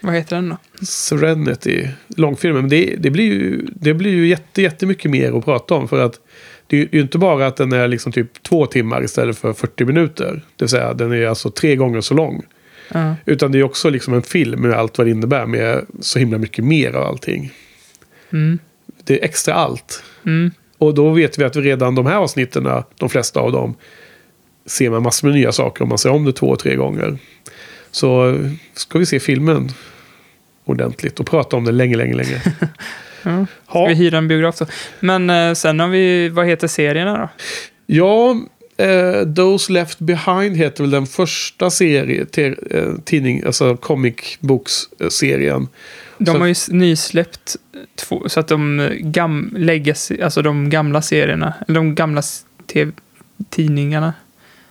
[0.00, 0.84] Vad heter den då?
[0.86, 2.60] Serenity, långfilmen.
[2.60, 5.88] Men det, det blir ju, det blir ju jätte, jättemycket mer att prata om.
[5.88, 6.20] För att
[6.66, 9.84] det är ju inte bara att den är liksom typ två timmar istället för 40
[9.84, 10.42] minuter.
[10.56, 12.42] Det vill säga den är alltså tre gånger så lång.
[12.92, 13.14] Ja.
[13.24, 15.46] Utan det är också liksom en film med allt vad det innebär.
[15.46, 17.52] Med så himla mycket mer av allting.
[18.32, 18.58] Mm.
[19.04, 20.02] Det är extra allt.
[20.26, 20.50] Mm.
[20.78, 23.74] Och då vet vi att vi redan de här avsnitten, de flesta av dem,
[24.66, 27.18] ser man massor med nya saker om man ser om det två, tre gånger.
[27.90, 29.68] Så eh, ska vi se filmen
[30.64, 32.42] ordentligt och prata om den länge, länge, länge.
[33.22, 33.46] Ja.
[33.74, 34.66] Ja, Vi hyr en biograf då.
[35.00, 37.28] Men eh, sen har vi, vad heter serierna då?
[37.86, 38.36] ja
[38.84, 45.68] eh, Those Left Behind heter väl den första serie, te, eh, tidning, alltså comic books-serien.
[46.18, 47.56] De Så- har ju nysläppt
[47.96, 52.22] två, så att de, eh, gam, legacy, alltså de gamla serierna, eller de gamla
[52.72, 52.92] TV
[53.50, 54.12] tidningarna,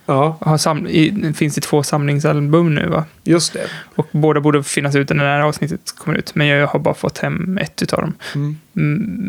[0.08, 3.04] Ja, har sam, i, finns i två samlingsalbum nu va?
[3.24, 3.66] just det.
[3.94, 6.34] Och båda borde finnas ut när det här avsnittet kommer ut.
[6.34, 8.14] Men jag har bara fått hem ett utav dem.
[8.34, 8.56] Mm.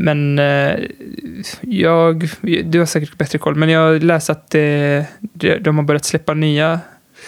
[0.03, 0.79] Men eh,
[1.61, 2.29] jag,
[2.65, 4.61] du har säkert bättre koll, men jag har läst att eh,
[5.19, 6.79] de de har börjat släppa nya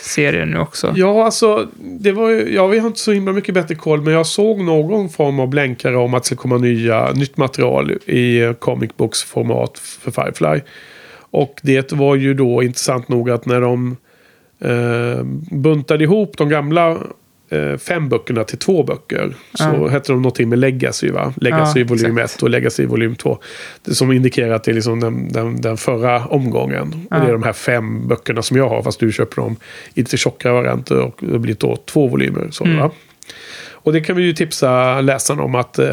[0.03, 0.93] serier nu också.
[0.95, 4.13] Ja, alltså, det var ju, ja, vi har inte så himla mycket bättre koll, men
[4.13, 8.41] jag såg någon form av blänkare om att det ska komma nya, nytt material i
[8.41, 10.61] eh, comic books format för Firefly.
[11.31, 13.97] Och det var ju då intressant nog att när de
[14.59, 16.97] eh, buntade ihop de gamla
[17.49, 19.33] eh, fem böckerna till två böcker.
[19.53, 19.87] Så Ja.
[19.87, 21.33] hette de någonting med Legacy va?
[21.37, 22.35] Legacy Ja, volym exakt.
[22.35, 23.37] 1 och Legacy volym 2.
[23.85, 27.07] Det som indikerar att det är liksom den, den, den förra omgången.
[27.09, 27.15] Ja.
[27.17, 29.55] Och det är de här fem böckerna som jag har fast du köper dem
[29.93, 32.47] i lite tjockare varianter och det blir då två volymer.
[32.51, 32.89] Så, Mm.
[33.83, 35.89] Och det kan vi ju tipsa läsarna om att eh,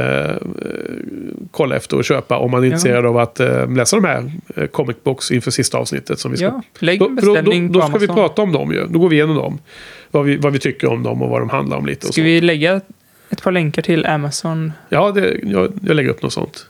[1.50, 2.72] kolla efter och köpa om man är Ja.
[2.72, 6.18] intresserad av att eh, läsa de här eh, comic books inför sista avsnittet.
[6.20, 8.06] Som vi ska Ja, lägg då, en för då, då, beställning då på ska vi
[8.06, 8.86] prata om dem ju.
[8.86, 9.58] Då går vi igenom dem.
[10.10, 12.12] Vad vi, vad vi tycker om dem och vad de handlar om lite.
[12.12, 12.80] Ska vi lägga
[13.30, 16.66] ett par länkar till Amazon Ja, det, jag, jag lägger upp något sånt.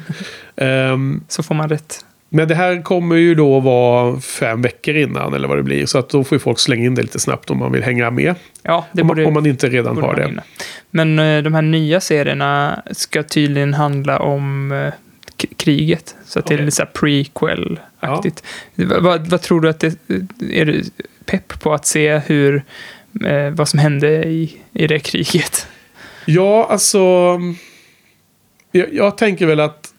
[0.56, 2.04] Ehm, så får man rätt.
[2.32, 5.86] Men det här kommer ju då vara fem veckor innan eller vad det blir.
[5.86, 8.10] Så att då får ju folk slänga in det lite snabbt om man vill hänga
[8.10, 8.34] med.
[8.62, 10.26] Ja, det Om, borde, man- om man inte redan har det.
[10.26, 10.42] hinna.
[10.90, 14.92] Men eh, de här nya serierna ska tydligen handla om eh,
[15.56, 16.14] kriget.
[16.24, 18.42] Så att det är lite prequel-aktigt.
[18.74, 19.94] Vad, vad, vad tror du att det...
[20.52, 20.82] Är du
[21.24, 22.62] pepp på att se hur...
[23.26, 25.66] Eh, vad som hände i, i det kriget?
[26.26, 26.98] Ja, alltså.
[28.72, 29.91] Jag, jag tänker väl att.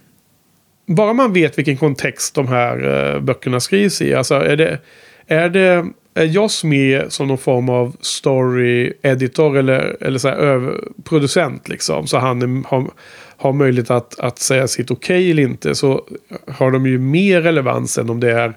[0.85, 4.13] Bara man vet vilken kontext de här eh, böckerna skrivs i.
[4.13, 4.79] Alltså är det.
[5.27, 5.85] Är det.
[6.15, 11.69] Är Joss med som någon form av story editor eller, eller så här över, producent
[11.69, 12.07] liksom.
[12.07, 12.91] Så han är, har,
[13.37, 15.75] har möjlighet att, att säga sitt okej eller inte.
[15.75, 16.07] Så
[16.47, 18.53] har de ju mer relevans än om det är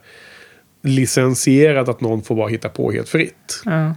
[0.82, 3.62] licensierat att någon får bara hitta på helt fritt.
[3.65, 3.94] Ja.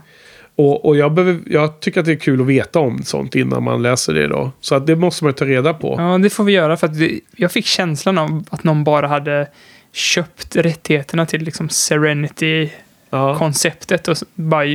[0.59, 3.63] Och, och jag, behöver, jag tycker att det är kul att veta om sånt innan
[3.63, 4.51] man läser det då.
[4.61, 5.95] Så att det måste man ta reda på.
[5.97, 6.77] ja, det får vi göra.
[6.77, 9.47] För att det, jag fick känslan av att någon bara hade
[9.93, 14.11] köpt rättigheterna till liksom Serenity-konceptet Ja.
[14.11, 14.65] och bara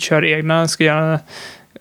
[0.00, 1.20] kör egna, ska göra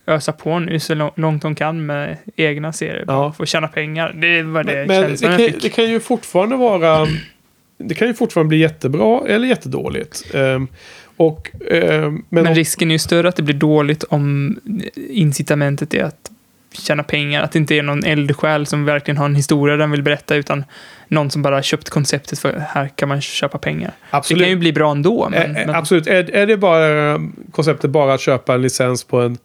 [0.08, 3.04] ösa på nu så lång- långt de kan med egna serier.
[3.08, 3.32] Ja.
[3.32, 4.14] För att tjäna pengar.
[4.14, 5.74] Det var det Men, men det, känslan kan, jag det fick.
[5.74, 7.08] kan ju fortfarande vara
[7.78, 10.36] det kan ju fortfarande bli jättebra eller jättedåligt.
[10.36, 10.68] Ehm,
[11.18, 14.60] och, ehm, men, Men om- risken är ju större att det blir dåligt om
[15.10, 16.32] incitamentet är att
[16.72, 17.44] tjäna pengar.
[17.44, 20.64] Att det inte är någon eldsjäl som verkligen har en historia den vill berätta, utan
[21.08, 23.92] någon som bara köpt konceptet för här kan man köpa pengar.
[24.10, 24.40] Absolut.
[24.40, 25.28] Det kan ju bli bra ändå.
[25.32, 26.08] Men, Eh, eh, men, Absolut.
[26.08, 27.20] Är, är det bara
[27.52, 29.38] konceptet bara att köpa en licens på en,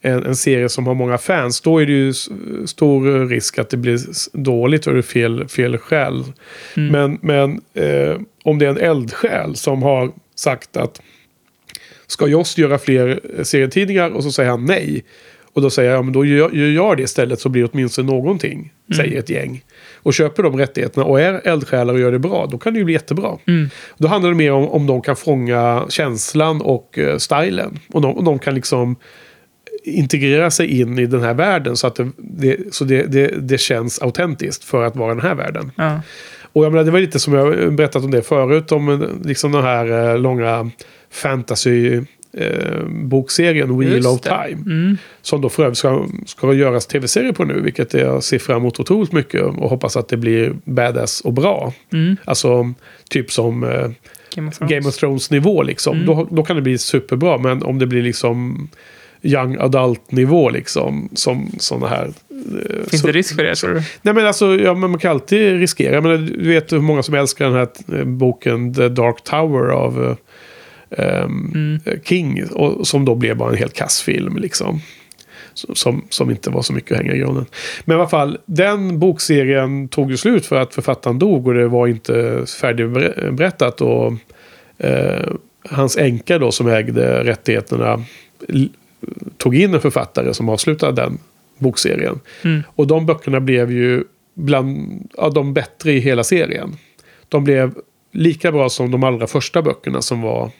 [0.00, 2.12] en, en serie som har många fans, då är det ju
[2.66, 3.98] stor risk att det blir
[4.32, 6.24] dåligt och det är fel, fel själ.
[6.76, 6.92] Mm.
[6.92, 11.00] Men, men eh, om det är en eldsjäl som har sagt att
[12.06, 15.04] ska Joss göra fler eh, serietidningar och så säger han nej.
[15.56, 17.68] Och då säger jag, ja, men då gör, gör jag det istället så blir det
[17.72, 19.64] åtminstone någonting, säger ett gäng.
[19.94, 22.84] Och köper de rättigheterna och är eldsjälar och gör det bra, då kan det ju
[22.84, 23.38] bli jättebra.
[23.98, 27.78] Då handlar det mer om om de kan fånga känslan och uh, stilen.
[27.88, 28.96] Och de, och de kan liksom
[29.84, 33.58] integrera sig in i den här världen så att det, det, så det, det, det
[33.58, 35.72] känns autentiskt för att vara den här världen.
[35.76, 36.00] ja.
[36.56, 38.72] Och jag menar, det var lite som jag berättat om det förut.
[38.72, 40.70] Om eh, liksom den här eh, långa
[41.10, 42.00] fantasy
[42.32, 44.20] eh, bokserien Wheel of.
[44.20, 44.62] Time.
[44.66, 44.98] Mm.
[45.22, 47.60] Som då för övrigt ska, ska göras tv-serie på nu.
[47.60, 49.42] Vilket jag ser fram emot otroligt mycket.
[49.42, 51.72] Och hoppas att det blir badass och bra.
[51.92, 52.16] Mm.
[52.24, 52.72] Alltså
[53.10, 53.70] typ som eh,
[54.34, 54.70] Game of Thrones.
[54.70, 55.94] Game of Thrones nivå liksom.
[55.96, 56.06] Mm.
[56.06, 57.38] Då, då kan det bli superbra.
[57.38, 58.68] Men om det blir liksom
[59.26, 61.08] young adult nivå liksom.
[61.14, 62.04] Som sådana här.
[62.06, 63.82] eh, Finns så- det risk för det, tror du?
[64.02, 66.00] Nej men alltså, ja, men man kan alltid riskera.
[66.00, 70.16] Men du vet hur många som älskar den här eh, boken The Dark Tower av
[70.90, 71.80] eh, ehm, Mm.
[71.84, 72.44] eh, King.
[72.50, 74.80] Och, som då blev bara en helt kass film liksom.
[75.74, 77.46] Som, som inte var så mycket att hänga i grunden.
[77.84, 81.68] Men i alla fall, den bokserien tog ju slut för att författaren dog och det
[81.68, 83.80] var inte färdigberättat.
[83.80, 84.12] Och
[84.78, 85.26] eh,
[85.70, 88.04] hans änka då som ägde rättigheterna
[89.36, 91.18] tog in en författare som avslutade den
[91.58, 92.20] bokserien.
[92.44, 92.62] Mm.
[92.68, 94.04] Och de böckerna blev ju
[94.34, 96.76] bland ja, de bättre i hela serien.
[97.28, 97.74] De blev
[98.12, 100.50] lika bra som de allra första böckerna som var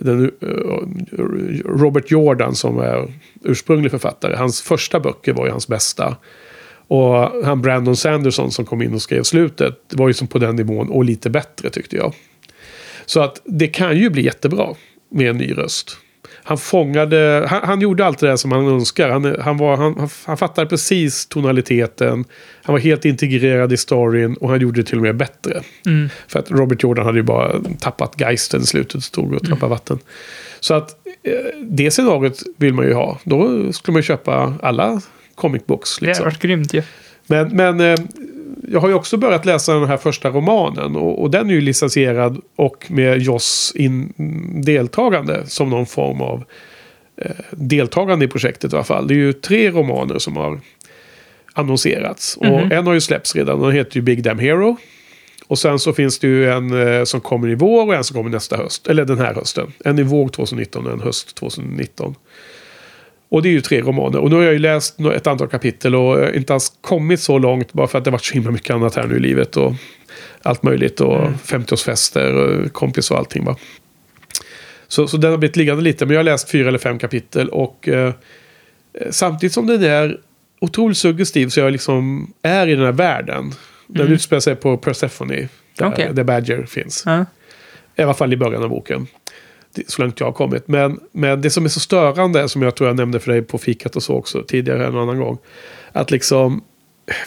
[0.00, 0.48] den, eh,
[1.64, 3.12] Robert Jordan som är
[3.44, 4.36] ursprunglig författare.
[4.36, 6.16] Hans första böcker var ju hans bästa.
[6.88, 10.56] Och han Brandon Sanderson som kom in och skrev slutet var ju som på den
[10.56, 12.14] nivån och lite bättre tyckte jag.
[13.06, 14.74] Så att det kan ju bli jättebra
[15.10, 15.96] med en ny röst.
[16.48, 19.08] Han fångade, han, han gjorde allt det där som han önskar.
[19.10, 22.24] Han, han, var, han, han fattade precis tonaliteten.
[22.62, 25.60] Han var helt integrerad i storyn och han gjorde det till och med bättre.
[25.86, 26.08] Mm.
[26.28, 29.98] För att Robert Jordan hade ju bara tappat geisten i slutet, stod och trappade vatten.
[30.60, 30.90] Så att
[31.22, 33.18] eh, det scenariot vill man ju ha.
[33.24, 35.00] Då skulle man ju köpa alla
[35.34, 35.98] comic books.
[35.98, 36.24] Det hade Liksom.
[36.24, 36.82] varit grymt ju.
[37.26, 37.98] Men, men eh,
[38.68, 40.96] jag har ju också börjat läsa den här första romanen.
[40.96, 44.12] Och, och den är ju licensierad och med Joss in,
[44.64, 46.44] deltagande som någon form av
[47.16, 49.06] eh, deltagande i projektet i alla fall.
[49.08, 50.60] Det är ju tre romaner som har
[51.52, 52.36] annonserats.
[52.36, 52.72] Och Mhm.
[52.72, 53.60] en har ju släppts redan.
[53.60, 54.76] Den heter ju Big Damn Hero.
[55.46, 58.16] Och sen så finns det ju en eh, som kommer i vår och en som
[58.16, 58.86] kommer nästa höst.
[58.86, 59.72] Eller den här hösten.
[59.84, 62.14] En i vår 2019 och en höst 2019.
[63.28, 64.18] Och det är ju tre romaner.
[64.18, 67.72] Och nu har jag ju läst ett antal kapitel och inte alls kommit så långt.
[67.72, 69.56] Bara för att det har varit så himla mycket annat här nu i livet.
[69.56, 69.74] Och
[70.42, 71.00] allt möjligt.
[71.00, 73.44] Och 50-årsfester och kompis och allting.
[73.44, 73.56] Va?
[74.88, 76.06] Så, så den har blivit liggande lite.
[76.06, 77.48] Men jag har läst fyra eller fem kapitel.
[77.48, 78.12] Och eh,
[79.10, 80.18] samtidigt som den är
[80.60, 83.52] otroligt suggestiv så jag liksom är i den här världen.
[83.86, 84.12] Den Mm.
[84.14, 85.48] utspelar sig på Persephone.
[85.78, 86.10] Där, Okej.
[86.12, 87.02] där Badger finns.
[87.06, 87.24] Ja.
[87.96, 89.06] I alla fall i början av boken.
[89.86, 90.68] Så långt jag har kommit.
[90.68, 93.58] Men, men det som är så störande, som jag tror jag nämnde för dig på
[93.58, 95.38] fikat och så också tidigare en annan gång.
[95.92, 96.62] Att liksom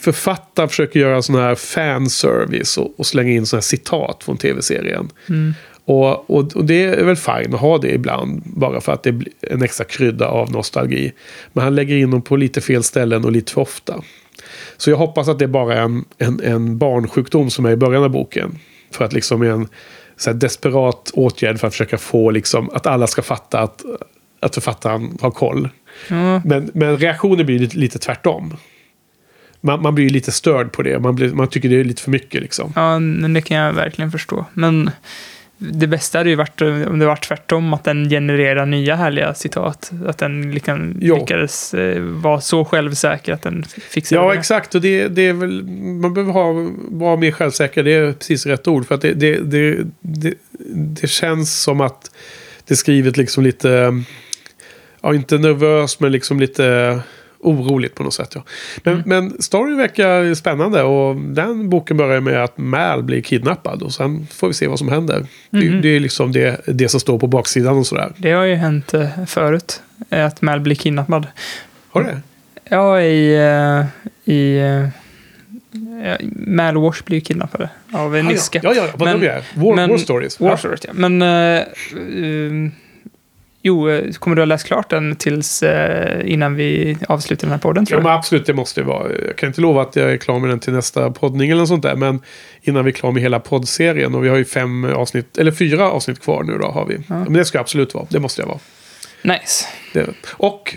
[0.02, 5.10] författaren försöker göra sån här fanservice och, och slänga in såna här citat från tv-serien.
[5.30, 5.53] Mm.
[5.86, 8.41] Och, och, och det är väl fint att ha det ibland.
[8.45, 11.14] Bara för att det blir en extra krydda av nostalgi.
[11.53, 14.02] Men han lägger in dem på lite fel ställen och lite för ofta.
[14.78, 18.03] Så jag hoppas att det är bara en, en, en barnsjukdom som är i början
[18.03, 18.60] av boken.
[18.91, 19.68] För att liksom är en
[20.22, 23.84] så desperat åtgärd för att försöka få liksom, att alla ska fatta att,
[24.39, 25.69] att författaren har koll.
[26.07, 26.41] Ja.
[26.45, 28.57] Men, men reaktionen blir lite, lite tvärtom.
[29.61, 30.99] Man, man blir lite störd på det.
[30.99, 32.73] Man, blir, man tycker det är lite för mycket liksom.
[32.76, 34.45] ja, men det kan jag verkligen förstå.
[34.53, 34.91] Men
[35.63, 39.91] det bästa hade ju varit om det var tvärtom, att den genererar nya härliga citat.
[40.07, 41.17] Att den liksom Jo.
[41.17, 44.39] lyckades eh, vara så självsäker att den fixar Ja, det.
[44.39, 44.75] exakt.
[44.75, 45.63] Och det, det är väl,
[46.01, 46.53] man behöver ha,
[46.89, 47.83] vara mer självsäker.
[47.83, 48.88] Det är precis rätt ord.
[48.88, 50.33] För att det, det, det, det,
[50.75, 52.11] det känns som att
[52.67, 54.03] det är skrivet liksom lite,
[55.01, 56.99] ja inte nervös men liksom lite
[57.43, 58.31] oroligt på något sätt.
[58.35, 58.43] Ja.
[58.84, 59.03] Men, Mm.
[59.09, 64.27] men storyn verkar spännande och den boken börjar med att Mal blir kidnappad och sen
[64.31, 65.26] får vi se vad som händer.
[65.49, 65.81] Det, Mhm.
[65.81, 68.11] det är liksom det, det som står på baksidan och sådär.
[68.18, 71.27] Det har ju hänt eh, förut, eh, att Mal blir kidnappad.
[71.91, 72.22] Har det?
[72.69, 74.59] Ja, i, eh, i
[76.03, 78.59] Ja, Malwash blir ju kidnappade av Niska.
[78.63, 79.43] Ja, ja, ja, vad de är.
[79.55, 80.39] War, War Stories.
[80.39, 80.57] War Ja.
[80.57, 80.91] Stories, ja.
[80.93, 81.22] Men...
[81.22, 82.72] eh, ehm,
[83.61, 87.57] jo, eh, kommer du ha läst klart den tills eh, innan vi avslutar den här
[87.59, 89.07] podden, tror Ja, men absolut, det måste det vara.
[89.27, 91.67] Jag kan inte lova att jag är klar med den till nästa poddning eller något
[91.69, 91.95] sånt där.
[91.95, 92.19] Men
[92.61, 94.15] innan vi är klara med hela poddserien.
[94.15, 96.97] Och vi har ju fem avsnitt, eller fyra avsnitt kvar nu då har vi.
[97.07, 98.05] Men det ska absolut vara.
[98.09, 98.59] Det måste jag vara.
[99.23, 99.65] Nice.
[99.93, 100.07] Det.
[100.31, 100.75] Och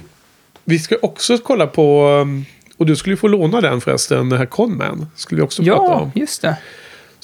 [0.64, 2.08] vi ska också kolla på...
[2.22, 2.44] um,
[2.76, 5.06] Och du skulle ju få låna den förresten, den här Conman.
[5.16, 6.10] Skulle vi också prata Ja, om.
[6.14, 6.56] just det.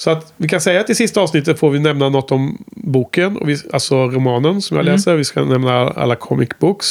[0.01, 3.37] Så att vi kan säga att i sista avsnittet får vi nämna något om boken.
[3.37, 4.95] Och vi, alltså romanen som jag Mm.
[4.95, 5.15] läser.
[5.15, 6.87] Vi ska nämna alla comic books.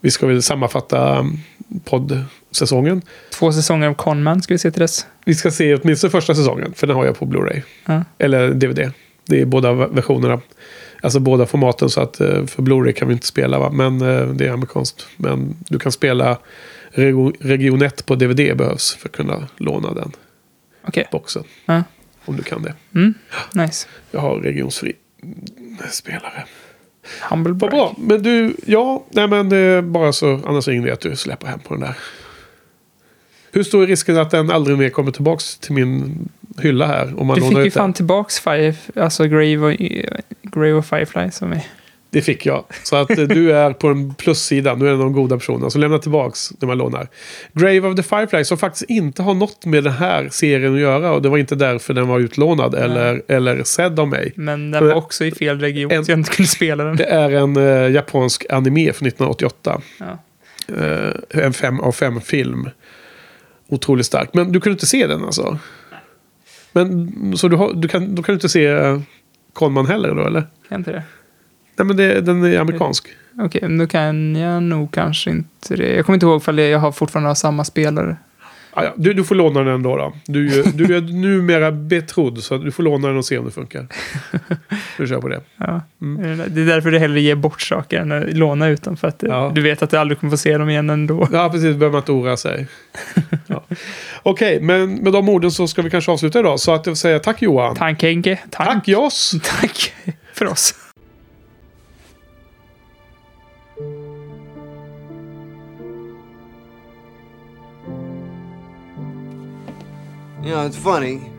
[0.00, 1.40] Vi ska väl sammanfatta um,
[1.84, 3.02] poddsäsongen.
[3.32, 5.06] Två säsonger av Conman ska vi se till dess.
[5.24, 7.62] Vi ska se åtminstone första säsongen, för den har jag på Blu-ray.
[7.86, 8.04] Ja.
[8.18, 8.90] Eller DVD.
[9.26, 10.40] Det är båda versionerna.
[11.02, 13.70] Alltså båda formaten, så att eh, för Blu-ray kan vi inte spela, va?
[13.70, 15.06] men eh, det är amerikanskt.
[15.16, 16.38] Men du kan spela
[17.40, 20.12] Region 1 på DVD behövs för att kunna låna den
[20.88, 21.08] Okej.
[21.12, 21.44] boxen.
[21.66, 21.82] Ja.
[22.24, 22.74] Om du kan det.
[22.94, 23.14] Mm.
[23.52, 23.88] Nice.
[24.10, 24.92] Jag har regionsfri
[25.90, 26.44] spelare.
[27.30, 27.94] Humble Vad bra.
[27.98, 31.58] Men du, ja, nej men eh, bara så, annars ringer det att du släpper hem
[31.58, 31.94] på den där.
[33.52, 36.28] Hur stor är risken att den aldrig mer kommer tillbaks till min
[36.58, 37.20] hylla här?
[37.20, 37.70] Om man Du fick ju den?
[37.70, 39.72] fan tillbaks Fire, alltså Grave och,
[40.42, 41.62] Grave och Firefly som är...
[42.14, 42.64] Det fick jag.
[42.82, 44.74] Så att eh, du är på en plussida.
[44.74, 45.70] Du är en av de goda personerna.
[45.70, 47.08] Så lämna tillbaks när man lånar.
[47.52, 51.12] Grave of the Firefly som faktiskt inte har något med den här serien att göra.
[51.12, 54.32] Och det var inte därför den var utlånad eller, eller sedd av mig.
[54.36, 56.96] Men den var också i fel region En- så jag inte kunde spela den.
[56.96, 59.80] Det är en eh, japansk anime från 1988.
[59.98, 60.18] Ja.
[60.76, 62.70] Eh, en fem av fem film.
[63.68, 64.28] Otroligt stark.
[64.32, 65.58] Men du kunde inte se den alltså?
[66.72, 69.00] Men så du, har, du kan, då kan du inte se uh,
[69.52, 70.46] Conman heller då eller?
[70.68, 71.02] Kan inte det?
[71.76, 73.08] Nej men det, den är amerikansk.
[73.38, 75.94] Okej, men då kan jag nog kanske inte det.
[75.94, 78.16] Jag kommer inte ihåg ifall jag har fortfarande har samma spelare.
[78.76, 78.92] Ah, ja.
[78.96, 79.96] du, du får låna den då.
[79.96, 80.12] då.
[80.26, 83.86] Du, du är numera betrodd så du får låna den och se om det funkar.
[84.98, 85.40] Du kör på det.
[85.56, 85.80] Ja.
[86.02, 86.42] Mm.
[86.48, 88.96] Det är därför du hellre ger bort saker än att låna ut dem.
[88.96, 89.52] För att eh, Ja.
[89.54, 91.28] du vet att du aldrig kommer få se dem igen ändå.
[91.32, 91.62] Ja, precis.
[91.76, 92.66] behöver man inte oroa sig.
[93.46, 93.64] Ja.
[94.22, 96.60] Okej, men med de orden så ska vi kanske avsluta idag.
[96.60, 97.76] Så att jag säga tack Johan.
[97.76, 98.38] Tack Henke.
[98.50, 98.66] Tack.
[98.66, 99.34] Tack Joss.
[99.60, 99.92] Tack
[100.34, 100.74] för oss.
[110.44, 111.30] You know, it's funny.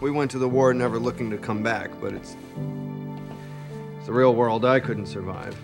[0.00, 2.36] We went to the war never looking to come back, but it's
[3.96, 5.56] it's the real world I couldn't survive.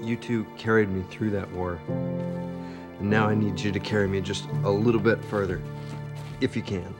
[0.00, 1.80] You two carried me through that war.
[1.88, 5.60] And now I need you to carry me just a little bit further,
[6.40, 6.94] if you can.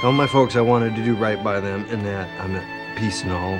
[0.00, 3.22] Tell my folks I wanted to do right by them and that I'm at peace
[3.22, 3.58] and all.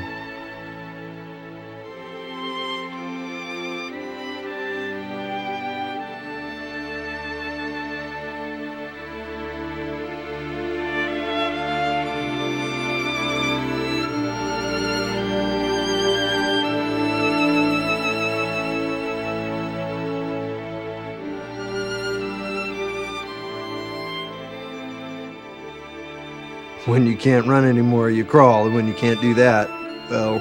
[26.87, 29.69] When you can't run anymore, you crawl, and when you can't do that,
[30.09, 30.41] well,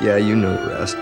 [0.00, 0.96] yeah, you know the rest.